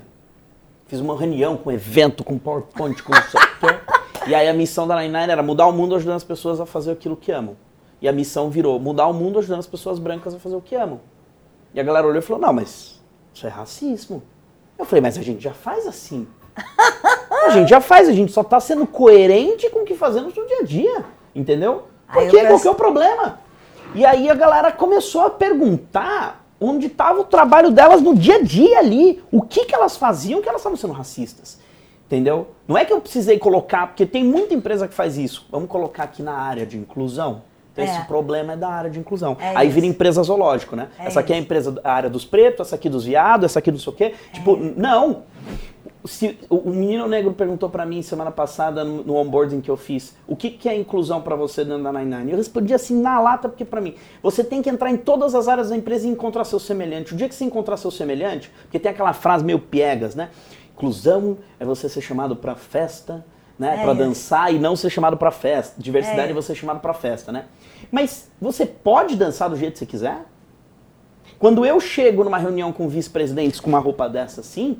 Fiz 0.87 0.99
uma 0.99 1.17
reunião 1.17 1.57
com 1.57 1.71
evento, 1.71 2.23
com 2.23 2.37
PowerPoint, 2.37 3.01
com 3.01 3.13
E 4.27 4.33
aí 4.33 4.47
a 4.47 4.53
missão 4.53 4.87
da 4.87 4.95
Nine 4.95 5.31
era 5.31 5.43
mudar 5.43 5.67
o 5.67 5.71
mundo 5.71 5.95
ajudando 5.95 6.15
as 6.15 6.23
pessoas 6.23 6.59
a 6.59 6.65
fazer 6.65 6.91
aquilo 6.91 7.15
que 7.15 7.31
amam. 7.31 7.55
E 8.01 8.07
a 8.07 8.11
missão 8.11 8.49
virou 8.49 8.79
mudar 8.79 9.07
o 9.07 9.13
mundo 9.13 9.39
ajudando 9.39 9.59
as 9.59 9.67
pessoas 9.67 9.99
brancas 9.99 10.33
a 10.33 10.39
fazer 10.39 10.55
o 10.55 10.61
que 10.61 10.75
amam. 10.75 10.99
E 11.73 11.79
a 11.79 11.83
galera 11.83 12.07
olhou 12.07 12.19
e 12.19 12.21
falou: 12.21 12.41
não, 12.41 12.53
mas 12.53 13.01
isso 13.33 13.45
é 13.45 13.49
racismo. 13.49 14.23
Eu 14.77 14.85
falei: 14.85 15.01
mas 15.01 15.17
a 15.17 15.21
gente 15.21 15.43
já 15.43 15.53
faz 15.53 15.85
assim. 15.87 16.27
A 17.45 17.49
gente 17.51 17.69
já 17.69 17.79
faz, 17.79 18.09
a 18.09 18.11
gente 18.11 18.31
só 18.31 18.41
está 18.41 18.59
sendo 18.59 18.87
coerente 18.87 19.69
com 19.69 19.81
o 19.81 19.85
que 19.85 19.93
fazemos 19.93 20.33
no 20.33 20.47
dia 20.47 20.59
a 20.61 20.63
dia. 20.63 21.05
Entendeu? 21.35 21.83
Por 22.11 22.27
quê? 22.27 22.43
Qual 22.43 22.59
que 22.59 22.67
é 22.67 22.71
o 22.71 22.75
problema? 22.75 23.39
E 23.93 24.03
aí 24.03 24.27
a 24.27 24.33
galera 24.33 24.71
começou 24.71 25.21
a 25.21 25.29
perguntar 25.29 26.43
onde 26.59 26.87
estava 26.87 27.21
o 27.21 27.23
trabalho 27.23 27.69
delas 27.69 28.01
no 28.01 28.15
dia 28.15 28.37
a 28.37 28.41
dia 28.41 28.79
ali. 28.79 29.23
O 29.31 29.43
que, 29.43 29.65
que 29.65 29.75
elas 29.75 29.95
faziam 29.95 30.41
que 30.41 30.49
elas 30.49 30.61
estavam 30.61 30.75
sendo 30.75 30.93
racistas. 30.93 31.59
Entendeu? 32.05 32.49
Não 32.67 32.77
é 32.77 32.85
que 32.85 32.93
eu 32.93 33.01
precisei 33.01 33.39
colocar, 33.39 33.87
porque 33.87 34.05
tem 34.05 34.23
muita 34.23 34.53
empresa 34.53 34.87
que 34.87 34.93
faz 34.93 35.17
isso. 35.17 35.47
Vamos 35.49 35.67
colocar 35.67 36.03
aqui 36.03 36.21
na 36.21 36.33
área 36.33 36.65
de 36.65 36.77
inclusão. 36.77 37.41
Então, 37.73 37.83
é. 37.83 37.87
esse 37.87 38.05
problema 38.05 38.53
é 38.53 38.57
da 38.57 38.69
área 38.69 38.89
de 38.89 38.99
inclusão. 38.99 39.35
É 39.39 39.55
Aí 39.55 39.67
isso. 39.67 39.75
vira 39.75 39.87
empresa 39.87 40.21
zoológico, 40.23 40.75
né? 40.75 40.89
É 40.99 41.07
essa 41.07 41.19
aqui 41.19 41.31
isso. 41.31 41.33
é 41.33 41.35
a 41.37 41.43
empresa, 41.43 41.81
a 41.83 41.91
área 41.91 42.09
dos 42.09 42.23
pretos, 42.23 42.67
essa 42.67 42.75
aqui 42.75 42.89
dos 42.89 43.05
viados, 43.05 43.45
essa 43.45 43.59
aqui 43.59 43.71
do 43.71 43.79
sei 43.79 43.91
o 43.91 43.95
quê. 43.95 44.13
Tipo, 44.31 44.55
é. 44.55 44.73
não 44.77 45.23
se, 46.05 46.37
o 46.49 46.69
menino 46.69 47.07
negro 47.07 47.33
perguntou 47.33 47.69
para 47.69 47.85
mim 47.85 48.01
semana 48.01 48.31
passada 48.31 48.83
no, 48.83 49.03
no, 49.03 49.15
onboarding 49.15 49.59
que 49.59 49.69
eu 49.69 49.77
fiz, 49.77 50.15
o 50.27 50.35
que, 50.35 50.51
que 50.51 50.69
é 50.69 50.75
inclusão 50.75 51.21
para 51.21 51.35
você 51.35 51.63
dentro 51.63 51.83
da 51.83 51.91
99? 51.91 52.31
Eu 52.31 52.37
respondi 52.37 52.73
assim 52.73 52.99
na 53.01 53.19
lata, 53.19 53.49
porque 53.49 53.65
para 53.65 53.81
mim, 53.81 53.95
você 54.21 54.43
tem 54.43 54.61
que 54.61 54.69
entrar 54.69 54.91
em 54.91 54.97
todas 54.97 55.33
as 55.33 55.47
áreas 55.47 55.69
da 55.69 55.75
empresa 55.75 56.07
e 56.07 56.11
encontrar 56.11 56.43
seu 56.43 56.59
semelhante. 56.59 57.13
O 57.13 57.17
dia 57.17 57.27
que 57.27 57.35
você 57.35 57.43
encontrar 57.43 57.77
seu 57.77 57.89
semelhante, 57.89 58.51
porque 58.63 58.79
tem 58.79 58.91
aquela 58.91 59.13
frase 59.13 59.43
meio 59.43 59.59
piegas, 59.59 60.15
né? 60.15 60.29
Inclusão 60.75 61.37
é 61.59 61.65
você 61.65 61.87
ser 61.87 62.01
chamado 62.01 62.35
para 62.35 62.55
festa, 62.55 63.25
né? 63.57 63.77
É 63.79 63.83
para 63.83 63.93
dançar 63.93 64.53
e 64.53 64.59
não 64.59 64.75
ser 64.75 64.89
chamado 64.89 65.15
para 65.15 65.31
festa. 65.31 65.81
Diversidade 65.81 66.27
é. 66.27 66.31
é 66.31 66.33
você 66.33 66.47
ser 66.47 66.55
chamado 66.55 66.81
para 66.81 66.93
festa, 66.93 67.31
né? 67.31 67.45
Mas 67.89 68.29
você 68.39 68.65
pode 68.65 69.15
dançar 69.15 69.49
do 69.49 69.55
jeito 69.55 69.73
que 69.73 69.79
você 69.79 69.85
quiser? 69.85 70.25
Quando 71.39 71.65
eu 71.65 71.79
chego 71.79 72.23
numa 72.23 72.37
reunião 72.37 72.71
com 72.73 72.87
vice-presidentes 72.89 73.59
com 73.59 73.69
uma 73.69 73.79
roupa 73.79 74.09
dessa 74.09 74.41
assim, 74.41 74.77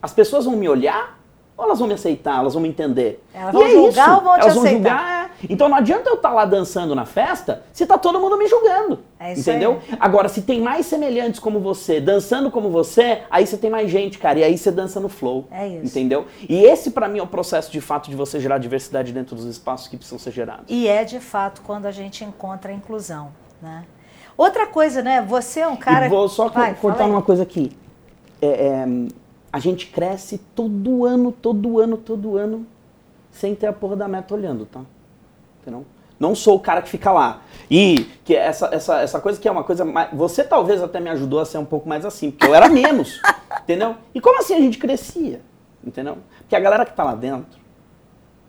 as 0.00 0.12
pessoas 0.12 0.44
vão 0.44 0.56
me 0.56 0.68
olhar 0.68 1.18
ou 1.56 1.64
elas 1.64 1.78
vão 1.78 1.86
me 1.86 1.94
aceitar, 1.94 2.40
elas 2.40 2.54
vão 2.54 2.62
me 2.62 2.68
entender? 2.68 3.22
Elas 3.32 3.52
vão 3.52 3.62
é 3.62 3.70
julgar 3.70 4.08
isso. 4.08 4.16
ou 4.16 4.20
vão 4.22 4.34
te 4.34 4.40
elas 4.40 4.56
aceitar? 4.56 4.62
Vão 4.62 4.72
julgar, 4.72 5.24
é. 5.24 5.46
Então 5.48 5.68
não 5.68 5.76
adianta 5.76 6.10
eu 6.10 6.16
estar 6.16 6.30
tá 6.30 6.34
lá 6.34 6.44
dançando 6.44 6.94
na 6.94 7.04
festa 7.04 7.62
se 7.72 7.86
tá 7.86 7.96
todo 7.96 8.18
mundo 8.18 8.36
me 8.36 8.48
julgando. 8.48 9.00
É 9.20 9.32
isso 9.32 9.48
entendeu? 9.48 9.80
Aí. 9.88 9.98
Agora, 10.00 10.28
se 10.28 10.42
tem 10.42 10.60
mais 10.60 10.86
semelhantes 10.86 11.38
como 11.38 11.60
você, 11.60 12.00
dançando 12.00 12.50
como 12.50 12.70
você, 12.70 13.22
aí 13.30 13.46
você 13.46 13.56
tem 13.56 13.70
mais 13.70 13.88
gente, 13.88 14.18
cara. 14.18 14.40
E 14.40 14.44
aí 14.44 14.58
você 14.58 14.72
dança 14.72 14.98
no 14.98 15.08
flow. 15.08 15.46
É 15.50 15.68
isso. 15.68 15.86
Entendeu? 15.86 16.26
E 16.48 16.64
esse, 16.64 16.90
para 16.90 17.08
mim, 17.08 17.20
é 17.20 17.22
o 17.22 17.26
processo 17.26 17.70
de 17.70 17.80
fato 17.80 18.10
de 18.10 18.16
você 18.16 18.40
gerar 18.40 18.58
diversidade 18.58 19.12
dentro 19.12 19.36
dos 19.36 19.44
espaços 19.44 19.86
que 19.86 19.96
precisam 19.96 20.18
ser 20.18 20.32
gerados. 20.32 20.64
E 20.68 20.88
é 20.88 21.04
de 21.04 21.20
fato 21.20 21.62
quando 21.62 21.86
a 21.86 21.92
gente 21.92 22.24
encontra 22.24 22.72
a 22.72 22.74
inclusão, 22.74 23.30
né? 23.62 23.84
Outra 24.36 24.66
coisa, 24.66 25.00
né? 25.00 25.22
Você 25.22 25.60
é 25.60 25.68
um 25.68 25.76
cara. 25.76 26.06
E 26.06 26.08
vou 26.08 26.28
só 26.28 26.48
Vai, 26.48 26.74
cortar 26.74 27.06
uma 27.06 27.22
coisa 27.22 27.44
aqui. 27.44 27.70
É, 28.42 28.48
é 28.48 28.86
a 29.54 29.60
gente 29.60 29.86
cresce 29.86 30.38
todo 30.52 31.04
ano, 31.04 31.30
todo 31.30 31.78
ano, 31.78 31.96
todo 31.96 32.36
ano, 32.36 32.66
sem 33.30 33.54
ter 33.54 33.68
a 33.68 33.72
porra 33.72 33.94
da 33.94 34.08
meta 34.08 34.34
olhando, 34.34 34.66
tá? 34.66 34.80
Entendeu? 35.62 35.86
Não 36.18 36.34
sou 36.34 36.56
o 36.56 36.60
cara 36.60 36.82
que 36.82 36.88
fica 36.88 37.12
lá. 37.12 37.40
E 37.70 38.04
que 38.24 38.34
essa, 38.34 38.74
essa, 38.74 39.00
essa 39.00 39.20
coisa 39.20 39.40
que 39.40 39.46
é 39.46 39.52
uma 39.52 39.62
coisa 39.62 39.84
mais. 39.84 40.10
Você 40.12 40.42
talvez 40.42 40.82
até 40.82 40.98
me 40.98 41.08
ajudou 41.10 41.38
a 41.38 41.44
ser 41.44 41.58
um 41.58 41.64
pouco 41.64 41.88
mais 41.88 42.04
assim, 42.04 42.32
porque 42.32 42.48
eu 42.48 42.52
era 42.52 42.68
menos. 42.68 43.22
entendeu? 43.62 43.94
E 44.12 44.20
como 44.20 44.40
assim 44.40 44.54
a 44.54 44.60
gente 44.60 44.76
crescia? 44.76 45.40
Entendeu? 45.86 46.18
Porque 46.40 46.56
a 46.56 46.60
galera 46.60 46.84
que 46.84 46.92
tá 46.92 47.04
lá 47.04 47.14
dentro 47.14 47.56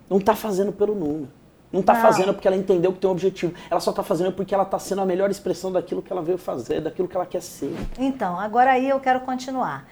não 0.09 0.19
tá 0.19 0.35
fazendo 0.35 0.71
pelo 0.71 0.95
número. 0.95 1.29
Não 1.71 1.83
tá 1.83 1.93
não. 1.93 2.01
fazendo 2.01 2.33
porque 2.33 2.47
ela 2.47 2.57
entendeu 2.57 2.91
que 2.91 2.97
tem 2.97 3.07
um 3.07 3.13
objetivo. 3.13 3.53
Ela 3.69 3.79
só 3.79 3.91
tá 3.91 4.01
fazendo 4.01 4.31
porque 4.31 4.55
ela 4.55 4.65
tá 4.65 4.79
sendo 4.79 5.01
a 5.01 5.05
melhor 5.05 5.29
expressão 5.29 5.71
daquilo 5.71 6.01
que 6.01 6.11
ela 6.11 6.23
veio 6.23 6.39
fazer, 6.39 6.81
daquilo 6.81 7.07
que 7.07 7.15
ela 7.15 7.27
quer 7.27 7.43
ser. 7.43 7.75
Então, 7.99 8.39
agora 8.39 8.71
aí 8.71 8.89
eu 8.89 8.99
quero 8.99 9.19
continuar 9.19 9.85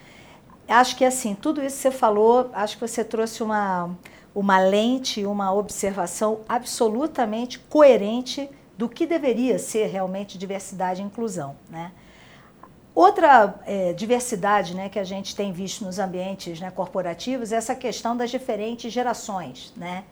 acho 0.68 0.96
que 0.96 1.04
assim, 1.04 1.34
tudo 1.34 1.62
isso 1.62 1.76
que 1.76 1.82
você 1.82 1.90
falou, 1.90 2.50
acho 2.52 2.76
que 2.76 2.86
você 2.86 3.04
trouxe 3.04 3.42
uma, 3.42 3.90
uma 4.34 4.58
lente, 4.58 5.24
uma 5.24 5.52
observação 5.52 6.40
absolutamente 6.48 7.58
coerente 7.58 8.48
do 8.76 8.88
que 8.88 9.06
deveria 9.06 9.58
ser 9.58 9.86
realmente 9.86 10.36
diversidade 10.36 11.00
e 11.00 11.04
inclusão. 11.04 11.56
Né? 11.70 11.92
Outra 12.94 13.54
é, 13.66 13.92
diversidade 13.92 14.74
né, 14.74 14.88
que 14.88 14.98
a 14.98 15.04
gente 15.04 15.34
tem 15.34 15.52
visto 15.52 15.84
nos 15.84 15.98
ambientes 15.98 16.60
né, 16.60 16.70
corporativos 16.70 17.52
é 17.52 17.56
essa 17.56 17.74
questão 17.74 18.16
das 18.16 18.30
diferentes 18.30 18.92
gerações. 18.92 19.72
Né? 19.76 20.04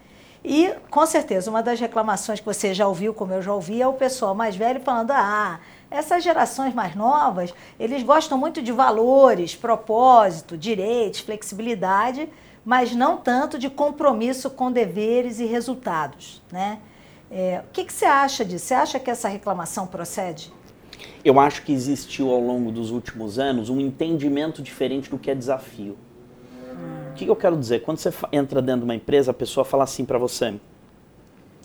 E, 0.45 0.75
com 0.91 1.07
certeza, 1.07 1.49
uma 1.51 1.63
das 1.63 1.79
reclamações 1.79 2.41
que 2.41 2.47
você 2.47 2.75
já 2.75 2.87
ouviu, 2.87 3.15
como 3.15 3.33
eu 3.33 3.41
já 3.41 3.53
ouvi, 3.53 3.81
é 3.81 3.87
o 3.87 3.93
pessoal 3.93 4.35
mais 4.35 4.57
velho 4.57 4.81
falando: 4.81 5.13
ah, 5.13 5.61
essas 5.93 6.25
gerações 6.25 6.75
mais 6.75 6.95
novas, 6.95 7.53
eles 7.79 8.03
gostam 8.03 8.39
muito 8.39 8.63
de 8.63 8.73
valores, 8.73 9.55
propósito, 9.55 10.57
direitos, 10.57 11.21
flexibilidade, 11.21 12.29
mas 12.65 12.95
não 12.95 13.17
tanto 13.17 13.59
de 13.59 13.69
compromisso 13.69 14.51
com 14.51 14.71
deveres 14.71 15.39
e 15.41 15.45
resultados. 15.45 16.43
Né? 16.51 16.79
É, 17.31 17.63
o 17.69 17.73
que, 17.73 17.85
que 17.85 17.93
você 17.93 18.05
acha 18.05 18.45
disso? 18.45 18.67
Você 18.67 18.75
acha 18.75 19.01
que 19.01 19.11
essa 19.11 19.29
reclamação 19.29 19.87
procede? 19.87 20.53
Eu 21.25 21.39
acho 21.39 21.63
que 21.63 21.73
existiu 21.73 22.31
ao 22.31 22.41
longo 22.41 22.71
dos 22.71 22.91
últimos 22.91 23.39
anos 23.39 23.69
um 23.69 23.81
entendimento 23.81 24.63
diferente 24.63 25.11
do 25.11 25.19
que 25.19 25.31
é 25.31 25.35
desafio. 25.35 25.97
O 27.11 27.15
que 27.15 27.27
eu 27.27 27.37
quero 27.37 27.57
dizer? 27.57 27.83
Quando 27.83 27.99
você 27.99 28.13
entra 28.33 28.63
dentro 28.63 28.81
de 28.81 28.85
uma 28.85 28.95
empresa, 28.95 29.31
a 29.31 29.35
pessoa 29.35 29.65
fala 29.65 29.85
assim 29.85 30.05
para 30.05 30.19
você: 30.19 30.55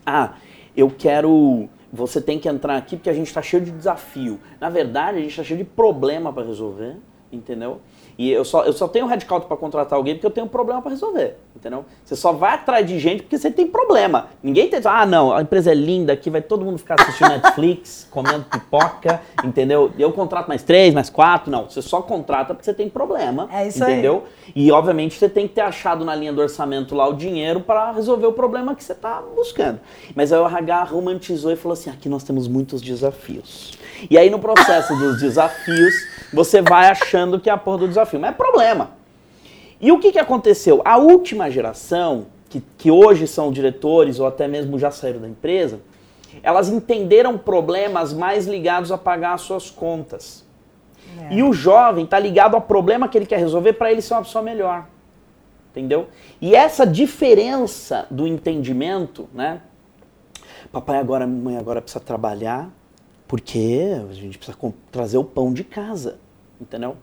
Ah, 0.06 0.34
eu 0.76 0.92
quero 0.92 1.70
você 1.92 2.22
tem 2.22 2.40
que 2.40 2.48
entrar 2.50 2.78
aqui 2.78 2.96
porque 2.96 3.10
a 3.10 3.14
gente 3.14 3.28
está 3.28 3.42
cheio 3.42 3.64
de 3.64 3.72
desafio. 3.72 4.40
Na 4.60 4.70
verdade, 4.70 5.18
a 5.18 5.22
gente 5.22 5.32
está 5.32 5.44
cheio 5.44 5.58
de 5.58 5.64
problema 5.64 6.32
para 6.34 6.46
resolver, 6.46 6.98
entendeu? 7.32 7.82
E 8.18 8.32
eu 8.32 8.44
só, 8.44 8.64
eu 8.64 8.74
só 8.74 8.88
tenho 8.88 9.06
headcount 9.06 9.46
para 9.46 9.56
contratar 9.56 9.96
alguém 9.96 10.16
porque 10.16 10.26
eu 10.26 10.32
tenho 10.32 10.48
um 10.48 10.50
problema 10.50 10.82
para 10.82 10.90
resolver, 10.90 11.38
entendeu? 11.56 11.86
Você 12.04 12.16
só 12.16 12.32
vai 12.32 12.56
atrás 12.56 12.86
de 12.88 12.98
gente 12.98 13.22
porque 13.22 13.38
você 13.38 13.52
tem 13.52 13.68
problema. 13.68 14.28
Ninguém 14.42 14.68
tem, 14.68 14.80
ah, 14.86 15.06
não, 15.06 15.32
a 15.32 15.42
empresa 15.44 15.72
é 15.72 15.76
linda 15.76 16.14
aqui, 16.14 16.30
vai 16.30 16.42
todo 16.42 16.66
mundo 16.66 16.80
ficar 16.80 17.00
assistindo 17.00 17.30
Netflix, 17.30 18.08
comendo 18.12 18.46
pipoca, 18.46 19.22
entendeu? 19.44 19.92
Eu 20.00 20.12
contrato 20.12 20.48
mais 20.48 20.64
três, 20.64 20.96
mais 20.96 21.12
quatro, 21.12 21.52
não. 21.52 21.70
Você 21.70 21.82
só 21.82 22.02
contrata 22.02 22.56
porque 22.56 22.66
você 22.66 22.74
tem 22.74 22.90
problema, 22.90 23.48
é 23.52 23.68
isso 23.68 23.84
entendeu? 23.84 24.24
Aí. 24.48 24.54
E 24.56 24.72
obviamente 24.72 25.16
você 25.16 25.30
tem 25.30 25.48
que 25.48 25.54
ter 25.54 25.62
achado 25.62 26.04
na 26.04 26.16
linha 26.16 26.34
do 26.34 26.42
orçamento 26.42 26.96
lá 26.96 27.08
o 27.08 27.14
dinheiro 27.14 27.62
para 27.62 27.92
resolver 27.92 28.26
o 28.26 28.34
problema 28.34 28.74
que 28.74 28.84
você 28.84 28.94
está 28.94 29.22
buscando. 29.36 29.80
Mas 30.16 30.34
aí 30.34 30.40
o 30.40 30.48
RH 30.48 30.86
romantizou 30.86 31.52
e 31.52 31.56
falou 31.56 31.74
assim: 31.74 31.92
aqui 31.92 32.10
nós 32.10 32.24
temos 32.24 32.48
muitos 32.48 32.82
desafios. 32.82 33.78
E 34.10 34.18
aí 34.18 34.30
no 34.30 34.40
processo 34.40 34.96
dos 34.96 35.20
desafios, 35.20 35.94
você 36.34 36.62
vai 36.62 36.88
achando 36.90 37.40
que 37.40 37.50
é 37.50 37.54
a 37.54 37.58
porra 37.58 37.80
do 37.80 37.88
desafio. 37.88 38.07
Mas 38.16 38.32
é 38.32 38.34
problema. 38.34 38.92
E 39.82 39.92
o 39.92 40.00
que, 40.00 40.12
que 40.12 40.20
aconteceu? 40.20 40.82
A 40.86 40.98
última 40.98 41.52
geração, 41.52 42.28
que, 42.50 42.64
que 42.78 42.90
hoje 42.90 43.28
são 43.28 43.52
diretores 43.52 44.20
ou 44.20 44.26
até 44.26 44.48
mesmo 44.48 44.80
já 44.80 44.90
saíram 44.90 45.20
da 45.20 45.28
empresa, 45.28 45.80
elas 46.42 46.70
entenderam 46.70 47.38
problemas 47.38 48.14
mais 48.14 48.48
ligados 48.48 48.92
a 48.92 48.98
pagar 48.98 49.34
as 49.34 49.42
suas 49.42 49.70
contas. 49.70 50.46
É. 51.30 51.36
E 51.36 51.44
o 51.44 51.54
jovem 51.54 52.06
está 52.06 52.20
ligado 52.20 52.56
ao 52.56 52.62
problema 52.62 53.08
que 53.08 53.18
ele 53.18 53.26
quer 53.26 53.40
resolver 53.40 53.74
para 53.74 53.92
ele 53.92 54.02
ser 54.02 54.14
uma 54.14 54.24
pessoa 54.24 54.44
melhor. 54.44 54.88
Entendeu? 55.72 56.08
E 56.42 56.56
essa 56.56 56.86
diferença 56.86 58.08
do 58.10 58.26
entendimento, 58.26 59.30
né? 59.34 59.62
Papai 60.72 60.98
agora, 60.98 61.26
mãe 61.28 61.56
agora 61.58 61.82
precisa 61.82 62.04
trabalhar, 62.04 62.70
porque 63.28 63.90
a 64.10 64.14
gente 64.14 64.38
precisa 64.38 64.58
trazer 64.92 65.18
o 65.18 65.24
pão 65.24 65.54
de 65.54 65.64
casa, 65.64 66.20
entendeu? 66.60 66.98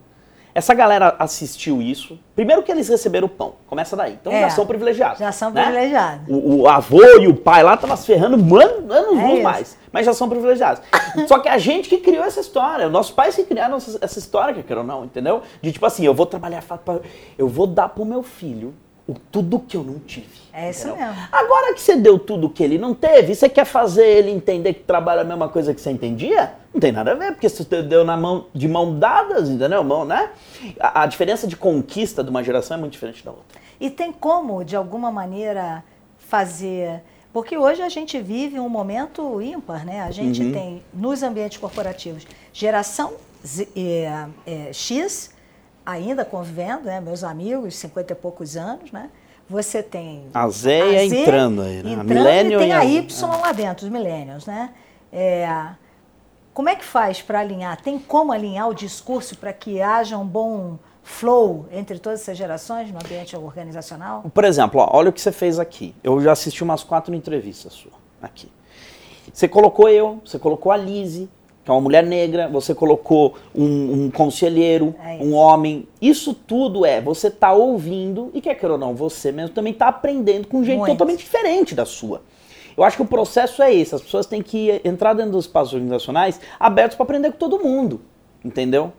Essa 0.54 0.72
galera 0.72 1.16
assistiu 1.18 1.82
isso. 1.82 2.16
Primeiro 2.36 2.62
que 2.62 2.70
eles 2.70 2.88
receberam 2.88 3.26
o 3.26 3.28
pão. 3.28 3.54
Começa 3.66 3.96
daí. 3.96 4.12
Então 4.20 4.32
é, 4.32 4.42
já 4.42 4.50
são 4.50 4.64
privilegiados. 4.64 5.18
Já 5.18 5.32
são 5.32 5.50
né? 5.50 5.64
privilegiados. 5.64 6.28
O, 6.28 6.60
o, 6.60 6.68
avô 6.68 7.02
e 7.20 7.26
o 7.26 7.34
pai 7.34 7.64
lá 7.64 7.74
estavam 7.74 7.96
se 7.96 8.06
ferrando 8.06 8.36
anos, 8.56 8.90
anos 8.90 9.18
é 9.18 9.42
mais. 9.42 9.76
Mas 9.90 10.06
já 10.06 10.14
são 10.14 10.28
privilegiados. 10.28 10.80
Só 11.26 11.40
que 11.40 11.48
a 11.48 11.58
gente 11.58 11.88
que 11.88 11.98
criou 11.98 12.24
essa 12.24 12.40
história. 12.40 12.88
Nossos 12.88 13.12
pais 13.12 13.34
que 13.34 13.42
criaram 13.42 13.76
essa 13.76 14.18
história, 14.18 14.54
que 14.54 14.62
quer 14.62 14.78
ou 14.78 14.84
não, 14.84 15.04
entendeu? 15.04 15.42
De 15.60 15.72
tipo 15.72 15.84
assim, 15.86 16.06
eu 16.06 16.14
vou 16.14 16.26
trabalhar, 16.26 16.62
eu 17.36 17.48
vou 17.48 17.66
dar 17.66 17.88
pro 17.88 18.04
meu 18.04 18.22
filho 18.22 18.72
o 19.08 19.14
tudo 19.14 19.58
que 19.58 19.76
eu 19.76 19.82
não 19.82 19.98
tive. 19.98 20.43
É 20.56 20.70
isso 20.70 20.86
entendeu? 20.86 21.08
mesmo. 21.08 21.22
Agora 21.32 21.74
que 21.74 21.80
você 21.80 21.96
deu 21.96 22.16
tudo 22.16 22.48
que 22.48 22.62
ele 22.62 22.78
não 22.78 22.94
teve, 22.94 23.34
você 23.34 23.48
quer 23.48 23.64
fazer 23.64 24.06
ele 24.06 24.30
entender 24.30 24.74
que 24.74 24.84
trabalha 24.84 25.22
a 25.22 25.24
mesma 25.24 25.48
coisa 25.48 25.74
que 25.74 25.80
você 25.80 25.90
entendia? 25.90 26.54
Não 26.72 26.80
tem 26.80 26.92
nada 26.92 27.10
a 27.10 27.14
ver, 27.14 27.32
porque 27.32 27.48
você 27.48 27.82
deu 27.82 28.04
na 28.04 28.16
mão 28.16 28.46
de 28.54 28.68
mão 28.68 28.96
dadas, 28.96 29.48
entendeu? 29.48 29.82
Mão, 29.82 30.04
né? 30.04 30.30
A, 30.78 31.02
a 31.02 31.06
diferença 31.06 31.48
de 31.48 31.56
conquista 31.56 32.22
de 32.22 32.30
uma 32.30 32.42
geração 32.44 32.76
é 32.76 32.80
muito 32.80 32.92
diferente 32.92 33.24
da 33.24 33.32
outra. 33.32 33.60
E 33.80 33.90
tem 33.90 34.12
como, 34.12 34.64
de 34.64 34.76
alguma 34.76 35.10
maneira, 35.10 35.82
fazer. 36.16 37.02
Porque 37.32 37.58
hoje 37.58 37.82
a 37.82 37.88
gente 37.88 38.20
vive 38.20 38.60
um 38.60 38.68
momento 38.68 39.42
ímpar, 39.42 39.84
né? 39.84 40.02
A 40.02 40.12
gente 40.12 40.40
uhum. 40.40 40.52
tem, 40.52 40.82
nos 40.94 41.24
ambientes 41.24 41.58
corporativos, 41.58 42.24
geração 42.52 43.14
Z, 43.44 43.68
é, 43.76 44.26
é, 44.46 44.72
X 44.72 45.34
ainda 45.84 46.24
convivendo, 46.24 46.84
né? 46.84 47.00
Meus 47.00 47.24
amigos, 47.24 47.74
50 47.74 48.12
e 48.12 48.16
poucos 48.16 48.56
anos, 48.56 48.92
né? 48.92 49.10
Você 49.48 49.82
tem 49.82 50.26
a 50.32 50.48
Zéia 50.48 51.02
a 51.02 51.08
Z 51.08 51.16
entrando 51.16 51.62
aí, 51.62 51.82
né? 51.82 51.92
Entrando 51.92 52.26
a 52.26 52.42
e 52.42 52.58
tem 52.58 52.72
a 52.72 52.84
Y 52.84 53.24
é. 53.24 53.36
lá 53.36 53.52
dentro, 53.52 53.84
os 53.86 53.92
millennials, 53.92 54.46
né? 54.46 54.70
É, 55.12 55.46
como 56.54 56.68
é 56.68 56.76
que 56.76 56.84
faz 56.84 57.20
para 57.20 57.40
alinhar? 57.40 57.80
Tem 57.82 57.98
como 57.98 58.32
alinhar 58.32 58.68
o 58.68 58.74
discurso 58.74 59.36
para 59.36 59.52
que 59.52 59.82
haja 59.82 60.16
um 60.16 60.26
bom 60.26 60.78
flow 61.02 61.66
entre 61.70 61.98
todas 61.98 62.22
essas 62.22 62.38
gerações 62.38 62.90
no 62.90 62.98
ambiente 62.98 63.36
organizacional? 63.36 64.22
Por 64.32 64.44
exemplo, 64.44 64.80
ó, 64.80 64.88
olha 64.96 65.10
o 65.10 65.12
que 65.12 65.20
você 65.20 65.32
fez 65.32 65.58
aqui. 65.58 65.94
Eu 66.02 66.20
já 66.20 66.32
assisti 66.32 66.62
umas 66.62 66.82
quatro 66.82 67.14
entrevistas 67.14 67.74
sua 67.74 67.92
aqui. 68.22 68.50
Você 69.32 69.46
colocou 69.48 69.88
eu, 69.88 70.20
você 70.24 70.38
colocou 70.38 70.72
a 70.72 70.76
Lise, 70.76 71.28
que 71.64 71.70
é 71.70 71.74
uma 71.74 71.80
mulher 71.80 72.04
negra, 72.04 72.46
você 72.46 72.74
colocou 72.74 73.36
um, 73.54 74.04
um 74.04 74.10
conselheiro, 74.10 74.94
É 75.02 75.24
um 75.24 75.32
homem. 75.32 75.88
Isso 76.00 76.34
tudo 76.34 76.84
é, 76.84 77.00
você 77.00 77.30
tá 77.30 77.52
ouvindo 77.52 78.30
e 78.34 78.40
quer 78.40 78.54
queira 78.54 78.74
ou 78.74 78.78
não, 78.78 78.94
você 78.94 79.32
mesmo 79.32 79.54
também 79.54 79.72
tá 79.72 79.88
aprendendo 79.88 80.46
com 80.46 80.58
um 80.58 80.64
jeito 80.64 80.80
Muito. 80.80 80.92
totalmente 80.92 81.20
diferente 81.20 81.74
da 81.74 81.86
sua. 81.86 82.20
Eu 82.76 82.84
acho 82.84 82.96
que 82.96 83.02
o 83.02 83.06
processo 83.06 83.62
é 83.62 83.72
esse, 83.72 83.94
as 83.94 84.02
pessoas 84.02 84.26
têm 84.26 84.42
que 84.42 84.80
entrar 84.84 85.14
dentro 85.14 85.32
dos 85.32 85.46
espaços 85.46 85.72
organizacionais 85.72 86.38
abertos 86.60 86.96
para 86.96 87.04
aprender 87.04 87.30
com 87.32 87.38
todo 87.38 87.58
mundo, 87.58 88.00
entendeu? 88.44 88.92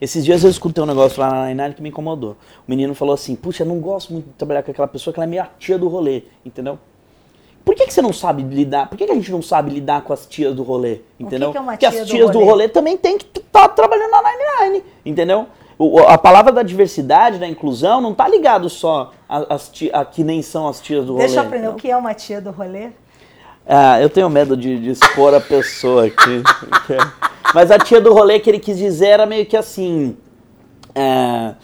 Esses 0.00 0.24
dias 0.24 0.44
eu 0.44 0.50
escutei 0.50 0.82
um 0.82 0.86
negócio 0.86 1.20
lá 1.20 1.30
na 1.30 1.54
Nine 1.54 1.74
que 1.74 1.82
me 1.82 1.88
incomodou. 1.88 2.36
O 2.66 2.70
menino 2.70 2.94
falou 2.94 3.14
assim, 3.14 3.34
puxa, 3.34 3.62
eu 3.62 3.66
não 3.66 3.80
gosto 3.80 4.12
muito 4.12 4.26
de 4.26 4.32
trabalhar 4.32 4.62
com 4.62 4.70
aquela 4.70 4.88
pessoa 4.88 5.12
que 5.12 5.18
ela 5.18 5.26
é 5.26 5.28
meio 5.28 5.42
a 5.42 5.46
tia 5.58 5.78
do 5.78 5.88
rolê, 5.88 6.24
entendeu? 6.44 6.78
Por 7.64 7.74
que, 7.74 7.86
que 7.86 7.94
você 7.94 8.02
não 8.02 8.12
sabe 8.12 8.42
lidar? 8.42 8.88
Por 8.88 8.98
que, 8.98 9.06
que 9.06 9.12
a 9.12 9.14
gente 9.14 9.32
não 9.32 9.40
sabe 9.40 9.70
lidar 9.70 10.02
com 10.02 10.12
as 10.12 10.26
tias 10.26 10.54
do 10.54 10.62
rolê? 10.62 11.00
Entendeu? 11.18 11.50
que 11.50 11.56
é 11.56 11.60
uma 11.60 11.72
Porque 11.72 11.86
as 11.86 11.94
do 12.00 12.04
tias 12.06 12.30
do 12.30 12.38
rolê? 12.38 12.50
rolê 12.50 12.68
também 12.68 12.96
tem 12.96 13.16
que 13.16 13.26
estar 13.38 13.68
trabalhando 13.68 14.10
na 14.10 14.18
99, 14.22 14.84
entendeu? 15.06 15.46
O- 15.78 16.00
o- 16.00 16.06
a 16.06 16.16
palavra 16.18 16.52
da 16.52 16.62
diversidade, 16.62 17.38
da 17.38 17.48
inclusão, 17.48 18.00
não 18.00 18.12
tá 18.14 18.28
ligado 18.28 18.68
só 18.68 19.12
a, 19.28 19.56
ti- 19.58 19.90
a 19.92 20.04
que 20.04 20.22
nem 20.22 20.42
são 20.42 20.68
as 20.68 20.80
tias 20.80 21.04
do 21.06 21.16
Deixa 21.16 21.34
eu 21.34 21.36
rolê. 21.38 21.46
aprender 21.48 21.66
o 21.66 21.70
entendeu? 21.70 21.80
que 21.82 21.90
é 21.90 21.96
uma 21.96 22.12
tia 22.14 22.40
do 22.40 22.50
rolê. 22.50 22.90
Ah, 23.66 23.98
eu 24.00 24.10
tenho 24.10 24.28
medo 24.28 24.56
de, 24.56 24.78
de 24.78 24.90
expor 24.90 25.32
a 25.34 25.40
pessoa 25.40 26.04
aqui. 26.06 26.42
Mas 27.54 27.70
a 27.70 27.78
tia 27.78 28.00
do 28.00 28.12
rolê 28.12 28.38
que 28.38 28.50
ele 28.50 28.58
quis 28.58 28.76
dizer 28.76 29.06
era 29.08 29.26
meio 29.26 29.46
que 29.46 29.56
assim. 29.56 30.16
é, 30.94 31.54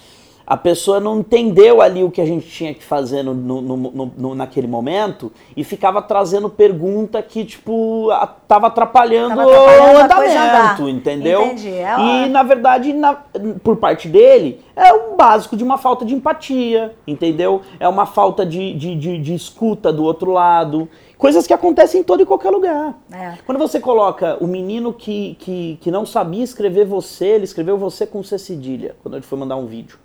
a 0.51 0.57
pessoa 0.57 0.99
não 0.99 1.21
entendeu 1.21 1.81
ali 1.81 2.03
o 2.03 2.11
que 2.11 2.21
a 2.21 2.27
gente 2.27 2.45
tinha 2.49 2.75
que 2.75 2.83
fazer 2.83 3.23
no, 3.23 3.33
no- 3.33 3.61
no- 3.63 4.13
no- 4.19 4.35
naquele 4.35 4.67
momento 4.67 5.31
e 5.57 5.63
ficava 5.63 6.03
trazendo 6.03 6.51
pergunta 6.51 7.23
que, 7.23 7.45
tipo, 7.45 8.11
a- 8.11 8.27
tava 8.27 8.67
atrapalhando, 8.67 9.37
Tava 9.37 9.45
atrapalhando 9.45 9.99
o 9.99 10.03
andamento, 10.03 10.89
entendeu? 10.89 11.43
Entendi, 11.47 11.69
é 11.71 11.95
E, 12.01 12.29
na 12.29 12.43
verdade, 12.43 12.93
na- 12.93 13.15
por 13.63 13.77
parte 13.77 14.09
dele, 14.09 14.61
é 14.75 14.93
o 14.93 15.15
básico 15.15 15.57
de 15.57 15.63
uma 15.63 15.79
falta 15.79 16.05
de 16.05 16.17
empatia, 16.17 16.97
entendeu? 17.07 17.61
É 17.79 17.87
uma 17.89 18.05
falta 18.05 18.45
de, 18.45 18.75
de, 18.75 18.97
de, 18.97 19.19
de 19.19 19.33
escuta 19.35 19.93
do 19.93 20.03
outro 20.03 20.33
lado. 20.33 20.89
Coisas 21.17 21.47
que 21.47 21.53
acontecem 21.55 22.01
em 22.01 22.03
todo 22.03 22.23
e 22.25 22.27
qualquer 22.27 22.51
lugar. 22.51 22.99
É. 23.13 23.35
Quando 23.47 23.59
você 23.59 23.79
coloca 23.79 24.37
o 24.41 24.49
menino 24.49 24.93
que, 24.93 25.37
que, 25.39 25.79
que 25.81 25.93
não 25.93 26.05
sabia 26.05 26.43
escrever 26.43 26.87
você, 26.87 27.27
ele 27.27 27.45
escreveu 27.45 27.79
você 27.79 28.05
com 28.05 28.21
C 28.25 28.37
cedilha, 28.37 28.97
quando 29.01 29.15
ele 29.15 29.23
foi 29.25 29.39
mandar 29.39 29.55
um 29.55 29.67
vídeo. 29.67 29.97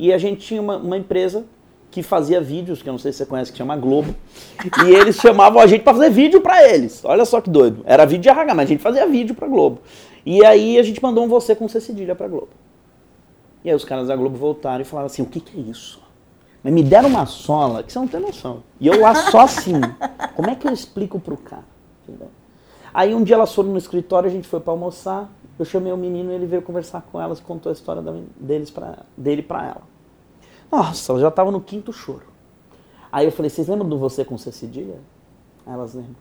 E 0.00 0.14
a 0.14 0.16
gente 0.16 0.46
tinha 0.46 0.62
uma, 0.62 0.78
uma 0.78 0.96
empresa 0.96 1.44
que 1.90 2.02
fazia 2.02 2.40
vídeos, 2.40 2.80
que 2.80 2.88
eu 2.88 2.92
não 2.92 2.98
sei 2.98 3.12
se 3.12 3.18
você 3.18 3.26
conhece, 3.26 3.52
que 3.52 3.58
chama 3.58 3.76
Globo. 3.76 4.14
E 4.86 4.88
eles 4.96 5.16
chamavam 5.16 5.60
a 5.60 5.66
gente 5.66 5.82
para 5.82 5.92
fazer 5.92 6.08
vídeo 6.08 6.40
para 6.40 6.66
eles. 6.66 7.04
Olha 7.04 7.26
só 7.26 7.38
que 7.38 7.50
doido. 7.50 7.82
Era 7.84 8.06
vídeo 8.06 8.22
de 8.22 8.30
RH, 8.30 8.54
mas 8.54 8.64
a 8.64 8.68
gente 8.68 8.82
fazia 8.82 9.06
vídeo 9.06 9.34
para 9.34 9.46
Globo. 9.46 9.82
E 10.24 10.42
aí 10.42 10.78
a 10.78 10.82
gente 10.82 11.02
mandou 11.02 11.22
um 11.22 11.28
você 11.28 11.54
com 11.54 11.68
C 11.68 11.82
cedilha 11.82 12.14
para 12.14 12.28
Globo. 12.28 12.48
E 13.62 13.68
aí 13.68 13.76
os 13.76 13.84
caras 13.84 14.08
da 14.08 14.16
Globo 14.16 14.38
voltaram 14.38 14.80
e 14.80 14.86
falaram 14.86 15.04
assim: 15.04 15.20
o 15.20 15.26
que, 15.26 15.38
que 15.38 15.58
é 15.58 15.60
isso? 15.60 16.00
Mas 16.64 16.72
me 16.72 16.82
deram 16.82 17.10
uma 17.10 17.26
sola 17.26 17.82
que 17.82 17.92
você 17.92 17.98
não 17.98 18.08
tem 18.08 18.20
noção. 18.20 18.62
E 18.80 18.86
eu 18.86 18.98
lá 18.98 19.14
só 19.14 19.40
assim. 19.40 19.82
Como 20.34 20.48
é 20.48 20.54
que 20.54 20.66
eu 20.66 20.72
explico 20.72 21.20
pro 21.20 21.36
cara? 21.36 21.64
Entendeu? 22.08 22.30
Aí 22.94 23.14
um 23.14 23.22
dia 23.22 23.34
elas 23.34 23.54
foram 23.54 23.68
no 23.68 23.76
escritório, 23.76 24.30
a 24.30 24.32
gente 24.32 24.48
foi 24.48 24.60
para 24.60 24.72
almoçar. 24.72 25.30
Eu 25.60 25.66
chamei 25.66 25.92
o 25.92 25.96
menino 25.96 26.32
e 26.32 26.34
ele 26.34 26.46
veio 26.46 26.62
conversar 26.62 27.02
com 27.02 27.20
elas, 27.20 27.38
contou 27.38 27.68
a 27.68 27.72
história 27.74 28.00
da- 28.00 28.14
deles 28.36 28.70
pra, 28.70 29.00
dele 29.14 29.42
para 29.42 29.66
ela. 29.66 29.82
Nossa, 30.72 31.12
ela 31.12 31.20
já 31.20 31.30
tava 31.30 31.50
no 31.50 31.60
quinto 31.60 31.92
choro. 31.92 32.24
Aí 33.12 33.26
eu 33.26 33.32
falei: 33.32 33.50
vocês 33.50 33.68
lembram 33.68 33.86
do 33.88 33.98
você 33.98 34.24
com 34.24 34.38
C 34.38 34.50
Elas 35.66 35.94
lembram. 35.94 36.16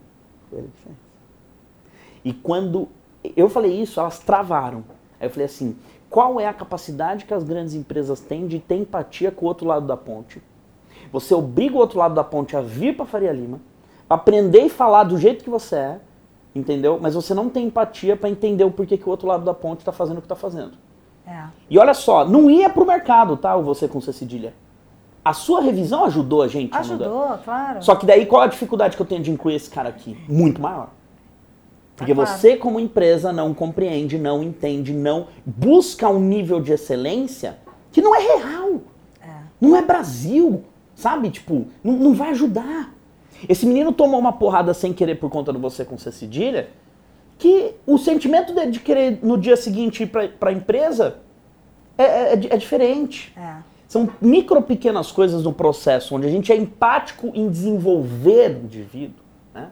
Ele 0.52 0.70
fez. 0.84 0.96
E 2.26 2.34
quando 2.34 2.90
eu 3.36 3.48
falei 3.48 3.82
isso, 3.82 4.00
elas 4.00 4.20
travaram. 4.20 4.84
Aí 5.20 5.28
eu 5.28 5.30
falei 5.30 5.46
assim: 5.46 5.78
qual 6.10 6.40
é 6.40 6.46
a 6.46 6.54
capacidade 6.54 7.24
que 7.24 7.34
as 7.34 7.44
grandes 7.44 7.74
empresas 7.76 8.20
têm 8.20 8.46
de 8.46 8.60
ter 8.60 8.76
empatia 8.76 9.32
com 9.32 9.46
o 9.46 9.48
outro 9.48 9.66
lado 9.66 9.88
da 9.88 9.96
ponte? 9.96 10.42
Você 11.14 11.34
obriga 11.34 11.76
o 11.76 11.80
outro 11.80 11.98
lado 11.98 12.14
da 12.14 12.24
ponte 12.26 12.58
a 12.58 12.62
vir 12.62 12.98
para 12.98 13.06
Faria 13.06 13.32
Lima, 13.32 13.62
aprender 14.10 14.64
e 14.66 14.70
falar 14.70 15.06
do 15.06 15.18
jeito 15.18 15.44
que 15.46 15.50
você 15.50 15.76
é, 15.76 16.02
entendeu? 16.54 17.00
Mas 17.02 17.16
você 17.16 17.34
não 17.34 17.50
tem 17.50 17.68
empatia 17.68 18.16
para 18.16 18.30
entender 18.30 18.64
o 18.64 18.72
porquê 18.72 18.98
que 18.98 19.06
o 19.06 19.10
outro 19.10 19.28
lado 19.28 19.44
da 19.44 19.54
ponte 19.54 19.80
está 19.80 19.92
fazendo 19.92 20.18
o 20.18 20.22
que 20.22 20.26
está 20.26 20.36
fazendo. 20.36 20.74
É. 21.26 21.44
E 21.70 21.78
olha 21.78 21.94
só, 21.94 22.28
não 22.28 22.50
ia 22.50 22.70
pro 22.70 22.86
mercado, 22.86 23.38
tá? 23.38 23.56
O 23.56 23.64
você 23.64 23.88
com 23.88 24.02
C 24.02 24.12
cedilha. 24.12 24.54
A 25.24 25.34
sua 25.34 25.62
revisão 25.62 26.06
ajudou 26.06 26.42
a 26.42 26.48
gente 26.48 26.76
a. 26.76 26.80
Ajudou, 26.80 27.38
claro. 27.44 27.84
Só 27.84 27.96
que 27.96 28.06
daí 28.06 28.26
qual 28.26 28.42
a 28.42 28.48
dificuldade 28.48 28.96
que 28.96 29.02
eu 29.02 29.06
tenho 29.06 29.22
de 29.22 29.30
incluir 29.30 29.56
esse 29.56 29.70
cara 29.70 29.90
aqui? 29.90 30.18
Muito 30.28 30.62
maior. 30.62 30.90
Porque 31.96 32.16
claro. 32.16 32.30
você, 32.30 32.56
como 32.56 32.80
empresa, 32.80 33.34
não 33.34 33.54
compreende, 33.54 34.18
não 34.18 34.42
entende, 34.42 34.94
não 34.94 35.28
busca 35.46 36.08
um 36.08 36.20
nível 36.20 36.62
de 36.62 36.72
excelência 36.72 37.58
que 37.92 38.02
não 38.02 38.16
é 38.16 38.20
real. 38.20 38.82
Não 39.60 39.76
é 39.76 39.82
Brasil, 39.82 40.64
sabe? 40.96 41.30
Tipo, 41.30 41.68
não, 41.84 41.94
não 41.94 42.14
vai 42.14 42.30
ajudar. 42.30 42.94
Esse 43.48 43.66
menino 43.66 43.92
tomou 43.92 44.20
uma 44.20 44.34
porrada 44.34 44.74
sem 44.74 44.92
querer 44.94 45.16
por 45.16 45.30
conta 45.30 45.54
do 45.54 45.60
você 45.60 45.86
com 45.86 45.98
C 45.98 46.12
cedilha, 46.12 46.70
que 47.38 47.74
o 47.88 47.98
sentimento 47.98 48.54
dele 48.54 48.72
de 48.72 48.80
querer 48.80 49.20
no 49.24 49.38
dia 49.38 49.56
seguinte 49.56 50.04
ir 50.04 50.08
pra, 50.08 50.28
pra 50.28 50.52
empresa 50.52 51.18
é, 51.98 52.04
é- 52.04 52.34
é 52.34 52.54
é 52.54 52.58
diferente. 52.58 53.34
É. 53.38 53.56
São 53.88 54.10
micro 54.22 54.62
pequenas 54.62 55.12
coisas 55.12 55.44
no 55.44 55.52
processo, 55.54 56.16
onde 56.16 56.28
a 56.28 56.30
gente 56.30 56.52
é 56.52 56.56
empático 56.56 57.32
em 57.34 57.50
desenvolver 57.50 58.52
o 58.62 58.66
indivíduo. 58.66 59.24
Né? 59.54 59.70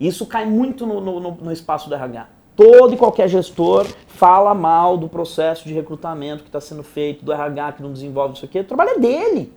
Isso 0.00 0.26
cai 0.26 0.44
muito 0.46 0.86
no, 0.86 1.00
no- 1.00 1.20
no- 1.20 1.38
no 1.40 1.52
espaço 1.52 1.88
do 1.88 1.94
RH. 1.94 2.28
Todo 2.56 2.94
e 2.94 2.96
qualquer 2.96 3.28
gestor 3.28 3.86
fala 4.06 4.54
mal 4.54 4.96
do 4.96 5.08
processo 5.08 5.66
de 5.68 5.74
recrutamento 5.74 6.42
que 6.42 6.48
está 6.48 6.60
sendo 6.60 6.82
feito, 6.82 7.24
do 7.24 7.32
RH 7.32 7.72
que 7.72 7.82
não 7.82 7.92
desenvolve 7.92 8.34
isso 8.36 8.44
aqui. 8.44 8.60
O 8.60 8.64
trabalho 8.64 8.90
é 8.90 8.98
dele. 8.98 9.52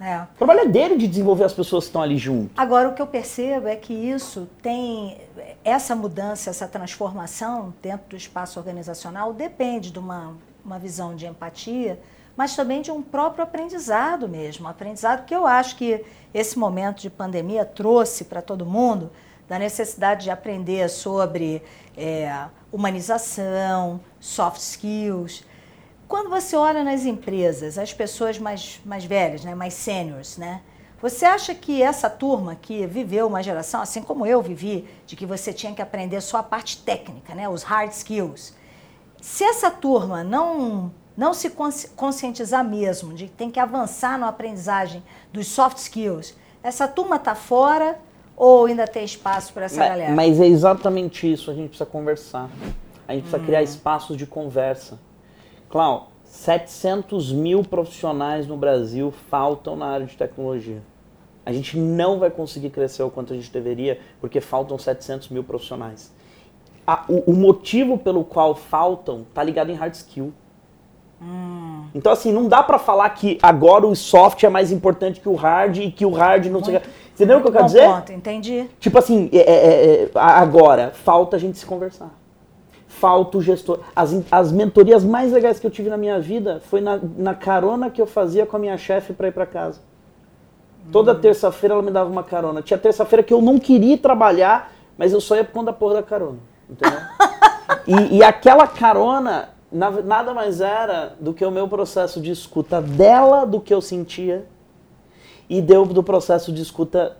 É. 0.00 0.22
O 0.22 0.38
trabalho 0.38 0.60
é 0.60 0.66
dele 0.66 0.96
de 0.96 1.08
desenvolver 1.08 1.44
as 1.44 1.52
pessoas 1.52 1.84
que 1.84 1.88
estão 1.88 2.02
ali 2.02 2.16
junto. 2.16 2.50
Agora, 2.56 2.88
o 2.88 2.94
que 2.94 3.02
eu 3.02 3.06
percebo 3.06 3.66
é 3.66 3.76
que 3.76 3.92
isso 3.92 4.48
tem. 4.62 5.18
Essa 5.64 5.94
mudança, 5.96 6.50
essa 6.50 6.68
transformação 6.68 7.74
dentro 7.82 8.10
do 8.10 8.16
espaço 8.16 8.58
organizacional 8.58 9.32
depende 9.32 9.90
de 9.90 9.98
uma, 9.98 10.36
uma 10.64 10.78
visão 10.78 11.16
de 11.16 11.26
empatia, 11.26 12.00
mas 12.36 12.54
também 12.54 12.80
de 12.80 12.92
um 12.92 13.02
próprio 13.02 13.42
aprendizado 13.42 14.28
mesmo. 14.28 14.68
Aprendizado 14.68 15.24
que 15.24 15.34
eu 15.34 15.46
acho 15.46 15.76
que 15.76 16.04
esse 16.32 16.58
momento 16.58 17.02
de 17.02 17.10
pandemia 17.10 17.64
trouxe 17.64 18.24
para 18.24 18.40
todo 18.40 18.64
mundo 18.64 19.10
da 19.48 19.58
necessidade 19.58 20.24
de 20.24 20.30
aprender 20.30 20.88
sobre 20.90 21.62
é, 21.96 22.44
humanização, 22.70 23.98
soft 24.20 24.60
skills. 24.60 25.42
Quando 26.08 26.30
você 26.30 26.56
olha 26.56 26.82
nas 26.82 27.04
empresas, 27.04 27.76
as 27.78 27.92
pessoas 27.92 28.38
mais, 28.38 28.80
mais 28.84 29.04
velhas, 29.04 29.44
né, 29.44 29.54
mais 29.54 29.74
seniors, 29.74 30.38
né? 30.38 30.62
Você 31.02 31.24
acha 31.26 31.54
que 31.54 31.80
essa 31.82 32.08
turma 32.10 32.56
que 32.56 32.86
viveu 32.86 33.26
uma 33.28 33.42
geração, 33.42 33.80
assim 33.82 34.02
como 34.02 34.26
eu 34.26 34.42
vivi, 34.42 34.88
de 35.06 35.14
que 35.14 35.26
você 35.26 35.52
tinha 35.52 35.72
que 35.74 35.82
aprender 35.82 36.20
só 36.20 36.38
a 36.38 36.42
parte 36.42 36.78
técnica, 36.78 37.34
né, 37.34 37.48
os 37.48 37.62
hard 37.62 37.92
skills, 37.92 38.54
se 39.20 39.44
essa 39.44 39.70
turma 39.70 40.24
não, 40.24 40.90
não 41.16 41.34
se 41.34 41.50
consci- 41.50 41.88
conscientizar 41.90 42.64
mesmo 42.64 43.12
de 43.12 43.26
que 43.26 43.32
tem 43.32 43.50
que 43.50 43.60
avançar 43.60 44.18
na 44.18 44.28
aprendizagem 44.28 45.02
dos 45.32 45.46
soft 45.46 45.76
skills, 45.76 46.34
essa 46.62 46.88
turma 46.88 47.16
está 47.16 47.34
fora 47.34 47.98
ou 48.36 48.66
ainda 48.66 48.86
tem 48.88 49.04
espaço 49.04 49.52
para 49.52 49.66
essa 49.66 49.78
Ma- 49.80 49.88
galera? 49.88 50.14
Mas 50.14 50.40
é 50.40 50.46
exatamente 50.46 51.30
isso, 51.30 51.50
a 51.50 51.54
gente 51.54 51.68
precisa 51.68 51.86
conversar. 51.88 52.48
A 53.06 53.12
gente 53.12 53.22
precisa 53.22 53.42
criar 53.44 53.62
espaços 53.62 54.16
de 54.16 54.26
conversa. 54.26 54.98
Clau, 55.68 56.08
700 56.24 57.32
mil 57.32 57.62
profissionais 57.62 58.46
no 58.46 58.56
Brasil 58.56 59.12
faltam 59.30 59.76
na 59.76 59.86
área 59.86 60.06
de 60.06 60.16
tecnologia. 60.16 60.82
A 61.44 61.52
gente 61.52 61.78
não 61.78 62.18
vai 62.18 62.30
conseguir 62.30 62.70
crescer 62.70 63.02
o 63.02 63.10
quanto 63.10 63.32
a 63.32 63.36
gente 63.36 63.50
deveria, 63.50 63.98
porque 64.20 64.40
faltam 64.40 64.78
700 64.78 65.28
mil 65.30 65.42
profissionais. 65.42 66.12
A- 66.86 67.04
o, 67.08 67.30
o 67.30 67.34
motivo 67.34 67.98
pelo 67.98 68.24
qual 68.24 68.54
faltam 68.54 69.22
está 69.28 69.42
ligado 69.42 69.70
em 69.70 69.74
hard 69.74 69.94
skill. 69.94 70.32
Então, 71.94 72.12
assim, 72.12 72.30
não 72.32 72.46
dá 72.46 72.62
pra 72.62 72.78
falar 72.78 73.08
que 73.10 73.38
agora 73.42 73.84
o 73.86 73.96
soft 73.96 74.42
é 74.44 74.48
mais 74.48 74.70
importante 74.70 75.20
que 75.20 75.28
o 75.28 75.34
hard 75.34 75.76
e 75.78 75.90
que 75.90 76.06
o 76.06 76.10
hard 76.12 76.46
não 76.46 76.62
sei 76.62 76.76
o 76.76 76.80
que. 76.80 76.88
Entendeu 77.14 77.38
o 77.38 77.40
que 77.42 77.48
eu 77.48 77.52
quero 77.52 77.64
dizer? 77.66 77.86
ponto, 77.88 78.12
entendi. 78.12 78.68
Tipo 78.78 78.98
assim, 78.98 79.28
é- 79.32 79.38
é- 79.38 80.02
é, 80.04 80.10
agora, 80.14 80.92
falta 80.92 81.36
a 81.36 81.38
gente 81.40 81.58
se 81.58 81.66
conversar. 81.66 82.10
Falta 83.00 83.38
o 83.38 83.42
gestor. 83.42 83.80
As, 83.94 84.14
as 84.30 84.50
mentorias 84.50 85.04
mais 85.04 85.32
legais 85.32 85.60
que 85.60 85.66
eu 85.66 85.70
tive 85.70 85.88
na 85.88 85.96
minha 85.96 86.18
vida 86.18 86.60
foi 86.68 86.80
na, 86.80 86.98
na 87.16 87.34
carona 87.34 87.90
que 87.90 88.00
eu 88.02 88.06
fazia 88.06 88.44
com 88.44 88.56
a 88.56 88.58
minha 88.60 88.76
chefe 88.76 89.12
pra 89.12 89.28
ir 89.28 89.32
pra 89.32 89.46
casa. 89.46 89.80
Toda 90.90 91.14
terça-feira 91.14 91.74
ela 91.74 91.82
me 91.82 91.90
dava 91.90 92.10
uma 92.10 92.24
carona. 92.24 92.62
Tinha 92.62 92.78
terça-feira 92.78 93.22
que 93.22 93.32
eu 93.32 93.42
não 93.42 93.58
queria 93.58 93.96
trabalhar, 93.98 94.72
mas 94.96 95.12
eu 95.12 95.20
só 95.20 95.36
ia 95.36 95.44
por 95.44 95.52
conta 95.52 95.66
da 95.66 95.72
porra 95.72 95.94
da 95.94 96.02
carona. 96.02 96.38
Entendeu? 96.68 96.98
e, 97.86 98.16
e 98.16 98.22
aquela 98.24 98.66
carona 98.66 99.50
na- 99.70 99.90
nada 99.90 100.34
mais 100.34 100.60
era 100.60 101.14
do 101.20 101.32
que 101.34 101.44
o 101.44 101.50
meu 101.50 101.68
processo 101.68 102.20
de 102.20 102.30
escuta 102.30 102.80
dela, 102.80 103.44
do 103.44 103.60
que 103.60 103.72
eu 103.72 103.80
sentia, 103.80 104.46
e 105.48 105.60
deu 105.60 105.84
do 105.84 106.02
processo 106.02 106.52
de 106.52 106.62
escuta 106.62 107.16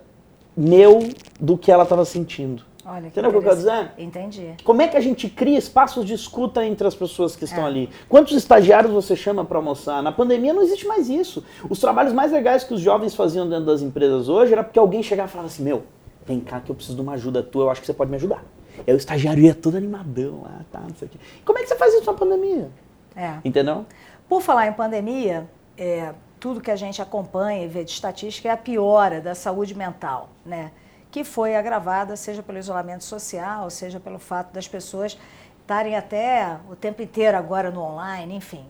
meu 0.57 1.07
do 1.39 1.57
que 1.57 1.71
ela 1.71 1.83
estava 1.83 2.03
sentindo. 2.03 2.63
Olha, 2.91 3.07
Entendeu 3.07 3.29
o 3.29 3.33
que 3.33 3.37
eu 3.37 3.43
quero 3.43 3.55
dizer? 3.55 3.91
Entendi. 3.99 4.55
Como 4.63 4.81
é 4.81 4.87
que 4.87 4.97
a 4.97 4.99
gente 4.99 5.29
cria 5.29 5.57
espaços 5.57 6.03
de 6.05 6.13
escuta 6.13 6.65
entre 6.65 6.87
as 6.87 6.95
pessoas 6.95 7.35
que 7.35 7.43
estão 7.43 7.63
É. 7.63 7.67
ali? 7.67 7.89
Quantos 8.07 8.35
estagiários 8.35 8.91
você 8.91 9.15
chama 9.15 9.45
para 9.45 9.57
almoçar? 9.59 10.01
Na 10.01 10.11
pandemia 10.11 10.53
não 10.53 10.63
existe 10.63 10.87
mais 10.87 11.07
isso. 11.07 11.45
Os 11.69 11.79
trabalhos 11.79 12.13
mais 12.13 12.31
legais 12.31 12.63
que 12.63 12.73
os 12.73 12.81
jovens 12.81 13.13
faziam 13.13 13.47
dentro 13.47 13.65
das 13.65 13.81
empresas 13.83 14.27
hoje 14.27 14.53
era 14.53 14.63
porque 14.63 14.79
alguém 14.79 15.03
chegava 15.03 15.29
e 15.29 15.31
falava 15.31 15.47
assim: 15.47 15.63
Meu, 15.63 15.83
vem 16.25 16.39
cá 16.39 16.59
que 16.59 16.71
eu 16.71 16.75
preciso 16.75 16.95
de 16.95 17.01
uma 17.01 17.13
ajuda 17.13 17.43
tua, 17.43 17.65
eu 17.65 17.69
acho 17.69 17.79
que 17.79 17.85
você 17.87 17.93
pode 17.93 18.09
me 18.09 18.17
ajudar. 18.17 18.43
E 18.87 18.89
aí 18.89 18.93
o 18.95 18.97
estagiário 18.97 19.43
ia 19.43 19.53
todo 19.53 19.75
animadão 19.77 20.41
lá, 20.41 20.61
tá, 20.71 20.79
não 20.79 20.95
sei 20.95 21.07
o 21.07 21.11
quê. 21.11 21.17
Como 21.45 21.59
é 21.59 21.61
que 21.61 21.67
você 21.67 21.75
faz 21.75 21.93
isso 21.93 22.05
na 22.05 22.13
pandemia? 22.13 22.69
É. 23.15 23.33
Entendeu? 23.45 23.85
Por 24.27 24.41
falar 24.41 24.67
em 24.67 24.73
pandemia, 24.73 25.47
é, 25.77 26.13
tudo 26.39 26.61
que 26.61 26.71
a 26.71 26.75
gente 26.75 27.01
acompanha 27.01 27.65
e 27.65 27.67
vê 27.67 27.83
de 27.83 27.91
estatística 27.91 28.47
é 28.47 28.51
a 28.51 28.57
piora 28.57 29.19
da 29.21 29.35
saúde 29.35 29.75
mental, 29.75 30.29
né? 30.45 30.71
Que 31.11 31.23
foi 31.23 31.55
agravada, 31.55 32.15
seja 32.15 32.43
pelo 32.43 32.57
isolamento 32.57 33.03
social, 33.03 33.69
seja 33.69 33.99
pelo 33.99 34.19
fato 34.19 34.53
das 34.53 34.67
pessoas 34.67 35.17
estarem 35.61 35.95
até 35.95 36.57
o 36.69 36.75
tempo 36.75 37.01
inteiro 37.01 37.37
agora 37.37 37.69
no 37.69 37.81
online, 37.81 38.35
enfim. 38.35 38.65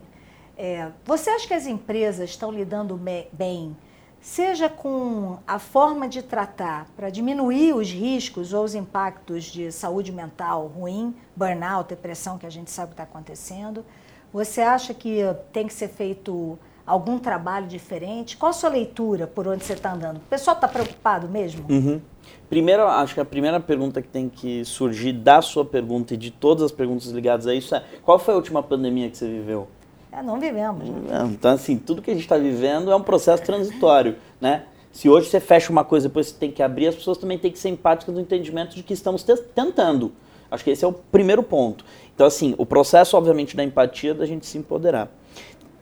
É, 0.56 0.88
você 1.06 1.30
acha 1.30 1.48
que 1.48 1.54
as 1.54 1.66
empresas 1.66 2.28
estão 2.28 2.52
lidando 2.52 3.00
bem, 3.32 3.74
seja 4.20 4.68
com 4.68 5.38
a 5.46 5.58
forma 5.58 6.06
de 6.06 6.22
tratar 6.22 6.86
para 6.94 7.08
diminuir 7.08 7.74
os 7.74 7.90
riscos 7.90 8.52
ou 8.52 8.64
os 8.64 8.74
impactos 8.74 9.44
de 9.44 9.72
saúde 9.72 10.12
mental 10.12 10.66
ruim, 10.66 11.16
burnout, 11.34 11.88
depressão, 11.88 12.36
que 12.36 12.44
a 12.44 12.50
gente 12.50 12.70
sabe 12.70 12.92
está 12.92 13.04
acontecendo? 13.04 13.84
Você 14.32 14.60
acha 14.60 14.92
que 14.92 15.22
tem 15.52 15.66
que 15.66 15.72
ser 15.72 15.88
feito 15.88 16.58
algum 16.86 17.18
trabalho 17.18 17.66
diferente? 17.66 18.36
Qual 18.36 18.50
a 18.50 18.52
sua 18.52 18.68
leitura 18.68 19.26
por 19.26 19.48
onde 19.48 19.64
você 19.64 19.72
está 19.72 19.92
andando? 19.92 20.18
O 20.18 20.28
pessoal 20.28 20.54
está 20.54 20.68
preocupado 20.68 21.28
mesmo? 21.28 21.64
Uhum. 21.70 22.00
Primeiro, 22.48 22.82
acho 22.86 23.14
que 23.14 23.20
a 23.20 23.24
primeira 23.24 23.60
pergunta 23.60 24.02
que 24.02 24.08
tem 24.08 24.28
que 24.28 24.64
surgir 24.64 25.12
da 25.12 25.40
sua 25.40 25.64
pergunta 25.64 26.14
e 26.14 26.16
de 26.16 26.30
todas 26.30 26.64
as 26.64 26.72
perguntas 26.72 27.06
ligadas 27.08 27.46
a 27.46 27.54
isso 27.54 27.74
é: 27.74 27.82
qual 28.04 28.18
foi 28.18 28.34
a 28.34 28.36
última 28.36 28.62
pandemia 28.62 29.08
que 29.08 29.16
você 29.16 29.26
viveu? 29.28 29.68
É, 30.12 30.20
não 30.22 30.40
vivemos. 30.40 30.88
né? 30.88 31.28
Então, 31.32 31.52
assim, 31.52 31.76
tudo 31.78 32.02
que 32.02 32.10
a 32.10 32.14
gente 32.14 32.24
está 32.24 32.36
vivendo 32.36 32.90
é 32.90 32.96
um 32.96 33.02
processo 33.02 33.42
transitório, 33.44 34.16
né? 34.40 34.64
Se 34.90 35.08
hoje 35.08 35.28
você 35.28 35.38
fecha 35.38 35.70
uma 35.70 35.84
coisa 35.84 36.08
depois 36.08 36.26
você 36.26 36.34
tem 36.36 36.50
que 36.50 36.60
abrir, 36.64 36.88
as 36.88 36.96
pessoas 36.96 37.16
também 37.16 37.38
têm 37.38 37.52
que 37.52 37.58
ser 37.60 37.68
empáticas 37.68 38.12
no 38.12 38.20
entendimento 38.20 38.74
de 38.74 38.82
que 38.82 38.92
estamos 38.92 39.22
te- 39.22 39.36
tentando. 39.54 40.10
Acho 40.50 40.64
que 40.64 40.70
esse 40.70 40.84
é 40.84 40.88
o 40.88 40.92
primeiro 40.92 41.44
ponto. 41.44 41.84
Então, 42.12 42.26
assim, 42.26 42.56
o 42.58 42.66
processo, 42.66 43.16
obviamente, 43.16 43.56
da 43.56 43.62
empatia, 43.62 44.12
da 44.12 44.26
gente 44.26 44.44
se 44.46 44.58
empoderar. 44.58 45.08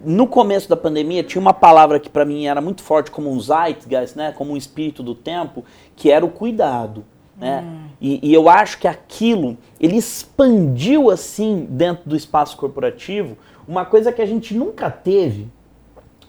No 0.01 0.27
começo 0.29 0.69
da 0.69 0.77
pandemia, 0.77 1.23
tinha 1.25 1.41
uma 1.41 1.53
palavra 1.55 1.99
que 1.99 2.09
para 2.09 2.25
mim 2.25 2.47
era 2.47 2.61
muito 2.61 2.83
forte 2.83 3.11
como 3.11 3.31
um 3.31 3.41
zeitgeist, 3.41 4.17
né? 4.17 4.33
Como 4.33 4.53
um 4.53 4.57
espírito 4.57 5.03
do 5.03 5.15
tempo, 5.15 5.65
que 5.97 6.11
era 6.11 6.25
o 6.25 6.31
cuidado. 6.31 7.05
Né? 7.37 7.65
E, 8.01 8.31
e 8.31 8.35
eu 8.35 8.49
acho 8.49 8.79
que 8.79 8.89
aquilo, 8.89 9.57
ele 9.81 9.97
expandiu 9.97 11.09
assim 11.11 11.67
dentro 11.71 12.09
do 12.09 12.17
espaço 12.17 12.57
corporativo, 12.57 13.37
uma 13.67 13.85
coisa 13.85 14.11
que 14.13 14.21
a 14.21 14.27
gente 14.27 14.55
nunca 14.55 14.91
teve, 14.91 15.49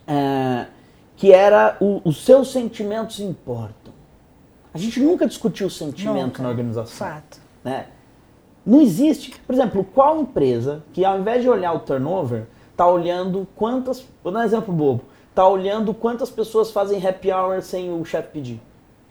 é, 0.07 0.65
que 1.15 1.31
era 1.31 1.77
o- 1.79 1.99
os 2.05 2.23
seus 2.23 2.51
sentimentos 2.51 3.19
importam. 3.19 3.91
A 4.73 4.77
gente 4.77 4.99
nunca 4.99 5.25
discutiu 5.25 5.65
o 5.67 5.69
sentimento 5.69 6.25
Nunca. 6.27 6.43
na 6.43 6.49
organização. 6.49 6.95
Fato. 7.07 7.39
né? 7.63 7.87
Não 8.65 8.79
existe, 8.81 9.33
por 9.47 9.53
exemplo, 9.53 9.83
qual 9.83 10.21
empresa 10.21 10.83
que 10.93 11.03
ao 11.03 11.19
invés 11.19 11.41
de 11.41 11.49
olhar 11.49 11.73
o 11.73 11.79
turnover, 11.79 12.45
está 12.79 12.87
olhando 12.87 13.45
quantas, 13.57 14.05
vou 14.23 14.31
dar 14.31 14.39
um 14.39 14.43
exemplo 14.43 14.73
bobo, 14.73 15.03
está 15.29 15.45
olhando 15.45 15.93
quantas 15.93 16.29
pessoas 16.29 16.71
fazem 16.71 17.05
happy 17.05 17.29
hour 17.29 17.61
sem 17.61 17.91
o 17.91 18.05
chefe 18.05 18.29
pedir. 18.29 18.61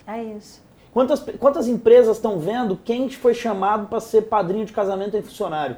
É 0.06 0.22
isso. 0.22 0.62
Quantas, 0.90 1.20
quantas 1.38 1.68
empresas 1.68 2.16
estão 2.16 2.38
vendo 2.38 2.80
quem 2.82 3.10
foi 3.10 3.34
chamado 3.34 3.86
para 3.88 4.00
ser 4.00 4.22
padrinho 4.22 4.64
de 4.64 4.72
casamento 4.72 5.18
entre 5.18 5.28
funcionário? 5.28 5.76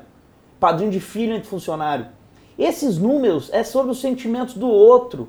Padrinho 0.60 0.92
de 0.92 1.00
filho 1.00 1.34
entre 1.34 1.48
funcionário? 1.48 2.06
Esses 2.56 2.96
números 2.96 3.50
é 3.52 3.64
sobre 3.64 3.90
os 3.90 4.00
sentimentos 4.00 4.54
do 4.54 4.68
outro. 4.68 5.28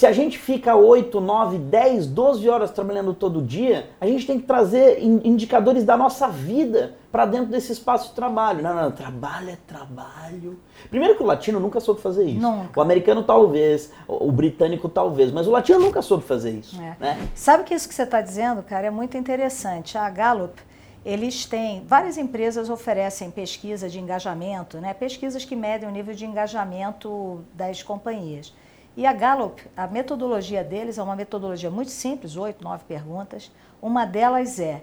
Se 0.00 0.06
a 0.06 0.12
gente 0.12 0.38
fica 0.38 0.74
8, 0.74 1.20
9, 1.20 1.58
10, 1.58 2.06
12 2.06 2.48
horas 2.48 2.70
trabalhando 2.70 3.12
todo 3.12 3.42
dia, 3.42 3.90
a 4.00 4.06
gente 4.06 4.26
tem 4.26 4.40
que 4.40 4.46
trazer 4.46 4.98
in- 4.98 5.20
indicadores 5.24 5.84
da 5.84 5.94
nossa 5.94 6.26
vida 6.26 6.94
para 7.12 7.26
dentro 7.26 7.48
desse 7.48 7.70
espaço 7.70 8.08
de 8.08 8.14
trabalho. 8.14 8.62
Não, 8.62 8.74
não, 8.74 8.90
trabalho 8.90 9.50
é 9.50 9.58
trabalho. 9.66 10.58
Primeiro 10.88 11.16
que 11.18 11.22
o 11.22 11.26
latino 11.26 11.60
nunca 11.60 11.80
soube 11.80 12.00
fazer 12.00 12.24
isso. 12.24 12.40
Nunca. 12.40 12.80
O 12.80 12.82
americano 12.82 13.22
talvez, 13.22 13.92
o 14.08 14.28
o 14.30 14.32
britânico 14.32 14.88
talvez, 14.88 15.30
mas 15.30 15.46
o 15.46 15.50
latino 15.50 15.78
nunca 15.78 16.00
soube 16.00 16.24
fazer 16.24 16.52
isso. 16.52 16.80
É. 16.80 16.96
Né? 16.98 17.28
Sabe 17.34 17.64
que 17.64 17.74
isso 17.74 17.86
que 17.86 17.94
você 17.94 18.04
está 18.04 18.22
dizendo, 18.22 18.62
cara, 18.62 18.86
é 18.86 18.90
muito 18.90 19.18
interessante. 19.18 19.98
A 19.98 20.08
Gallup, 20.08 20.62
eles 21.04 21.44
têm, 21.44 21.84
várias 21.86 22.16
empresas 22.16 22.70
oferecem 22.70 23.30
pesquisa 23.30 23.86
de 23.86 24.00
engajamento, 24.00 24.78
né? 24.78 24.94
pesquisas 24.94 25.44
que 25.44 25.54
medem 25.54 25.86
o 25.86 25.92
nível 25.92 26.14
de 26.14 26.24
engajamento 26.24 27.44
das 27.52 27.82
companhias. 27.82 28.54
E 28.96 29.06
a 29.06 29.12
Gallup, 29.12 29.62
a 29.76 29.86
metodologia 29.86 30.64
deles 30.64 30.98
é 30.98 31.02
uma 31.02 31.16
metodologia 31.16 31.70
muito 31.70 31.90
simples, 31.90 32.36
oito, 32.36 32.62
nove 32.62 32.84
perguntas. 32.86 33.50
Uma 33.80 34.04
delas 34.04 34.58
é, 34.58 34.82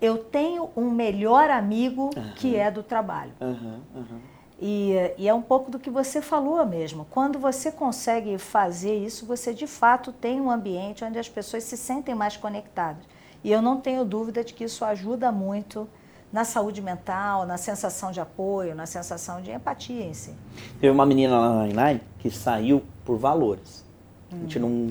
eu 0.00 0.18
tenho 0.18 0.70
um 0.76 0.90
melhor 0.90 1.50
amigo 1.50 2.10
que 2.36 2.56
é 2.56 2.70
do 2.70 2.82
trabalho. 2.82 3.32
Aham, 3.40 3.80
aham. 3.94 4.20
E, 4.60 4.94
e 5.16 5.28
é 5.28 5.34
um 5.34 5.42
pouco 5.42 5.70
do 5.70 5.78
que 5.78 5.88
você 5.88 6.20
falou 6.20 6.64
mesmo. 6.66 7.06
Quando 7.10 7.38
você 7.38 7.70
consegue 7.70 8.38
fazer 8.38 8.96
isso, 8.96 9.24
você 9.24 9.54
de 9.54 9.66
fato 9.66 10.12
tem 10.12 10.40
um 10.40 10.50
ambiente 10.50 11.04
onde 11.04 11.18
as 11.18 11.28
pessoas 11.28 11.62
se 11.64 11.76
sentem 11.76 12.14
mais 12.14 12.36
conectadas. 12.36 13.04
E 13.44 13.52
eu 13.52 13.62
não 13.62 13.80
tenho 13.80 14.04
dúvida 14.04 14.42
de 14.42 14.52
que 14.52 14.64
isso 14.64 14.84
ajuda 14.84 15.30
muito 15.30 15.88
na 16.32 16.44
saúde 16.44 16.82
mental, 16.82 17.46
na 17.46 17.56
sensação 17.56 18.10
de 18.10 18.20
apoio, 18.20 18.74
na 18.74 18.84
sensação 18.84 19.40
de 19.40 19.50
empatia 19.50 20.04
em 20.04 20.12
si. 20.12 20.34
Teve 20.80 20.90
uma 20.90 21.06
menina 21.06 21.38
lá 21.38 21.66
na 21.66 21.86
Nine 21.86 22.00
que 22.18 22.30
saiu 22.30 22.82
por 23.08 23.16
valores. 23.16 23.82
A 24.30 24.36
gente 24.36 24.58
não, 24.58 24.88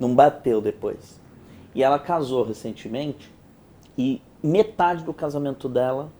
não 0.00 0.14
bateu 0.14 0.62
depois. 0.62 1.20
E 1.74 1.82
ela 1.82 1.98
casou 1.98 2.42
recentemente 2.42 3.30
e 3.98 4.22
metade 4.42 5.04
do 5.04 5.12
casamento 5.12 5.68
dela 5.68 6.10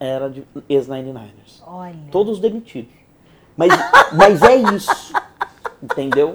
era 0.00 0.28
de 0.28 0.42
ex-99ers. 0.68 1.62
Olha. 1.64 1.94
Todos 2.10 2.40
demitidos. 2.40 2.92
Mas, 3.56 3.70
mas 4.12 4.42
é 4.42 4.56
isso. 4.74 5.12
Entendeu? 5.80 6.34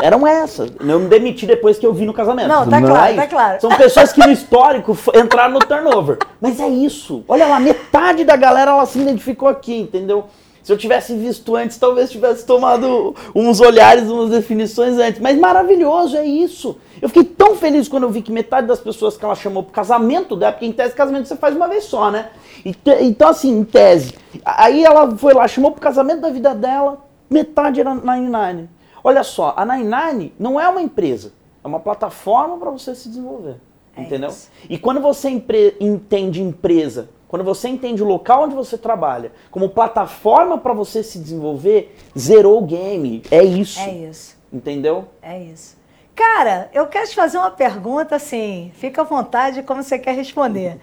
Eram 0.00 0.26
essas. 0.26 0.72
Eu 0.80 0.98
me 0.98 1.06
demiti 1.06 1.46
depois 1.46 1.78
que 1.78 1.86
eu 1.86 1.94
vi 1.94 2.04
no 2.04 2.12
casamento. 2.12 2.48
Não, 2.48 2.68
tá 2.68 2.78
é 2.78 2.80
claro, 2.80 3.06
isso. 3.06 3.16
tá 3.16 3.26
claro. 3.28 3.60
São 3.60 3.70
pessoas 3.70 4.12
que 4.12 4.18
no 4.20 4.32
histórico 4.32 4.98
entraram 5.14 5.54
no 5.54 5.60
turnover. 5.60 6.18
Mas 6.40 6.58
é 6.58 6.68
isso. 6.68 7.24
Olha 7.28 7.46
lá, 7.46 7.60
metade 7.60 8.24
da 8.24 8.34
galera 8.34 8.72
ela 8.72 8.84
se 8.84 8.98
identificou 8.98 9.48
aqui, 9.48 9.78
entendeu? 9.78 10.26
Se 10.66 10.72
eu 10.72 10.76
tivesse 10.76 11.14
visto 11.14 11.54
antes, 11.54 11.78
talvez 11.78 12.10
tivesse 12.10 12.44
tomado 12.44 13.14
uns 13.32 13.60
olhares, 13.60 14.10
umas 14.10 14.30
definições 14.30 14.98
antes. 14.98 15.20
Mas 15.20 15.38
maravilhoso, 15.38 16.16
é 16.16 16.26
isso. 16.26 16.76
Eu 17.00 17.08
fiquei 17.08 17.22
tão 17.22 17.54
feliz 17.54 17.86
quando 17.86 18.02
eu 18.02 18.10
vi 18.10 18.20
que 18.20 18.32
metade 18.32 18.66
das 18.66 18.80
pessoas 18.80 19.16
que 19.16 19.24
ela 19.24 19.36
chamou 19.36 19.62
pro 19.62 19.72
casamento 19.72 20.34
dela, 20.34 20.50
porque 20.50 20.66
em 20.66 20.72
tese 20.72 20.92
casamento 20.92 21.28
você 21.28 21.36
faz 21.36 21.54
uma 21.54 21.68
vez 21.68 21.84
só, 21.84 22.10
né? 22.10 22.30
Então, 22.64 23.28
assim, 23.28 23.56
em 23.56 23.62
tese. 23.62 24.14
Aí 24.44 24.84
ela 24.84 25.16
foi 25.16 25.34
lá, 25.34 25.46
chamou 25.46 25.70
pro 25.70 25.80
casamento 25.80 26.22
da 26.22 26.30
vida 26.30 26.52
dela, 26.52 27.00
metade 27.30 27.80
era 27.80 27.94
Nine 27.94 28.28
Nine. 28.28 28.68
Olha 29.04 29.22
só, 29.22 29.54
a 29.56 29.64
Nine 29.64 29.84
Nine 29.88 30.34
não 30.36 30.60
é 30.60 30.68
uma 30.68 30.82
empresa, 30.82 31.32
é 31.62 31.68
uma 31.68 31.78
plataforma 31.78 32.56
para 32.58 32.72
você 32.72 32.92
se 32.92 33.08
desenvolver. 33.08 33.60
É 33.96 34.02
entendeu? 34.02 34.30
isso. 34.30 34.50
E 34.68 34.76
quando 34.76 35.00
você 35.00 35.30
empre- 35.30 35.76
entende 35.78 36.42
empresa, 36.42 37.08
quando 37.36 37.44
você 37.44 37.68
entende 37.68 38.02
o 38.02 38.06
local 38.06 38.44
onde 38.44 38.54
você 38.54 38.78
trabalha 38.78 39.30
como 39.50 39.68
plataforma 39.68 40.56
para 40.56 40.72
você 40.72 41.02
se 41.02 41.18
desenvolver, 41.18 41.94
zerou 42.18 42.62
o 42.62 42.66
game. 42.66 43.22
É 43.30 43.44
isso. 43.44 43.78
É 43.78 43.92
isso. 43.92 44.38
Entendeu? 44.50 45.08
É 45.20 45.38
isso. 45.38 45.76
Cara, 46.14 46.70
eu 46.72 46.86
quero 46.86 47.06
te 47.06 47.14
fazer 47.14 47.36
uma 47.36 47.50
pergunta 47.50 48.16
assim, 48.16 48.72
fica 48.76 49.02
à 49.02 49.04
vontade 49.04 49.62
como 49.62 49.82
você 49.82 49.98
quer 49.98 50.14
responder. 50.14 50.80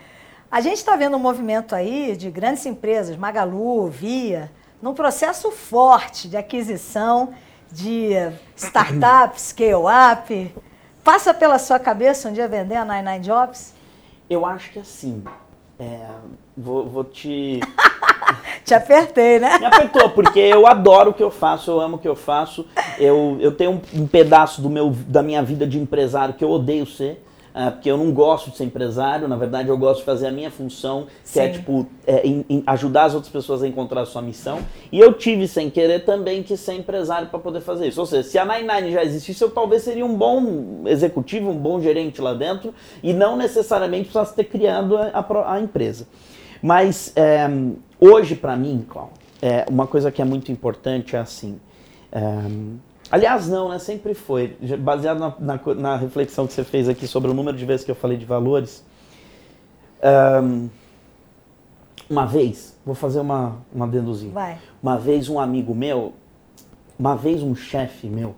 A 0.51 0.61
gente 0.61 0.77
está 0.77 0.95
vendo 0.95 1.17
um 1.17 1.19
movimento 1.19 1.73
aí 1.73 2.15
de 2.15 2.29
grandes 2.29 2.63
empresas, 2.67 3.17
Magalu, 3.17 3.87
Via, 3.87 4.51
num 4.79 4.93
processo 4.93 5.49
forte 5.49 6.29
de 6.29 6.37
aquisição 6.37 7.33
de 7.71 8.11
startups, 8.55 9.41
scale-up. 9.41 10.53
Passa 11.03 11.33
pela 11.33 11.57
sua 11.57 11.79
cabeça 11.79 12.29
um 12.29 12.31
dia 12.31 12.47
vender 12.47 12.75
a 12.75 12.85
99 12.85 13.19
Jobs? 13.21 13.73
Eu 14.29 14.45
acho 14.45 14.69
que 14.69 14.77
assim. 14.77 15.23
é, 15.79 16.07
vou, 16.55 16.87
vou 16.87 17.03
te. 17.03 17.59
Te 18.63 18.73
apertei, 18.73 19.39
né? 19.39 19.59
Me 19.59 19.65
apertou, 19.65 20.09
porque 20.11 20.39
eu 20.39 20.65
adoro 20.65 21.11
o 21.11 21.13
que 21.13 21.21
eu 21.21 21.29
faço, 21.29 21.69
eu 21.69 21.81
amo 21.81 21.97
o 21.97 21.99
que 21.99 22.07
eu 22.07 22.15
faço. 22.15 22.65
Eu, 22.97 23.37
eu 23.41 23.51
tenho 23.51 23.71
um, 23.71 24.03
um 24.03 24.07
pedaço 24.07 24.61
do 24.61 24.69
meu, 24.69 24.89
da 24.89 25.21
minha 25.21 25.43
vida 25.43 25.67
de 25.67 25.77
empresário 25.77 26.33
que 26.33 26.43
eu 26.43 26.49
odeio 26.49 26.85
ser. 26.85 27.21
Uh, 27.53 27.71
porque 27.71 27.91
eu 27.91 27.97
não 27.97 28.11
gosto 28.11 28.49
de 28.49 28.57
ser 28.57 28.63
empresário, 28.63 29.27
na 29.27 29.35
verdade 29.35 29.69
eu 29.69 29.77
gosto 29.77 29.99
de 29.99 30.05
fazer 30.05 30.25
a 30.25 30.31
minha 30.31 30.49
função, 30.49 31.05
que 31.31 31.39
é, 31.39 31.53
Sim. 31.53 31.59
tipo 31.59 31.85
é, 32.07 32.25
em, 32.25 32.43
em 32.49 32.63
ajudar 32.65 33.03
as 33.03 33.13
outras 33.13 33.31
pessoas 33.31 33.61
a 33.61 33.67
encontrar 33.67 34.01
a 34.01 34.05
sua 34.07 34.23
missão. 34.23 34.57
E 34.91 34.99
eu 34.99 35.13
tive, 35.13 35.47
sem 35.47 35.69
querer, 35.69 36.03
também 36.03 36.41
que 36.41 36.57
ser 36.57 36.73
empresário 36.73 37.27
para 37.27 37.37
poder 37.37 37.61
fazer 37.61 37.87
isso. 37.87 37.99
Ou 37.99 38.07
seja, 38.07 38.23
se 38.23 38.39
a 38.39 38.45
Nine 38.45 38.67
Nine 38.67 38.91
já 38.91 39.03
existisse, 39.03 39.43
eu 39.43 39.51
talvez 39.51 39.83
seria 39.83 40.03
um 40.03 40.15
bom 40.15 40.81
executivo, 40.87 41.51
um 41.51 41.57
bom 41.57 41.79
gerente 41.79 42.19
lá 42.19 42.33
dentro, 42.33 42.73
e 43.03 43.13
não 43.13 43.37
necessariamente 43.37 44.05
precisasse 44.05 44.35
ter 44.35 44.45
criado 44.45 44.97
a, 44.97 45.09
a, 45.09 45.53
a 45.53 45.61
empresa. 45.61 46.07
Mas 46.63 47.11
é, 47.17 47.45
hoje, 47.99 48.37
para 48.37 48.55
mim, 48.55 48.85
Cláudio, 48.87 49.17
é, 49.41 49.65
uma 49.69 49.85
coisa 49.85 50.09
que 50.09 50.21
é 50.21 50.25
muito 50.25 50.49
importante 50.49 51.13
é 51.13 51.19
assim. 51.19 51.59
É, 52.09 52.21
aliás, 53.11 53.49
não, 53.49 53.67
né? 53.67 53.77
Sempre 53.79 54.13
foi. 54.13 54.55
Baseado 54.79 55.19
na, 55.19 55.35
na, 55.37 55.73
na, 55.75 55.97
reflexão 55.97 56.47
que 56.47 56.53
você 56.53 56.63
fez 56.63 56.87
aqui 56.87 57.05
sobre 57.05 57.29
o 57.29 57.33
número 57.33 57.57
de 57.57 57.65
vezes 57.65 57.83
que 57.83 57.91
eu 57.91 57.95
falei 57.95 58.17
de 58.17 58.23
valores. 58.23 58.81
Um, 60.41 60.69
uma 62.09 62.25
vez, 62.25 62.77
vou 62.85 62.95
fazer 62.95 63.19
uma, 63.19 63.57
uma 63.73 63.85
deduzinha. 63.85 64.31
Vai. 64.31 64.57
Uma 64.81 64.97
vez 64.97 65.27
um 65.27 65.41
amigo 65.41 65.75
meu, 65.75 66.13
uma 66.97 67.13
vez 67.13 67.43
um 67.43 67.53
chefe 67.53 68.07
meu, 68.07 68.35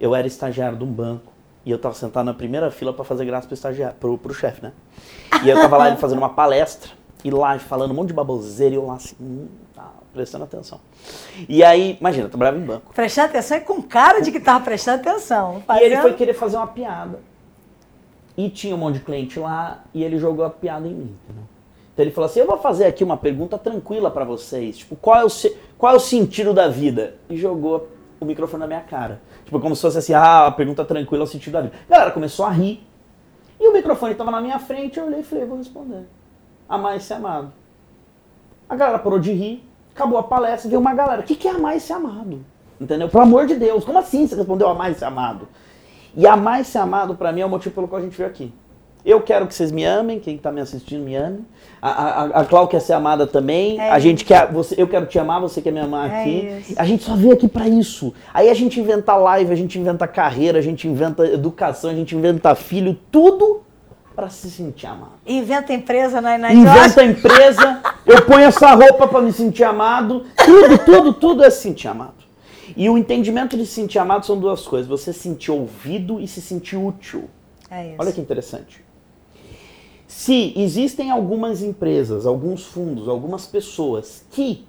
eu 0.00 0.14
era 0.14 0.26
estagiário 0.26 0.78
de 0.78 0.84
um 0.84 0.90
banco 0.90 1.30
e 1.66 1.70
eu 1.70 1.76
estava 1.76 1.94
sentado 1.94 2.24
na 2.24 2.34
primeira 2.34 2.70
fila 2.70 2.90
para 2.90 3.04
fazer 3.04 3.26
graça 3.26 3.46
pro 3.46 3.54
estagiário, 3.54 3.96
pro, 4.00 4.16
pro 4.16 4.32
chefe, 4.32 4.62
né? 4.62 4.72
E 5.42 5.50
eu 5.50 5.56
estava 5.56 5.76
lá 5.76 5.88
ele 5.88 5.98
fazendo 5.98 6.18
uma 6.18 6.30
palestra 6.30 7.03
e 7.24 7.30
lá 7.30 7.58
falando 7.58 7.92
um 7.92 7.94
monte 7.94 8.08
de 8.08 8.14
baboseira 8.14 8.74
e 8.74 8.76
eu 8.76 8.86
lá 8.86 8.94
assim, 8.94 9.16
hum, 9.18 9.48
tá, 9.74 9.90
prestando 10.12 10.44
atenção. 10.44 10.78
E 11.48 11.64
aí, 11.64 11.96
imagina, 11.98 12.26
eu 12.26 12.28
trabalhava 12.28 12.58
em 12.58 12.64
banco. 12.64 12.92
Prestando 12.92 13.28
atenção 13.28 13.56
e 13.56 13.60
com 13.62 13.82
cara 13.82 14.20
de 14.20 14.30
que 14.30 14.38
tava 14.38 14.62
prestando 14.62 15.00
atenção. 15.00 15.62
Fazendo... 15.66 15.82
E 15.82 15.86
ele 15.86 15.96
foi 15.96 16.12
querer 16.12 16.34
fazer 16.34 16.58
uma 16.58 16.66
piada. 16.66 17.18
E 18.36 18.50
tinha 18.50 18.74
um 18.74 18.78
monte 18.78 18.98
de 18.98 19.00
cliente 19.00 19.38
lá 19.38 19.84
e 19.94 20.04
ele 20.04 20.18
jogou 20.18 20.44
a 20.44 20.50
piada 20.50 20.86
em 20.86 20.92
mim, 20.92 21.16
entendeu? 21.24 21.44
Então 21.94 22.04
ele 22.04 22.10
falou 22.10 22.28
assim: 22.28 22.40
Eu 22.40 22.46
vou 22.46 22.58
fazer 22.58 22.84
aqui 22.84 23.02
uma 23.04 23.16
pergunta 23.16 23.56
tranquila 23.56 24.10
para 24.10 24.24
vocês. 24.24 24.78
Tipo, 24.78 24.96
qual 24.96 25.20
é, 25.20 25.24
o 25.24 25.28
qual 25.78 25.92
é 25.92 25.96
o 25.96 26.00
sentido 26.00 26.52
da 26.52 26.68
vida? 26.68 27.14
E 27.30 27.36
jogou 27.36 27.88
o 28.20 28.24
microfone 28.24 28.60
na 28.60 28.66
minha 28.66 28.80
cara. 28.80 29.22
Tipo, 29.44 29.60
como 29.60 29.76
se 29.76 29.82
fosse 29.82 29.98
assim: 29.98 30.12
Ah, 30.12 30.48
a 30.48 30.50
pergunta 30.50 30.84
tranquila 30.84 31.22
é 31.22 31.26
o 31.26 31.28
sentido 31.28 31.52
da 31.52 31.60
vida. 31.62 31.74
A 31.88 31.92
galera 31.92 32.10
começou 32.10 32.44
a 32.44 32.50
rir. 32.50 32.84
E 33.60 33.68
o 33.68 33.72
microfone 33.72 34.12
estava 34.12 34.32
na 34.32 34.40
minha 34.40 34.58
frente. 34.58 34.98
Eu 34.98 35.06
olhei 35.06 35.20
e 35.20 35.22
falei: 35.22 35.44
Vou 35.44 35.56
responder. 35.56 36.04
Amar 36.68 36.96
e 36.96 37.00
ser 37.00 37.14
amado. 37.14 37.52
A 38.68 38.76
galera 38.76 38.98
parou 38.98 39.18
de 39.18 39.32
rir 39.32 39.68
acabou 39.94 40.18
a 40.18 40.22
palestra, 40.22 40.68
veio 40.68 40.80
uma 40.80 40.92
galera. 40.92 41.22
O 41.22 41.24
que, 41.24 41.36
que 41.36 41.46
é 41.46 41.52
amar 41.52 41.76
e 41.76 41.80
ser 41.80 41.92
amado? 41.94 42.44
Entendeu? 42.80 43.08
Pelo 43.08 43.22
amor 43.22 43.46
de 43.46 43.54
Deus, 43.54 43.84
como 43.84 43.98
assim 43.98 44.26
você 44.26 44.34
respondeu 44.34 44.68
amar 44.68 44.90
e 44.90 44.94
ser 44.94 45.04
amado? 45.04 45.48
E 46.16 46.26
amar 46.26 46.60
e 46.60 46.64
ser 46.64 46.78
amado, 46.78 47.14
para 47.14 47.32
mim, 47.32 47.40
é 47.40 47.46
o 47.46 47.48
motivo 47.48 47.74
pelo 47.74 47.88
qual 47.88 48.00
a 48.00 48.04
gente 48.04 48.16
veio 48.16 48.28
aqui. 48.28 48.52
Eu 49.04 49.20
quero 49.20 49.46
que 49.46 49.54
vocês 49.54 49.70
me 49.70 49.84
amem, 49.84 50.18
quem 50.18 50.36
está 50.36 50.50
me 50.50 50.60
assistindo 50.60 51.04
me 51.04 51.14
ame. 51.14 51.44
A, 51.80 51.90
a, 51.90 52.24
a 52.40 52.44
Clau 52.46 52.66
quer 52.66 52.80
ser 52.80 52.94
amada 52.94 53.26
também. 53.26 53.78
É 53.78 53.90
a 53.90 53.98
gente 53.98 54.24
quer, 54.24 54.50
você, 54.50 54.74
eu 54.78 54.88
quero 54.88 55.06
te 55.06 55.18
amar, 55.18 55.40
você 55.40 55.60
quer 55.60 55.72
me 55.72 55.78
amar 55.78 56.10
é 56.10 56.20
aqui. 56.20 56.70
Isso. 56.70 56.74
A 56.80 56.84
gente 56.86 57.04
só 57.04 57.14
veio 57.14 57.34
aqui 57.34 57.46
para 57.46 57.68
isso. 57.68 58.14
Aí 58.32 58.48
a 58.48 58.54
gente 58.54 58.80
inventa 58.80 59.14
live, 59.14 59.52
a 59.52 59.56
gente 59.56 59.78
inventa 59.78 60.08
carreira, 60.08 60.58
a 60.58 60.62
gente 60.62 60.88
inventa 60.88 61.26
educação, 61.26 61.90
a 61.90 61.94
gente 61.94 62.16
inventa 62.16 62.54
filho, 62.54 62.98
tudo 63.12 63.63
para 64.14 64.30
se 64.30 64.50
sentir 64.50 64.86
amado. 64.86 65.14
Inventa 65.26 65.72
empresa 65.72 66.20
na, 66.20 66.38
na 66.38 66.52
Inventa 66.52 67.04
empresa, 67.04 67.82
eu 68.06 68.22
ponho 68.24 68.44
essa 68.44 68.74
roupa 68.74 69.08
para 69.08 69.20
me 69.20 69.32
sentir 69.32 69.64
amado. 69.64 70.24
Tudo, 70.44 70.78
tudo, 70.78 71.12
tudo 71.12 71.44
é 71.44 71.50
se 71.50 71.62
sentir 71.62 71.88
amado. 71.88 72.24
E 72.76 72.88
o 72.88 72.96
entendimento 72.96 73.56
de 73.56 73.66
se 73.66 73.72
sentir 73.72 73.98
amado 73.98 74.24
são 74.24 74.38
duas 74.38 74.66
coisas: 74.66 74.86
você 74.86 75.12
se 75.12 75.20
sentir 75.20 75.50
ouvido 75.50 76.20
e 76.20 76.28
se 76.28 76.40
sentir 76.40 76.76
útil. 76.76 77.28
É 77.70 77.88
isso. 77.88 77.96
Olha 77.98 78.12
que 78.12 78.20
interessante. 78.20 78.84
Se 80.06 80.52
existem 80.56 81.10
algumas 81.10 81.62
empresas, 81.62 82.24
alguns 82.24 82.64
fundos, 82.64 83.08
algumas 83.08 83.46
pessoas 83.46 84.24
que 84.30 84.64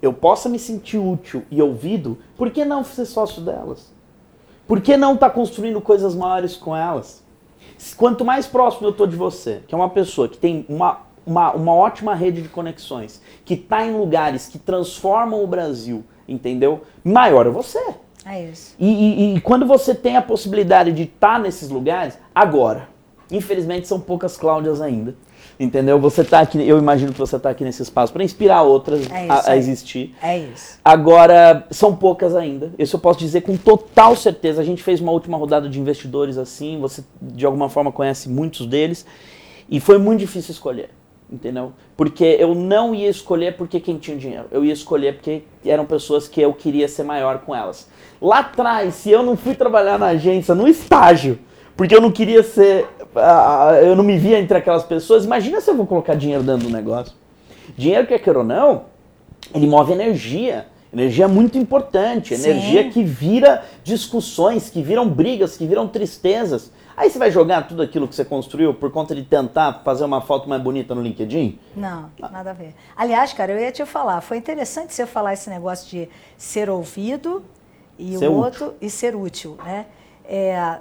eu 0.00 0.12
possa 0.12 0.48
me 0.48 0.58
sentir 0.58 0.98
útil 0.98 1.44
e 1.50 1.62
ouvido, 1.62 2.18
por 2.36 2.50
que 2.50 2.64
não 2.64 2.82
ser 2.82 3.06
sócio 3.06 3.40
delas? 3.42 3.92
Por 4.66 4.80
que 4.80 4.96
não 4.96 5.14
estar 5.14 5.28
tá 5.28 5.34
construindo 5.34 5.80
coisas 5.80 6.14
maiores 6.14 6.56
com 6.56 6.74
elas? 6.76 7.21
Quanto 7.96 8.24
mais 8.24 8.46
próximo 8.46 8.86
eu 8.86 8.90
estou 8.90 9.06
de 9.06 9.16
você, 9.16 9.62
que 9.66 9.74
é 9.74 9.78
uma 9.78 9.88
pessoa 9.88 10.28
que 10.28 10.38
tem 10.38 10.64
uma, 10.68 11.00
uma, 11.26 11.52
uma 11.52 11.74
ótima 11.74 12.14
rede 12.14 12.42
de 12.42 12.48
conexões, 12.48 13.20
que 13.44 13.54
está 13.54 13.84
em 13.84 13.92
lugares 13.92 14.46
que 14.46 14.58
transformam 14.58 15.42
o 15.42 15.46
Brasil, 15.46 16.04
entendeu? 16.28 16.82
Maior 17.04 17.46
é 17.46 17.50
você. 17.50 17.94
É 18.24 18.44
isso. 18.44 18.76
E, 18.78 18.86
e, 18.86 19.34
e 19.36 19.40
quando 19.40 19.66
você 19.66 19.94
tem 19.94 20.16
a 20.16 20.22
possibilidade 20.22 20.92
de 20.92 21.02
estar 21.02 21.34
tá 21.34 21.38
nesses 21.38 21.68
lugares, 21.68 22.18
agora. 22.34 22.91
Infelizmente 23.30 23.86
são 23.86 24.00
poucas 24.00 24.36
Cláudias 24.36 24.80
ainda. 24.80 25.14
Entendeu? 25.58 25.98
Você 26.00 26.24
tá 26.24 26.40
aqui, 26.40 26.66
eu 26.66 26.78
imagino 26.78 27.12
que 27.12 27.18
você 27.18 27.36
está 27.36 27.50
aqui 27.50 27.62
nesse 27.62 27.82
espaço 27.82 28.12
para 28.12 28.24
inspirar 28.24 28.62
outras 28.62 29.08
é 29.10 29.28
a, 29.28 29.52
a, 29.52 29.56
existir. 29.56 30.14
É 30.22 30.38
isso. 30.38 30.78
Agora, 30.84 31.66
são 31.70 31.94
poucas 31.94 32.34
ainda. 32.34 32.72
Isso 32.78 32.96
eu 32.96 33.00
posso 33.00 33.18
dizer 33.18 33.42
com 33.42 33.56
total 33.56 34.16
certeza. 34.16 34.60
A 34.60 34.64
gente 34.64 34.82
fez 34.82 35.00
uma 35.00 35.12
última 35.12 35.36
rodada 35.36 35.68
de 35.68 35.78
investidores 35.78 36.38
assim, 36.38 36.80
você 36.80 37.04
de 37.20 37.44
alguma 37.44 37.68
forma 37.68 37.92
conhece 37.92 38.28
muitos 38.28 38.66
deles, 38.66 39.06
e 39.70 39.78
foi 39.78 39.98
muito 39.98 40.20
difícil 40.20 40.52
escolher. 40.52 40.90
Entendeu? 41.30 41.72
Porque 41.96 42.24
eu 42.24 42.54
não 42.54 42.94
ia 42.94 43.08
escolher 43.08 43.56
porque 43.56 43.80
quem 43.80 43.96
tinha 43.96 44.16
dinheiro. 44.16 44.46
Eu 44.50 44.64
ia 44.64 44.72
escolher 44.72 45.14
porque 45.14 45.44
eram 45.64 45.86
pessoas 45.86 46.28
que 46.28 46.40
eu 46.40 46.52
queria 46.52 46.86
ser 46.86 47.04
maior 47.04 47.38
com 47.38 47.54
elas. 47.54 47.88
Lá 48.20 48.40
atrás, 48.40 48.94
se 48.94 49.10
eu 49.10 49.22
não 49.22 49.34
fui 49.34 49.54
trabalhar 49.54 49.98
na 49.98 50.06
agência, 50.06 50.54
no 50.54 50.68
estágio, 50.68 51.38
porque 51.76 51.94
eu 51.94 52.00
não 52.00 52.10
queria 52.10 52.42
ser. 52.42 52.86
Eu 53.82 53.94
não 53.94 54.04
me 54.04 54.16
via 54.18 54.38
entre 54.38 54.56
aquelas 54.56 54.84
pessoas. 54.84 55.24
Imagina 55.24 55.60
se 55.60 55.70
eu 55.70 55.76
vou 55.76 55.86
colocar 55.86 56.14
dinheiro 56.14 56.42
dentro 56.42 56.66
do 56.68 56.72
negócio. 56.72 57.14
Dinheiro, 57.76 58.06
quer 58.06 58.18
queira 58.18 58.38
ou 58.40 58.44
não, 58.44 58.84
ele 59.54 59.66
move 59.66 59.92
energia. 59.92 60.66
Energia 60.92 61.26
muito 61.26 61.56
importante. 61.56 62.34
Energia 62.34 62.82
Sim. 62.82 62.90
que 62.90 63.02
vira 63.02 63.64
discussões, 63.82 64.68
que 64.68 64.82
viram 64.82 65.08
brigas, 65.08 65.56
que 65.56 65.66
viram 65.66 65.88
tristezas. 65.88 66.70
Aí 66.94 67.08
você 67.08 67.18
vai 67.18 67.30
jogar 67.30 67.66
tudo 67.66 67.82
aquilo 67.82 68.06
que 68.06 68.14
você 68.14 68.24
construiu 68.24 68.74
por 68.74 68.90
conta 68.90 69.14
de 69.14 69.22
tentar 69.22 69.80
fazer 69.84 70.04
uma 70.04 70.20
foto 70.20 70.48
mais 70.48 70.62
bonita 70.62 70.94
no 70.94 71.00
LinkedIn? 71.00 71.58
Não, 71.74 72.10
nada 72.20 72.50
a 72.50 72.52
ver. 72.52 72.74
Aliás, 72.94 73.32
cara, 73.32 73.52
eu 73.52 73.58
ia 73.58 73.72
te 73.72 73.84
falar, 73.86 74.20
foi 74.20 74.36
interessante 74.36 74.92
você 74.92 75.06
falar 75.06 75.32
esse 75.32 75.48
negócio 75.48 75.88
de 75.88 76.08
ser 76.36 76.68
ouvido 76.68 77.42
e 77.98 78.18
ser 78.18 78.28
o 78.28 78.34
outro 78.34 78.66
útil. 78.66 78.78
e 78.82 78.90
ser 78.90 79.16
útil, 79.16 79.56
né? 79.64 79.86
É, 80.24 80.78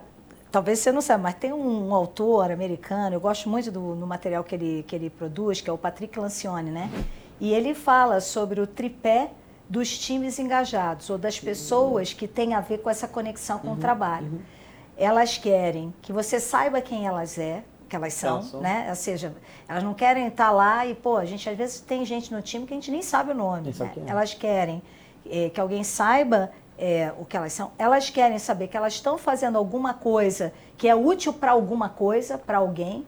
talvez 0.52 0.80
você 0.80 0.92
não 0.92 1.02
saiba, 1.02 1.24
mas 1.24 1.36
tem 1.36 1.54
um, 1.54 1.96
autor 1.96 2.52
americano, 2.52 3.16
eu 3.16 3.22
gosto 3.22 3.50
muito 3.50 3.72
do, 3.72 3.96
do, 3.96 4.06
material 4.06 4.44
que 4.44 4.54
ele, 4.54 4.84
que 4.88 4.96
ele 4.96 5.10
produz, 5.10 5.62
que 5.62 5.70
é 5.70 5.74
o 5.74 5.78
Patrick 5.78 6.20
Lancione, 6.20 6.70
né? 6.70 6.90
E 7.40 7.54
ele 7.54 7.74
fala 7.74 8.20
sobre 8.20 8.60
o 8.60 8.68
tripé 8.68 9.32
dos 9.70 9.98
times 9.98 10.38
engajados, 10.38 11.10
ou 11.10 11.18
das 11.18 11.40
pessoas 11.40 12.14
que 12.14 12.28
têm 12.28 12.54
a 12.54 12.60
ver 12.60 12.80
com 12.80 12.90
essa 12.90 13.08
conexão 13.08 13.58
com 13.58 13.70
uhum, 13.70 13.74
o 13.76 13.78
trabalho. 13.78 14.28
Uhum. 14.28 14.40
Elas 14.98 15.38
querem 15.38 15.94
que 16.02 16.12
você 16.12 16.40
saiba 16.40 16.82
quem 16.82 17.08
elas 17.08 17.38
é, 17.40 17.64
que 17.88 17.96
elas 17.96 18.14
são, 18.14 18.36
elas 18.36 18.46
são, 18.48 18.62
né? 18.62 18.86
Ou 18.90 18.96
seja, 18.96 19.34
elas 19.68 19.84
não 19.84 19.94
querem 19.94 20.28
estar 20.28 20.52
lá 20.52 20.86
e, 20.86 20.94
pô, 20.94 21.16
a 21.18 21.26
gente 21.26 21.50
às 21.50 21.58
vezes 21.58 21.80
tem 21.80 22.06
gente 22.06 22.34
no 22.34 22.42
time 22.42 22.68
que 22.68 22.74
a 22.74 22.76
gente 22.76 22.92
nem 22.92 23.02
sabe 23.02 23.32
o 23.32 23.36
nome. 23.36 23.74
Né? 23.78 23.92
É. 24.06 24.12
Elas 24.12 24.34
querem 24.34 24.84
é, 25.26 25.50
que 25.50 25.60
alguém 25.60 25.84
saiba 25.84 26.52
é, 26.82 27.14
o 27.20 27.24
que 27.24 27.38
elas 27.38 27.54
são, 27.54 27.72
elas 27.78 28.10
querem 28.10 28.40
saber 28.40 28.68
que 28.68 28.76
elas 28.76 28.94
estão 28.94 29.16
fazendo 29.16 29.56
alguma 29.56 29.94
coisa 29.94 30.52
que 30.76 30.88
é 30.88 30.96
útil 30.96 31.32
para 31.32 31.52
alguma 31.52 31.88
coisa, 31.88 32.40
para 32.40 32.58
alguém, 32.58 33.06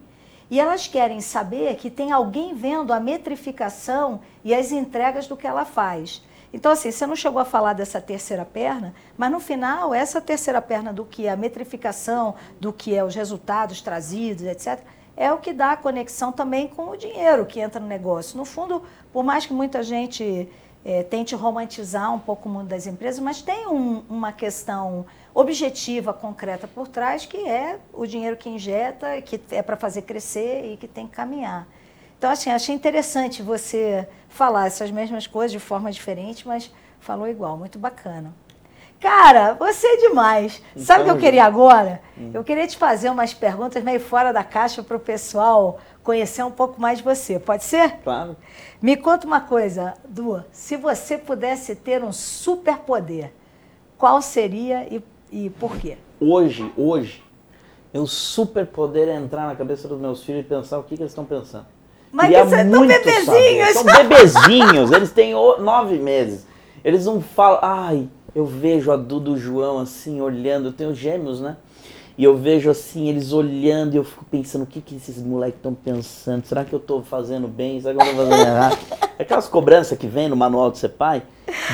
e 0.51 0.59
elas 0.59 0.87
querem 0.87 1.19
saber 1.19 1.75
que 1.75 1.89
tem 1.89 2.11
alguém 2.11 2.53
vendo 2.53 2.93
a 2.93 2.99
metrificação 2.99 4.21
e 4.43 4.53
as 4.53 4.71
entregas 4.71 5.25
do 5.25 5.35
que 5.35 5.47
ela 5.47 5.65
faz. 5.65 6.23
Então, 6.53 6.71
assim, 6.71 6.91
você 6.91 7.07
não 7.07 7.15
chegou 7.15 7.41
a 7.41 7.45
falar 7.45 7.73
dessa 7.73 7.99
terceira 7.99 8.45
perna, 8.45 8.93
mas 9.17 9.31
no 9.31 9.39
final, 9.39 9.91
essa 9.91 10.21
terceira 10.21 10.61
perna 10.61 10.93
do 10.93 11.03
que 11.03 11.25
é 11.25 11.31
a 11.31 11.35
metrificação, 11.35 12.35
do 12.59 12.71
que 12.71 12.93
é 12.93 13.03
os 13.03 13.15
resultados 13.15 13.81
trazidos, 13.81 14.43
etc., 14.43 14.81
é 15.17 15.31
o 15.33 15.39
que 15.39 15.51
dá 15.51 15.71
a 15.71 15.77
conexão 15.77 16.31
também 16.31 16.67
com 16.67 16.89
o 16.89 16.97
dinheiro 16.97 17.45
que 17.45 17.59
entra 17.59 17.79
no 17.79 17.87
negócio. 17.87 18.37
No 18.37 18.45
fundo, 18.45 18.83
por 19.11 19.23
mais 19.23 19.47
que 19.47 19.53
muita 19.53 19.81
gente 19.81 20.47
é, 20.85 21.01
tente 21.03 21.33
romantizar 21.35 22.13
um 22.13 22.19
pouco 22.19 22.49
o 22.49 22.51
mundo 22.51 22.67
das 22.67 22.85
empresas, 22.85 23.19
mas 23.19 23.41
tem 23.41 23.67
um, 23.67 24.03
uma 24.09 24.31
questão 24.31 25.05
objetiva, 25.33 26.13
concreta 26.13 26.67
por 26.67 26.87
trás, 26.87 27.25
que 27.25 27.37
é 27.37 27.79
o 27.93 28.05
dinheiro 28.05 28.35
que 28.35 28.49
injeta, 28.49 29.21
que 29.21 29.39
é 29.51 29.61
para 29.61 29.77
fazer 29.77 30.03
crescer 30.03 30.73
e 30.73 30.77
que 30.77 30.87
tem 30.87 31.07
que 31.07 31.13
caminhar. 31.13 31.67
Então, 32.17 32.31
assim, 32.31 32.49
achei 32.49 32.73
interessante 32.73 33.41
você 33.41 34.07
falar 34.29 34.67
essas 34.67 34.91
mesmas 34.91 35.27
coisas 35.27 35.51
de 35.51 35.59
forma 35.59 35.91
diferente, 35.91 36.47
mas 36.47 36.71
falou 36.99 37.27
igual, 37.27 37.57
muito 37.57 37.77
bacana. 37.77 38.33
Cara, 38.99 39.53
você 39.55 39.85
é 39.85 39.97
demais. 39.97 40.61
Então, 40.71 40.85
Sabe 40.85 41.01
o 41.01 41.03
que 41.03 41.11
eu 41.11 41.17
queria 41.17 41.43
agora? 41.43 42.01
Hum. 42.17 42.31
Eu 42.33 42.41
queria 42.41 42.65
te 42.65 42.77
fazer 42.77 43.09
umas 43.09 43.33
perguntas 43.33 43.83
meio 43.83 43.99
fora 43.99 44.31
da 44.31 44.45
caixa 44.45 44.81
para 44.81 44.95
o 44.95 44.99
pessoal 44.99 45.81
conhecer 46.03 46.43
um 46.43 46.51
pouco 46.51 46.79
mais 46.79 46.99
de 46.99 47.03
você. 47.03 47.39
Pode 47.39 47.63
ser? 47.63 47.97
Claro. 48.03 48.35
Me 48.81 48.97
conta 48.97 49.25
uma 49.25 49.41
coisa, 49.41 49.93
Du. 50.07 50.43
Se 50.51 50.75
você 50.75 51.17
pudesse 51.17 51.75
ter 51.75 52.03
um 52.03 52.11
superpoder, 52.11 53.31
qual 53.97 54.21
seria 54.21 54.85
e, 54.93 55.01
e 55.31 55.49
por 55.49 55.77
quê? 55.77 55.97
Hoje, 56.19 56.71
hoje, 56.77 57.23
Meu 57.93 58.07
superpoder 58.07 59.07
é 59.07 59.15
entrar 59.15 59.47
na 59.47 59.55
cabeça 59.55 59.87
dos 59.87 59.99
meus 59.99 60.23
filhos 60.23 60.41
e 60.41 60.47
pensar 60.47 60.79
o 60.79 60.83
que, 60.83 60.95
que 60.95 61.03
eles 61.03 61.11
estão 61.11 61.25
pensando. 61.25 61.65
Mas 62.11 62.31
vocês 62.31 62.69
são 62.69 62.87
bebezinhos. 62.87 63.69
São 63.73 63.83
bebezinhos, 63.83 64.91
eles 64.91 65.11
têm 65.11 65.33
nove 65.59 65.97
meses. 65.97 66.45
Eles 66.83 67.05
não 67.05 67.21
falam, 67.21 67.59
ai, 67.61 68.09
eu 68.35 68.45
vejo 68.45 68.91
a 68.91 68.97
Duda 68.97 69.29
e 69.29 69.33
o 69.33 69.37
João 69.37 69.79
assim, 69.79 70.21
olhando, 70.21 70.69
eu 70.69 70.73
tenho 70.73 70.93
gêmeos, 70.93 71.39
né? 71.39 71.55
E 72.17 72.23
eu 72.23 72.37
vejo 72.37 72.69
assim, 72.69 73.09
eles 73.09 73.33
olhando 73.33 73.95
e 73.95 73.97
eu 73.97 74.03
fico 74.03 74.23
pensando, 74.25 74.63
o 74.63 74.67
que, 74.67 74.79
que 74.81 74.95
esses 74.95 75.17
moleques 75.17 75.57
estão 75.57 75.73
pensando? 75.73 76.45
Será 76.45 76.63
que 76.63 76.73
eu 76.73 76.79
tô 76.79 77.01
fazendo 77.01 77.47
bem? 77.47 77.81
Será 77.81 77.95
que 77.95 78.01
eu 78.01 78.11
tô 78.11 78.17
fazendo 78.17 78.41
errado? 78.47 78.77
Aquelas 79.17 79.47
cobranças 79.47 79.97
que 79.97 80.05
vem 80.05 80.29
no 80.29 80.35
manual 80.35 80.69
de 80.69 80.77
ser 80.77 80.89
pai, 80.89 81.23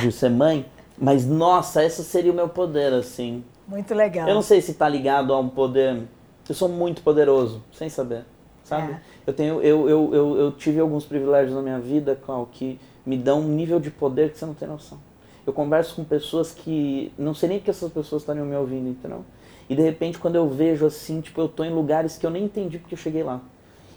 de 0.01 0.11
ser 0.11 0.29
mãe. 0.29 0.65
Mas, 0.97 1.25
nossa, 1.25 1.83
esse 1.83 2.03
seria 2.03 2.31
o 2.31 2.35
meu 2.35 2.47
poder, 2.47 2.93
assim. 2.93 3.43
Muito 3.67 3.93
legal. 3.93 4.27
Eu 4.27 4.35
não 4.35 4.41
sei 4.41 4.61
se 4.61 4.73
tá 4.73 4.87
ligado 4.87 5.33
a 5.33 5.39
um 5.39 5.49
poder. 5.49 6.03
Eu 6.47 6.55
sou 6.55 6.67
muito 6.67 7.01
poderoso, 7.01 7.61
sem 7.71 7.89
saber, 7.89 8.23
sabe? 8.63 8.93
É. 8.93 8.99
Eu 9.27 9.33
tenho, 9.33 9.61
eu, 9.61 9.87
eu, 9.87 10.15
eu, 10.15 10.37
eu 10.37 10.51
tive 10.53 10.79
alguns 10.79 11.05
privilégios 11.05 11.53
na 11.53 11.61
minha 11.61 11.79
vida, 11.79 12.15
Clau, 12.25 12.49
que 12.51 12.79
me 13.05 13.17
dão 13.17 13.41
um 13.41 13.47
nível 13.47 13.79
de 13.79 13.91
poder 13.91 14.31
que 14.31 14.39
você 14.39 14.45
não 14.45 14.55
tem 14.55 14.67
noção. 14.67 14.99
Eu 15.45 15.53
converso 15.53 15.95
com 15.95 16.03
pessoas 16.03 16.51
que 16.51 17.13
não 17.17 17.33
sei 17.33 17.49
nem 17.49 17.59
que 17.59 17.69
essas 17.69 17.91
pessoas 17.91 18.23
estariam 18.23 18.45
me 18.45 18.55
ouvindo, 18.55 18.89
entendeu? 18.89 19.23
E 19.69 19.75
de 19.75 19.81
repente 19.81 20.17
quando 20.17 20.35
eu 20.35 20.49
vejo 20.49 20.85
assim, 20.85 21.21
tipo, 21.21 21.39
eu 21.39 21.47
tô 21.47 21.63
em 21.63 21.71
lugares 21.71 22.17
que 22.17 22.25
eu 22.25 22.29
nem 22.31 22.45
entendi 22.45 22.79
porque 22.79 22.95
eu 22.95 22.99
cheguei 22.99 23.23
lá. 23.23 23.39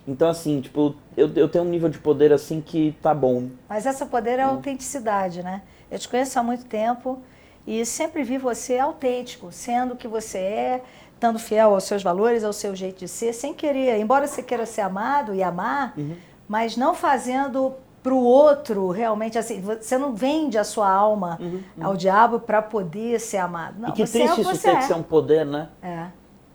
Então 0.06 0.28
assim, 0.28 0.60
tipo, 0.60 0.94
eu, 1.16 1.30
eu 1.34 1.48
tenho 1.48 1.64
um 1.64 1.68
nível 1.68 1.88
de 1.88 1.98
poder 1.98 2.32
assim 2.32 2.60
que 2.60 2.94
tá 3.02 3.14
bom. 3.14 3.48
Mas 3.68 3.86
essa 3.86 4.04
poder 4.04 4.38
é 4.38 4.42
a 4.42 4.48
autenticidade, 4.48 5.42
né? 5.42 5.62
Eu 5.90 5.98
te 5.98 6.08
conheço 6.08 6.38
há 6.38 6.42
muito 6.42 6.64
tempo 6.66 7.18
e 7.66 7.84
sempre 7.86 8.22
vi 8.22 8.36
você 8.38 8.78
autêntico, 8.78 9.50
sendo 9.52 9.94
o 9.94 9.96
que 9.96 10.08
você 10.08 10.38
é, 10.38 10.82
estando 11.14 11.38
fiel 11.38 11.72
aos 11.72 11.84
seus 11.84 12.02
valores, 12.02 12.42
ao 12.42 12.52
seu 12.52 12.74
jeito 12.74 12.98
de 12.98 13.08
ser, 13.08 13.32
sem 13.32 13.54
querer, 13.54 13.98
embora 14.00 14.26
você 14.26 14.42
queira 14.42 14.66
ser 14.66 14.80
amado 14.80 15.34
e 15.34 15.42
amar, 15.42 15.94
Uhum. 15.96 16.16
mas 16.48 16.76
não 16.76 16.94
fazendo 16.94 17.74
para 18.02 18.12
o 18.14 18.22
outro 18.24 18.90
realmente 18.90 19.38
assim, 19.38 19.60
você 19.60 19.96
não 19.96 20.14
vende 20.14 20.58
a 20.58 20.64
sua 20.64 20.90
alma 20.90 21.38
ao 21.80 21.96
diabo 21.96 22.40
para 22.40 22.60
poder 22.60 23.20
ser 23.20 23.36
amado. 23.38 23.76
Não, 23.78 23.88
Uhum, 23.88 23.94
e 23.94 23.96
que 23.96 24.02
é 24.02 24.06
triste 24.06 24.34
que 24.34 24.40
isso 24.40 24.62
ter 24.62 24.70
é. 24.70 24.76
que 24.76 24.84
ser 24.84 24.94
um 24.94 25.02
poder, 25.02 25.46
né? 25.46 25.68
É. 25.82 26.06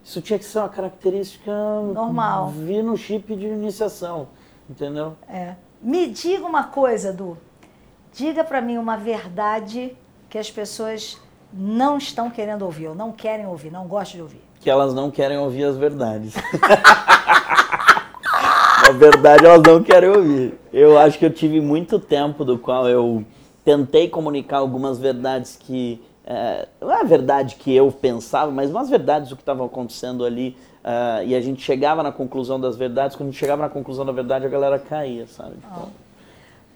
Isso 0.04 0.22
tinha 0.22 0.38
que 0.40 0.46
ser 0.46 0.60
uma 0.60 0.70
característica 0.70 1.52
Normal. 1.94 2.50
vir 2.50 2.84
no 2.84 2.96
chip 2.98 3.36
de 3.36 3.46
iniciação, 3.46 4.28
entendeu? 4.70 5.16
É. 5.30 5.56
Me 5.82 6.08
diga 6.08 6.46
uma 6.46 6.64
coisa, 6.66 7.14
Du. 7.14 7.38
Diga 8.14 8.44
para 8.44 8.62
mim 8.62 8.78
uma 8.78 8.98
verdade 8.98 9.96
que 10.30 10.38
as 10.38 10.50
pessoas 10.50 11.18
não 11.54 11.98
estão 11.98 12.30
querendo 12.30 12.64
ouvir, 12.64 12.88
ou 12.88 12.96
não 12.96 13.12
querem 13.12 13.46
ouvir, 13.46 13.72
não 13.72 13.88
gostam 13.88 14.18
de 14.18 14.22
ouvir. 14.24 14.42
que 14.60 14.70
elas 14.70 14.94
não 14.94 15.10
querem 15.12 15.38
ouvir 15.38 15.64
as 15.66 15.78
verdades. 15.78 16.34
a 18.88 18.92
verdade 18.92 19.46
elas 19.46 19.62
não 19.64 19.84
querem 19.84 20.10
ouvir. 20.10 20.58
Eu 20.72 20.98
acho 20.98 21.20
que 21.20 21.26
eu 21.26 21.34
tive 21.34 21.60
muito 21.60 22.00
tempo 22.00 22.46
do 22.46 22.58
qual 22.58 22.88
eu 22.88 23.26
tentei 23.66 24.08
comunicar 24.08 24.60
algumas 24.60 24.98
verdades 24.98 25.58
que 25.58 26.02
é, 26.26 26.68
não 26.80 26.92
é 26.92 27.02
a 27.02 27.04
verdade 27.04 27.56
que 27.56 27.74
eu 27.74 27.92
pensava, 27.92 28.52
mas 28.52 28.70
umas 28.70 28.90
verdades 28.90 29.30
do 29.30 29.36
que 29.36 29.42
estava 29.42 29.66
acontecendo 29.66 30.26
ali. 30.26 30.56
ah, 30.84 31.24
e 31.24 31.36
a 31.36 31.42
gente 31.42 31.62
chegava 31.62 32.02
na 32.02 32.12
conclusão 32.12 32.60
das 32.60 32.78
verdades. 32.78 33.16
Quando 33.16 33.30
a 33.30 33.32
gente 33.32 33.40
chegava 33.40 33.62
na 33.62 33.70
conclusão 33.70 34.06
da 34.06 34.12
verdade, 34.12 34.46
a 34.46 34.50
galera 34.50 34.80
caía, 34.80 35.28
sabe? 35.28 35.56
Tipo, 35.56 35.90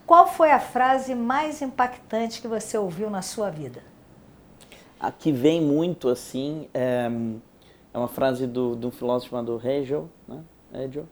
Qual 0.05 0.28
foi 0.28 0.51
a 0.51 0.59
frase 0.59 1.16
mais 1.16 1.62
impactante 1.62 2.41
que 2.41 2.47
você 2.47 2.78
ouviu 2.78 3.09
na 3.09 3.22
sua 3.22 3.49
vida? 3.49 3.82
A 4.99 5.12
que 5.12 5.32
vem 5.32 5.62
muito 5.62 6.09
assim 6.09 6.68
é, 6.74 7.09
é 7.93 7.97
uma 7.97 8.07
frase 8.07 8.47
do, 8.47 8.76
de 8.76 8.86
um 8.86 8.91
filósofo 8.91 9.32
chamado 9.32 9.62
Hegel, 9.64 10.09
né? 10.28 10.39
Hegel, 10.74 11.05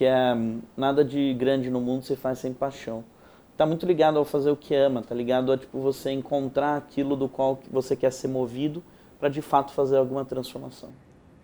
que 0.00 0.06
é 0.06 0.34
nada 0.74 1.04
de 1.04 1.34
grande 1.34 1.68
no 1.68 1.78
mundo 1.78 2.06
se 2.06 2.16
faz 2.16 2.38
sem 2.38 2.54
paixão. 2.54 3.04
Tá 3.54 3.66
muito 3.66 3.84
ligado 3.84 4.18
ao 4.18 4.24
fazer 4.24 4.50
o 4.50 4.56
que 4.56 4.74
ama, 4.74 5.02
tá 5.02 5.14
ligado 5.14 5.52
a 5.52 5.58
tipo 5.58 5.78
você 5.78 6.10
encontrar 6.10 6.78
aquilo 6.78 7.14
do 7.14 7.28
qual 7.28 7.60
você 7.70 7.94
quer 7.94 8.10
ser 8.10 8.28
movido 8.28 8.82
para 9.18 9.28
de 9.28 9.42
fato 9.42 9.74
fazer 9.74 9.98
alguma 9.98 10.24
transformação. 10.24 10.88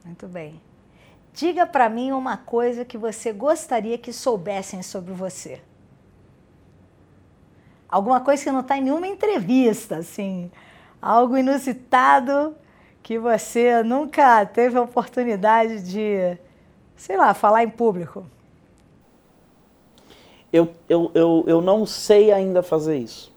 Muito 0.02 0.26
bem. 0.26 0.58
Diga 1.34 1.66
para 1.66 1.90
mim 1.90 2.12
uma 2.12 2.38
coisa 2.38 2.82
que 2.82 2.96
você 2.96 3.30
gostaria 3.30 3.98
que 3.98 4.10
soubessem 4.10 4.82
sobre 4.82 5.12
você. 5.12 5.60
Alguma 7.86 8.20
coisa 8.20 8.42
que 8.42 8.50
não 8.50 8.60
está 8.60 8.78
em 8.78 8.84
nenhuma 8.84 9.06
entrevista, 9.06 9.96
assim. 9.96 10.50
Algo 11.02 11.36
inusitado 11.36 12.56
que 13.02 13.18
você 13.18 13.82
nunca 13.82 14.46
teve 14.46 14.78
a 14.78 14.82
oportunidade 14.82 15.82
de, 15.82 16.38
sei 16.96 17.18
lá, 17.18 17.34
falar 17.34 17.62
em 17.62 17.68
público. 17.68 18.26
Eu, 20.56 20.70
eu, 20.88 21.10
eu, 21.12 21.44
eu 21.46 21.60
não 21.60 21.84
sei 21.84 22.32
ainda 22.32 22.62
fazer 22.62 22.96
isso. 22.96 23.30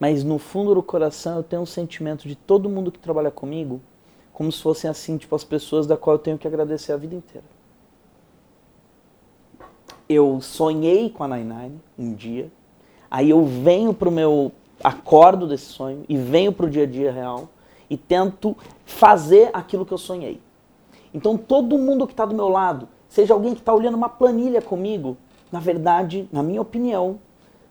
Mas 0.00 0.24
no 0.24 0.38
fundo 0.38 0.74
do 0.74 0.82
coração 0.82 1.36
eu 1.36 1.42
tenho 1.42 1.60
um 1.60 1.66
sentimento 1.66 2.26
de 2.26 2.34
todo 2.34 2.66
mundo 2.66 2.90
que 2.90 2.98
trabalha 2.98 3.30
comigo, 3.30 3.78
como 4.32 4.50
se 4.50 4.62
fossem 4.62 4.88
assim, 4.88 5.18
tipo, 5.18 5.36
as 5.36 5.44
pessoas 5.44 5.86
da 5.86 5.94
qual 5.94 6.16
eu 6.16 6.18
tenho 6.18 6.38
que 6.38 6.48
agradecer 6.48 6.92
a 6.92 6.96
vida 6.96 7.14
inteira. 7.14 7.46
Eu 10.08 10.40
sonhei 10.40 11.10
com 11.10 11.24
a 11.24 11.28
Nine 11.28 11.78
um 11.98 12.14
dia, 12.14 12.50
aí 13.10 13.28
eu 13.28 13.44
venho 13.44 13.92
pro 13.92 14.10
meu 14.10 14.50
acordo 14.82 15.46
desse 15.46 15.66
sonho 15.66 16.06
e 16.08 16.16
venho 16.16 16.54
pro 16.54 16.70
dia 16.70 16.84
a 16.84 16.86
dia 16.86 17.12
real 17.12 17.50
e 17.90 17.98
tento 17.98 18.56
fazer 18.86 19.50
aquilo 19.52 19.84
que 19.84 19.92
eu 19.92 19.98
sonhei. 19.98 20.40
Então 21.12 21.36
todo 21.36 21.76
mundo 21.76 22.06
que 22.06 22.14
está 22.14 22.24
do 22.24 22.34
meu 22.34 22.48
lado, 22.48 22.88
seja 23.10 23.34
alguém 23.34 23.52
que 23.52 23.60
está 23.60 23.74
olhando 23.74 23.94
uma 23.94 24.08
planilha 24.08 24.62
comigo, 24.62 25.18
na 25.52 25.60
verdade, 25.60 26.28
na 26.32 26.42
minha 26.42 26.60
opinião, 26.62 27.20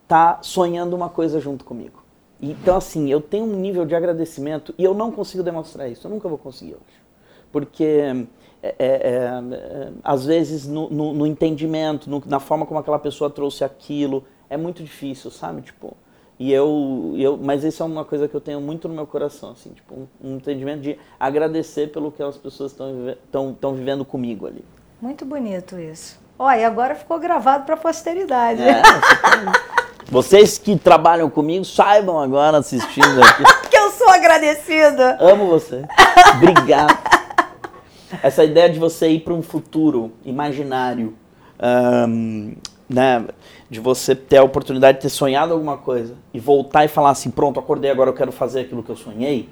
está 0.03 0.39
sonhando 0.41 0.95
uma 0.95 1.09
coisa 1.09 1.39
junto 1.39 1.65
comigo. 1.65 2.03
Então 2.41 2.75
assim, 2.77 3.09
eu 3.11 3.19
tenho 3.21 3.45
um 3.45 3.55
nível 3.55 3.85
de 3.85 3.95
agradecimento 3.95 4.73
e 4.77 4.83
eu 4.83 4.93
não 4.93 5.11
consigo 5.11 5.43
demonstrar 5.43 5.89
isso, 5.89 6.07
eu 6.07 6.11
nunca 6.11 6.29
vou 6.29 6.37
conseguir 6.37 6.73
hoje. 6.73 7.01
Porque 7.51 7.85
é, 8.63 8.75
é, 8.79 8.85
é, 8.85 9.91
às 10.03 10.25
vezes 10.25 10.67
no, 10.67 10.89
no, 10.89 11.13
no 11.13 11.27
entendimento, 11.27 12.09
no- 12.09 12.23
na 12.25 12.39
forma 12.39 12.65
como 12.65 12.79
aquela 12.79 12.99
pessoa 12.99 13.29
trouxe 13.29 13.63
aquilo, 13.63 14.23
é 14.49 14.57
muito 14.57 14.83
difícil, 14.83 15.29
sabe? 15.31 15.61
Tipo, 15.61 15.95
e 16.39 16.51
eu, 16.51 17.13
eu, 17.17 17.37
mas 17.37 17.63
isso 17.63 17.83
é 17.83 17.85
uma 17.85 18.03
coisa 18.03 18.27
que 18.27 18.33
eu 18.35 18.41
tenho 18.41 18.59
muito 18.59 18.87
no 18.87 18.95
meu 18.95 19.05
coração, 19.05 19.51
assim, 19.51 19.69
tipo, 19.71 19.93
um, 19.93 20.07
um 20.23 20.35
entendimento 20.37 20.81
de 20.81 20.97
agradecer 21.19 21.91
pelo 21.91 22.11
que 22.11 22.23
as 22.23 22.37
pessoas 22.37 22.71
estão 22.71 22.91
vive, 22.93 23.17
tão- 23.31 23.53
tão 23.53 23.73
vivendo 23.75 24.03
comigo 24.03 24.47
ali. 24.47 24.63
Muito 24.99 25.25
bonito 25.25 25.77
isso. 25.79 26.19
Olha, 26.43 26.61
e 26.61 26.65
agora 26.65 26.95
ficou 26.95 27.19
gravado 27.19 27.65
para 27.65 27.75
a 27.75 27.77
posteridade. 27.77 28.63
É, 28.63 28.81
tem- 28.81 30.01
Vocês 30.09 30.57
que 30.57 30.75
trabalham 30.75 31.29
comigo, 31.29 31.63
saibam 31.63 32.19
agora 32.19 32.57
assistindo 32.57 33.21
aqui. 33.23 33.43
Que 33.69 33.77
eu 33.77 33.91
sou 33.91 34.09
agradecida. 34.09 35.17
Amo 35.21 35.45
você. 35.45 35.85
Obrigado. 36.35 36.97
Essa 38.23 38.43
ideia 38.43 38.67
de 38.71 38.79
você 38.79 39.07
ir 39.09 39.19
para 39.19 39.35
um 39.35 39.43
futuro 39.43 40.13
imaginário, 40.25 41.15
ahn, 41.59 42.55
né, 42.89 43.23
de 43.69 43.79
você 43.79 44.15
ter 44.15 44.37
a 44.37 44.43
oportunidade 44.43 44.97
de 44.97 45.03
ter 45.03 45.09
sonhado 45.09 45.53
alguma 45.53 45.77
coisa 45.77 46.15
e 46.33 46.39
voltar 46.39 46.83
e 46.85 46.87
falar 46.87 47.11
assim, 47.11 47.29
pronto, 47.29 47.59
acordei, 47.59 47.91
agora 47.91 48.09
eu 48.09 48.15
quero 48.15 48.31
fazer 48.31 48.61
aquilo 48.61 48.81
que 48.81 48.89
eu 48.89 48.97
sonhei. 48.97 49.47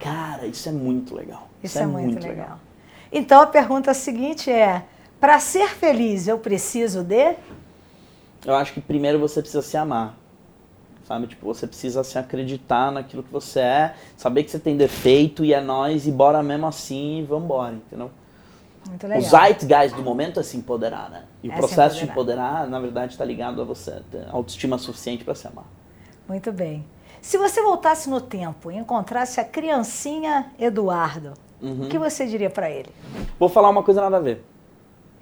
Cara, 0.00 0.46
isso 0.46 0.68
é 0.68 0.72
muito 0.72 1.14
legal. 1.14 1.48
Isso 1.62 1.78
é, 1.78 1.86
muito, 1.86 2.26
legal. 2.26 2.58
Então 3.12 3.40
a 3.40 3.46
pergunta 3.46 3.94
seguinte 3.94 4.50
é: 4.50 4.82
para 5.24 5.38
ser 5.40 5.70
feliz, 5.70 6.28
eu 6.28 6.38
preciso 6.38 7.02
de? 7.02 7.34
Eu 8.44 8.54
acho 8.56 8.74
que 8.74 8.80
primeiro 8.82 9.18
você 9.18 9.40
precisa 9.40 9.62
se 9.62 9.74
amar. 9.74 10.14
Sabe? 11.08 11.26
Tipo, 11.28 11.46
você 11.46 11.66
precisa 11.66 12.04
se 12.04 12.18
acreditar 12.18 12.92
naquilo 12.92 13.22
que 13.22 13.32
você 13.32 13.60
é, 13.60 13.94
saber 14.18 14.44
que 14.44 14.50
você 14.50 14.58
tem 14.58 14.76
defeito 14.76 15.42
e 15.42 15.54
é 15.54 15.62
nós 15.62 16.06
e 16.06 16.12
bora 16.12 16.42
mesmo 16.42 16.66
assim 16.66 17.20
e 17.20 17.22
vambora, 17.22 17.72
entendeu? 17.72 18.10
Muito 18.86 19.06
O 19.06 19.08
legal. 19.08 19.22
zeitgeist 19.22 19.96
do 19.96 20.02
momento 20.02 20.40
é 20.40 20.42
se 20.42 20.58
empoderar, 20.58 21.08
né? 21.08 21.22
E 21.42 21.48
o 21.48 21.52
É 21.52 21.56
processo 21.56 21.96
de 21.96 22.04
empoderar. 22.04 22.48
empoderar, 22.48 22.68
na 22.68 22.78
verdade, 22.78 23.12
está 23.12 23.24
ligado 23.24 23.62
a 23.62 23.64
você 23.64 24.02
ter 24.10 24.26
autoestima 24.30 24.76
suficiente 24.76 25.24
para 25.24 25.34
se 25.34 25.46
amar. 25.48 25.64
Muito 26.28 26.52
bem. 26.52 26.84
Se 27.22 27.38
você 27.38 27.62
voltasse 27.62 28.10
no 28.10 28.20
tempo 28.20 28.70
e 28.70 28.76
encontrasse 28.76 29.40
a 29.40 29.44
criancinha 29.44 30.52
Eduardo, 30.58 31.32
Uhum. 31.62 31.86
o 31.86 31.88
que 31.88 31.98
você 31.98 32.26
diria 32.26 32.50
para 32.50 32.68
ele? 32.70 32.90
Vou 33.40 33.48
falar 33.48 33.70
uma 33.70 33.82
coisa 33.82 34.02
nada 34.02 34.18
a 34.18 34.20
ver. 34.20 34.44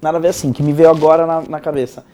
Nada 0.03 0.19
a 0.19 0.21
ver 0.21 0.29
assim, 0.29 0.53
que 0.53 0.65
me 0.65 0.73
veio 0.73 0.91
agora 0.91 1.25
na, 1.25 1.43
na 1.43 1.61
cabeça. 1.61 2.05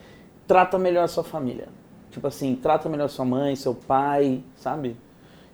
Trata 0.46 0.78
melhor 0.78 1.04
a 1.04 1.08
sua 1.08 1.24
família. 1.24 1.68
Tipo 2.10 2.26
assim, 2.26 2.54
trata 2.54 2.86
melhor 2.86 3.08
sua 3.08 3.24
mãe, 3.24 3.56
seu 3.56 3.74
pai, 3.74 4.44
sabe? 4.56 4.94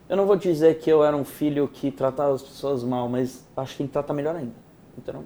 Eu 0.08 0.16
não 0.16 0.26
vou 0.26 0.34
dizer 0.34 0.78
que 0.78 0.90
eu 0.90 1.04
era 1.04 1.16
um 1.16 1.24
filho 1.24 1.68
que 1.68 1.92
tratava 1.92 2.34
as 2.34 2.42
pessoas 2.42 2.82
mal, 2.82 3.08
mas 3.08 3.46
acho 3.56 3.72
que 3.72 3.78
tem 3.78 3.86
que 3.86 3.92
tratar 3.92 4.12
melhor 4.14 4.34
ainda. 4.34 4.52
Entendeu? 4.98 5.22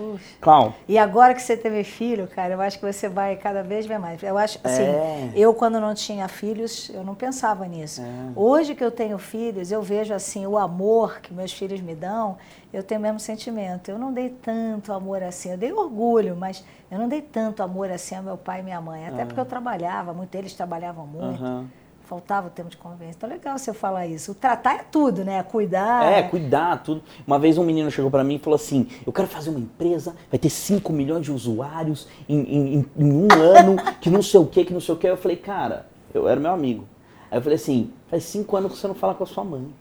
Puxa. 0.00 0.24
Clau. 0.40 0.74
E 0.88 0.96
agora 0.98 1.34
que 1.34 1.42
você 1.42 1.56
teve 1.56 1.84
filho, 1.84 2.26
cara, 2.26 2.54
eu 2.54 2.60
acho 2.60 2.78
que 2.78 2.84
você 2.92 3.08
vai 3.08 3.36
cada 3.36 3.62
vez 3.62 3.84
ver 3.86 3.98
mais. 3.98 4.22
Eu 4.22 4.38
acho, 4.38 4.58
assim, 4.64 4.82
É. 4.82 5.30
eu 5.34 5.52
quando 5.54 5.78
não 5.80 5.94
tinha 5.94 6.26
filhos, 6.28 6.90
eu 6.94 7.04
não 7.04 7.14
pensava 7.14 7.66
nisso. 7.66 8.00
É. 8.00 8.04
Hoje 8.34 8.74
que 8.74 8.82
eu 8.84 8.90
tenho 8.90 9.18
filhos, 9.18 9.70
eu 9.70 9.82
vejo 9.82 10.14
assim 10.14 10.46
o 10.46 10.56
amor 10.56 11.20
que 11.20 11.32
meus 11.34 11.52
filhos 11.52 11.80
me 11.80 11.94
dão, 11.94 12.36
eu 12.72 12.82
tenho 12.82 13.00
o 13.00 13.02
mesmo 13.02 13.20
sentimento. 13.20 13.90
Eu 13.90 13.98
não 13.98 14.12
dei 14.12 14.30
tanto 14.30 14.92
amor 14.92 15.22
assim, 15.22 15.50
eu 15.50 15.58
dei 15.58 15.72
orgulho, 15.72 16.36
mas 16.36 16.64
eu 16.90 16.98
não 16.98 17.08
dei 17.08 17.20
tanto 17.22 17.62
amor 17.62 17.90
assim 17.90 18.14
ao 18.16 18.22
meu 18.22 18.36
pai 18.36 18.60
e 18.60 18.62
minha 18.62 18.80
mãe, 18.80 19.06
até 19.06 19.22
Ah. 19.22 19.26
porque 19.26 19.40
eu 19.40 19.44
trabalhava 19.44 20.12
muito, 20.12 20.34
eles 20.34 20.54
trabalhavam 20.54 21.06
muito. 21.06 21.42
Aham. 21.42 21.66
Faltava 22.10 22.48
o 22.48 22.50
tempo 22.50 22.68
de 22.68 22.76
convivência. 22.76 23.14
Então, 23.18 23.28
legal 23.30 23.56
você 23.56 23.72
falar 23.72 24.04
isso. 24.04 24.32
O 24.32 24.34
tratar 24.34 24.74
é 24.74 24.82
tudo, 24.90 25.24
né? 25.24 25.40
Cuidar. 25.44 26.02
É, 26.04 26.20
cuidar, 26.24 26.82
tudo. 26.82 27.00
Uma 27.24 27.38
vez 27.38 27.56
um 27.56 27.62
menino 27.62 27.88
chegou 27.88 28.10
pra 28.10 28.24
mim 28.24 28.34
e 28.34 28.38
falou 28.40 28.56
assim: 28.56 28.88
Eu 29.06 29.12
quero 29.12 29.28
fazer 29.28 29.50
uma 29.50 29.60
empresa, 29.60 30.16
vai 30.28 30.36
ter 30.36 30.50
5 30.50 30.92
milhões 30.92 31.24
de 31.24 31.30
usuários 31.30 32.08
em, 32.28 32.40
em- 32.40 32.74
em- 32.78 32.86
um 32.98 33.28
ano, 33.32 33.76
que 34.00 34.10
não 34.10 34.22
sei 34.22 34.40
o 34.40 34.44
que, 34.46 34.64
que 34.64 34.72
não 34.72 34.80
sei 34.80 34.92
o 34.92 34.98
que. 34.98 35.06
Eu 35.06 35.16
falei, 35.16 35.36
cara, 35.36 35.86
eu 36.12 36.28
era 36.28 36.40
meu 36.40 36.50
amigo. 36.50 36.84
Aí 37.30 37.38
eu 37.38 37.42
falei 37.42 37.54
assim: 37.54 37.92
faz 38.08 38.24
5 38.24 38.56
anos 38.56 38.72
que 38.72 38.78
você 38.78 38.88
não 38.88 38.94
fala 38.96 39.14
com 39.14 39.22
a 39.22 39.26
sua 39.28 39.44
mãe. 39.44 39.72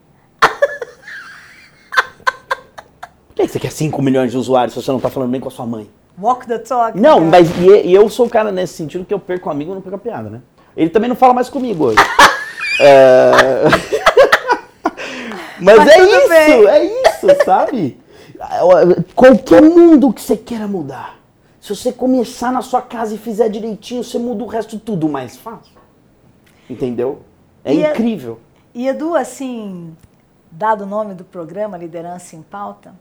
Por 3.27 3.35
que 3.35 3.47
você 3.47 3.59
quer 3.59 3.71
5 3.71 3.99
milhões 4.03 4.29
de 4.31 4.37
usuários 4.37 4.75
se 4.75 4.83
você 4.83 4.91
não 4.91 4.99
tá 4.99 5.09
falando 5.09 5.31
nem 5.31 5.41
com 5.41 5.47
a 5.47 5.51
sua 5.51 5.65
mãe? 5.65 5.89
Walk 6.21 6.45
the 6.45 6.59
talk. 6.59 6.95
Não, 6.99 7.15
cara. 7.17 7.25
mas 7.31 7.49
e, 7.57 7.87
e 7.87 7.93
eu 7.95 8.07
sou 8.07 8.27
o 8.27 8.29
cara 8.29 8.51
nesse 8.51 8.73
sentido 8.73 9.03
que 9.03 9.13
eu 9.13 9.19
perco 9.19 9.49
o 9.49 9.51
amigo 9.51 9.71
e 9.71 9.73
não 9.73 9.81
perco 9.81 9.95
a 9.95 9.99
piada, 9.99 10.29
né? 10.29 10.41
Ele 10.79 10.89
também 10.89 11.09
não 11.09 11.15
fala 11.15 11.33
mais 11.33 11.49
comigo 11.49 11.85
hoje. 11.85 11.97
É... 12.81 13.63
Mas, 15.59 15.77
Mas 15.79 15.87
é 15.89 15.99
isso, 16.01 16.29
bem. 16.29 16.65
é 16.67 16.85
isso, 16.85 17.27
sabe? 17.43 17.99
Qualquer 19.13 19.61
mundo 19.61 20.13
que 20.13 20.21
você 20.21 20.37
queira 20.37 20.65
mudar, 20.65 21.19
se 21.59 21.75
você 21.75 21.91
começar 21.91 22.53
na 22.53 22.61
sua 22.61 22.81
casa 22.81 23.13
e 23.13 23.17
fizer 23.17 23.49
direitinho, 23.49 24.01
você 24.01 24.17
muda 24.17 24.45
o 24.45 24.47
resto 24.47 24.79
tudo 24.79 25.09
mais 25.09 25.35
fácil. 25.35 25.73
Entendeu? 26.69 27.19
É 27.65 27.73
E 27.73 27.83
é- 27.83 27.91
incrível. 27.91 28.39
E 28.73 28.87
Edu, 28.87 29.13
assim, 29.13 29.93
dado 30.49 30.85
o 30.85 30.87
nome 30.87 31.13
do 31.13 31.25
programa 31.25 31.77
Liderança 31.77 32.37
em 32.37 32.41
Pauta, 32.41 32.93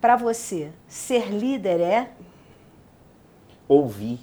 para 0.00 0.14
você, 0.14 0.70
ser 0.86 1.28
líder 1.32 1.80
é 1.80 2.10
ouvir. 3.66 4.20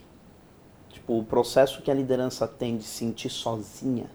O 1.14 1.26
processo 1.26 1.82
que 1.82 1.92
a 1.92 1.94
liderança 1.94 2.48
tem 2.48 2.78
de 2.78 2.86
sentir 2.86 3.30
sozinha, 3.30 4.06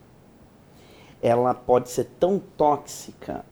ela 1.20 1.52
pode 1.52 1.90
ser 1.90 2.04
tão 2.18 2.38
tóxica 2.56 3.44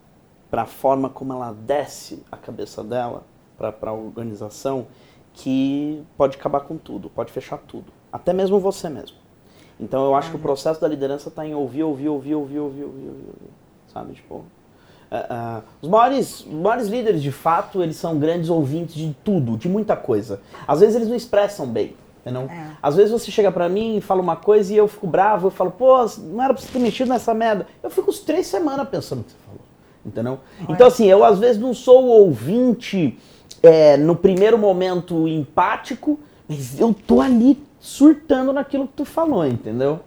para 0.50 0.62
a 0.62 0.66
forma 0.66 1.10
como 1.10 1.34
ela 1.34 1.52
desce 1.52 2.22
a 2.32 2.38
cabeça 2.38 2.82
dela 2.82 3.22
para 3.58 3.90
a 3.90 3.92
organização 3.92 4.86
que 5.34 6.02
pode 6.16 6.38
acabar 6.38 6.60
com 6.60 6.78
tudo, 6.78 7.10
pode 7.10 7.32
fechar 7.32 7.58
tudo, 7.58 7.92
até 8.10 8.32
mesmo 8.32 8.58
você 8.58 8.88
mesmo. 8.88 9.18
Então 9.78 10.06
eu 10.06 10.14
acho 10.14 10.30
que 10.30 10.36
o 10.36 10.40
processo 10.40 10.80
da 10.80 10.88
liderança 10.88 11.28
está 11.28 11.46
em 11.46 11.54
ouvir, 11.54 11.82
ouvir, 11.82 12.08
ouvir, 12.08 12.34
ouvir, 12.36 12.58
ouvir, 12.60 12.84
ouvir, 12.84 13.08
ouvir, 13.08 13.50
sabe? 13.92 14.14
Tipo, 14.14 14.42
ah, 15.10 15.26
ah, 15.28 15.62
os, 15.82 15.88
maiores, 15.90 16.40
os 16.40 16.46
maiores 16.46 16.88
líderes, 16.88 17.22
de 17.22 17.30
fato, 17.30 17.82
eles 17.82 17.96
são 17.96 18.18
grandes 18.18 18.48
ouvintes 18.48 18.94
de 18.94 19.14
tudo, 19.22 19.58
de 19.58 19.68
muita 19.68 19.94
coisa. 19.94 20.40
Às 20.66 20.80
vezes 20.80 20.96
eles 20.96 21.08
não 21.08 21.16
expressam 21.16 21.66
bem, 21.66 21.94
entendeu? 22.24 22.42
É. 22.50 22.70
Às 22.82 22.96
vezes 22.96 23.12
você 23.12 23.30
chega 23.30 23.52
pra 23.52 23.68
mim 23.68 23.98
e 23.98 24.00
fala 24.00 24.22
uma 24.22 24.36
coisa 24.36 24.72
e 24.72 24.76
eu 24.76 24.88
fico 24.88 25.06
bravo, 25.06 25.48
eu 25.48 25.50
falo, 25.50 25.70
pô, 25.70 26.04
não 26.18 26.42
era 26.42 26.54
pra 26.54 26.62
você 26.62 26.72
ter 26.72 26.78
mexido 26.78 27.10
nessa 27.10 27.34
merda. 27.34 27.66
Eu 27.82 27.90
fico 27.90 28.10
uns 28.10 28.20
três 28.20 28.46
semanas 28.46 28.88
pensando 28.88 29.18
no 29.18 29.24
que 29.24 29.32
você 29.32 29.38
falou, 29.44 29.60
entendeu? 30.04 30.40
Então 30.68 30.86
assim, 30.86 31.06
eu 31.06 31.22
às 31.22 31.38
vezes 31.38 31.60
não 31.60 31.74
sou 31.74 32.04
o 32.04 32.08
ouvinte 32.08 33.18
é, 33.62 33.96
no 33.98 34.16
primeiro 34.16 34.56
momento 34.56 35.28
empático, 35.28 36.18
mas 36.48 36.80
eu 36.80 36.94
tô 36.94 37.20
ali 37.20 37.62
surtando 37.78 38.52
naquilo 38.52 38.88
que 38.88 38.94
tu 38.94 39.04
falou, 39.04 39.46
entendeu? 39.46 40.00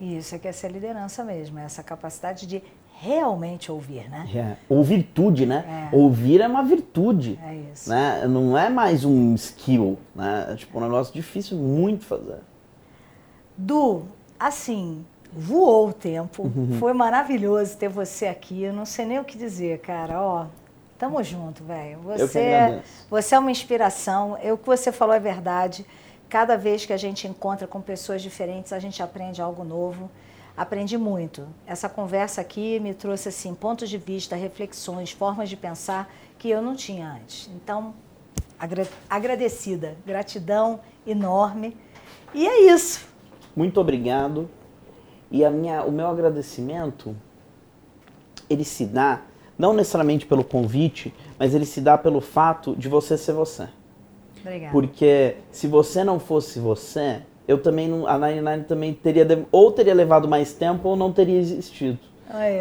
isso, 0.00 0.34
é 0.34 0.38
que 0.38 0.48
é 0.48 0.52
ser 0.52 0.72
liderança 0.72 1.22
mesmo, 1.22 1.58
é 1.58 1.64
essa 1.64 1.82
capacidade 1.82 2.46
de 2.46 2.62
realmente 3.00 3.72
ouvir, 3.72 4.08
né? 4.10 4.28
É. 4.34 4.56
Ou 4.68 4.84
virtude, 4.84 5.46
né? 5.46 5.88
É. 5.92 5.96
Ouvir 5.96 6.40
é 6.42 6.46
uma 6.46 6.62
virtude. 6.62 7.38
É 7.42 7.54
isso. 7.72 7.88
Né? 7.88 8.26
Não 8.28 8.56
é 8.56 8.68
mais 8.68 9.04
um 9.04 9.34
skill, 9.34 9.98
né? 10.14 10.48
É 10.50 10.54
tipo 10.56 10.78
um 10.78 10.82
negócio 10.82 11.12
difícil 11.14 11.56
muito 11.56 12.04
fazer. 12.04 12.40
Du, 13.56 14.02
assim, 14.38 15.04
voou 15.32 15.88
o 15.88 15.92
tempo, 15.92 16.42
Uhum. 16.42 16.76
foi 16.78 16.92
maravilhoso 16.92 17.76
ter 17.76 17.88
você 17.88 18.26
aqui, 18.26 18.62
eu 18.64 18.72
não 18.72 18.84
sei 18.84 19.04
nem 19.06 19.18
o 19.18 19.24
que 19.24 19.36
dizer, 19.38 19.78
cara, 19.80 20.20
ó. 20.22 20.46
Tamo 20.98 21.22
junto, 21.22 21.64
velho. 21.64 21.98
Você, 22.00 22.38
agradeço. 22.38 23.06
você 23.08 23.34
é 23.34 23.38
uma 23.38 23.50
inspiração. 23.50 24.36
Eu, 24.42 24.56
o 24.56 24.58
que 24.58 24.66
você 24.66 24.92
falou 24.92 25.14
é 25.14 25.20
verdade. 25.20 25.86
Cada 26.28 26.58
vez 26.58 26.84
que 26.84 26.92
a 26.92 26.96
gente 26.98 27.26
encontra 27.26 27.66
com 27.66 27.80
pessoas 27.80 28.20
diferentes, 28.20 28.70
a 28.74 28.78
gente 28.78 29.02
aprende 29.02 29.40
algo 29.40 29.64
novo. 29.64 30.10
Aprendi 30.60 30.98
muito. 30.98 31.48
Essa 31.66 31.88
conversa 31.88 32.42
aqui 32.42 32.78
me 32.80 32.92
trouxe 32.92 33.30
assim 33.30 33.54
pontos 33.54 33.88
de 33.88 33.96
vista, 33.96 34.36
reflexões, 34.36 35.10
formas 35.10 35.48
de 35.48 35.56
pensar 35.56 36.12
que 36.38 36.50
eu 36.50 36.60
não 36.60 36.76
tinha 36.76 37.12
antes. 37.14 37.48
Então, 37.56 37.94
agra- 38.58 38.86
agradecida, 39.08 39.96
gratidão 40.04 40.80
enorme. 41.06 41.74
E 42.34 42.46
é 42.46 42.70
isso. 42.70 43.06
Muito 43.56 43.80
obrigado. 43.80 44.50
E 45.30 45.42
a 45.46 45.50
minha, 45.50 45.82
o 45.82 45.90
meu 45.90 46.08
agradecimento, 46.08 47.16
ele 48.50 48.62
se 48.62 48.84
dá, 48.84 49.22
não 49.56 49.72
necessariamente 49.72 50.26
pelo 50.26 50.44
convite, 50.44 51.14
mas 51.38 51.54
ele 51.54 51.64
se 51.64 51.80
dá 51.80 51.96
pelo 51.96 52.20
fato 52.20 52.76
de 52.76 52.86
você 52.86 53.16
ser 53.16 53.32
você. 53.32 53.66
Obrigada. 54.42 54.72
Porque 54.72 55.38
se 55.50 55.66
você 55.66 56.04
não 56.04 56.20
fosse 56.20 56.60
você, 56.60 57.22
eu 57.50 57.58
também 57.58 57.88
não, 57.88 58.06
a 58.06 58.16
99 58.16 58.64
também 58.64 58.94
teria 58.94 59.26
ou 59.50 59.72
teria 59.72 59.92
levado 59.92 60.28
mais 60.28 60.52
tempo 60.52 60.88
ou 60.88 60.94
não 60.94 61.10
teria 61.12 61.36
existido. 61.36 61.98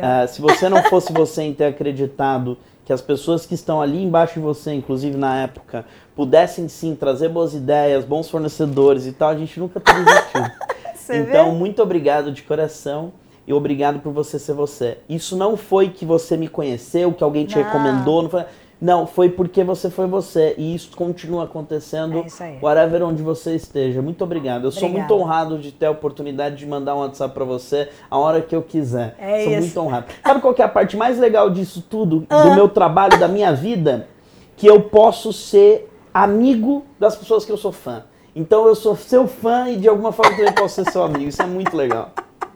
Ah, 0.01 0.25
se 0.25 0.41
você 0.41 0.67
não 0.67 0.81
fosse 0.81 1.13
você 1.13 1.43
em 1.43 1.53
ter 1.53 1.65
acreditado 1.65 2.57
que 2.83 2.91
as 2.91 2.99
pessoas 2.99 3.45
que 3.45 3.53
estão 3.53 3.79
ali 3.79 4.01
embaixo 4.01 4.33
de 4.33 4.39
você, 4.39 4.73
inclusive 4.73 5.15
na 5.15 5.43
época, 5.43 5.85
pudessem 6.15 6.67
sim 6.67 6.95
trazer 6.95 7.29
boas 7.29 7.53
ideias, 7.53 8.03
bons 8.03 8.27
fornecedores 8.31 9.05
e 9.05 9.11
tal, 9.11 9.29
a 9.29 9.37
gente 9.37 9.59
nunca 9.59 9.79
teria 9.79 10.01
existido. 10.01 10.51
Então, 11.11 11.51
vê? 11.53 11.57
muito 11.57 11.81
obrigado 11.81 12.31
de 12.31 12.43
coração 12.43 13.11
e 13.47 13.51
obrigado 13.53 13.99
por 13.99 14.13
você 14.13 14.37
ser 14.37 14.53
você. 14.53 14.99
Isso 15.09 15.35
não 15.35 15.57
foi 15.57 15.89
que 15.89 16.05
você 16.05 16.37
me 16.37 16.47
conheceu, 16.47 17.11
que 17.11 17.23
alguém 17.23 17.47
te 17.47 17.57
Não. 17.57 17.63
recomendou, 17.63 18.21
não 18.21 18.29
foi, 18.29 18.45
não, 18.81 19.05
foi 19.05 19.29
porque 19.29 19.63
você 19.63 19.89
foi 19.89 20.07
você 20.07 20.55
e 20.57 20.73
isso 20.73 20.91
continua 20.95 21.43
acontecendo 21.43 22.19
É 22.19 22.27
isso 22.27 22.41
aí. 22.41 22.57
whatever 22.61 23.03
onde 23.03 23.21
você 23.21 23.55
esteja. 23.55 24.01
Muito 24.01 24.23
obrigado. 24.23 24.63
Eu 24.65 24.71
sou 24.71 24.83
Obrigada. 24.87 25.07
muito 25.13 25.21
honrado 25.23 25.57
de 25.59 25.71
ter 25.71 25.87
a 25.87 25.91
oportunidade 25.91 26.55
de 26.55 26.65
mandar 26.65 26.95
um 26.95 26.99
WhatsApp 26.99 27.33
pra 27.33 27.43
você 27.43 27.89
a 28.09 28.17
hora 28.17 28.41
que 28.41 28.55
eu 28.55 28.61
quiser. 28.61 29.15
É 29.19 29.43
sou 29.43 29.51
isso. 29.51 29.61
muito 29.61 29.79
honrado. 29.81 30.05
Sabe 30.23 30.39
qual 30.41 30.53
que 30.53 30.61
é 30.61 30.65
a 30.65 30.69
parte 30.69 30.95
mais 30.95 31.19
legal 31.19 31.49
disso 31.49 31.83
tudo, 31.89 32.25
Ah. 32.29 32.43
do 32.43 32.55
meu 32.55 32.69
trabalho, 32.69 33.19
da 33.19 33.27
minha 33.27 33.51
vida? 33.53 34.07
Que 34.55 34.67
eu 34.67 34.81
posso 34.81 35.33
ser 35.33 35.89
amigo 36.13 36.85
das 36.99 37.15
pessoas 37.15 37.43
que 37.45 37.51
eu 37.51 37.57
sou 37.57 37.71
fã. 37.71 38.03
Então 38.35 38.65
eu 38.67 38.75
sou 38.75 38.95
seu 38.95 39.27
fã 39.27 39.67
e 39.69 39.75
de 39.77 39.89
alguma 39.89 40.11
forma 40.11 40.37
também 40.37 40.53
posso 40.53 40.75
ser 40.83 40.89
seu 40.91 41.03
amigo. 41.03 41.25
Isso 41.29 41.41
é 41.41 41.45
muito 41.45 41.75
legal. 41.75 42.11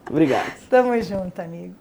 Obrigado. 0.08 0.46
Tamo 0.70 1.00
junto, 1.02 1.40
amigo. 1.40 1.74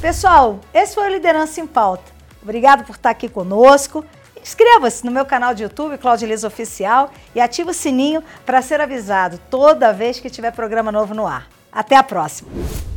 Pessoal, 0.00 0.58
esse 0.72 0.94
foi 0.94 1.08
o 1.08 1.12
Liderança 1.12 1.60
em 1.60 1.66
Pauta. 1.66 2.13
Obrigado 2.44 2.84
por 2.84 2.94
estar 2.94 3.10
aqui 3.10 3.28
conosco. 3.28 4.04
Inscreva-se 4.40 5.04
no 5.04 5.10
meu 5.10 5.24
canal 5.24 5.54
de 5.54 5.62
YouTube, 5.62 5.96
Claudio 5.96 6.28
Liza 6.28 6.46
Oficial, 6.46 7.10
e 7.34 7.40
ative 7.40 7.70
o 7.70 7.74
sininho 7.74 8.22
para 8.44 8.60
ser 8.60 8.78
avisado 8.78 9.40
toda 9.50 9.92
vez 9.92 10.20
que 10.20 10.28
tiver 10.28 10.52
programa 10.52 10.92
novo 10.92 11.14
no 11.14 11.26
ar. 11.26 11.48
Até 11.72 11.96
a 11.96 12.02
próxima! 12.02 12.93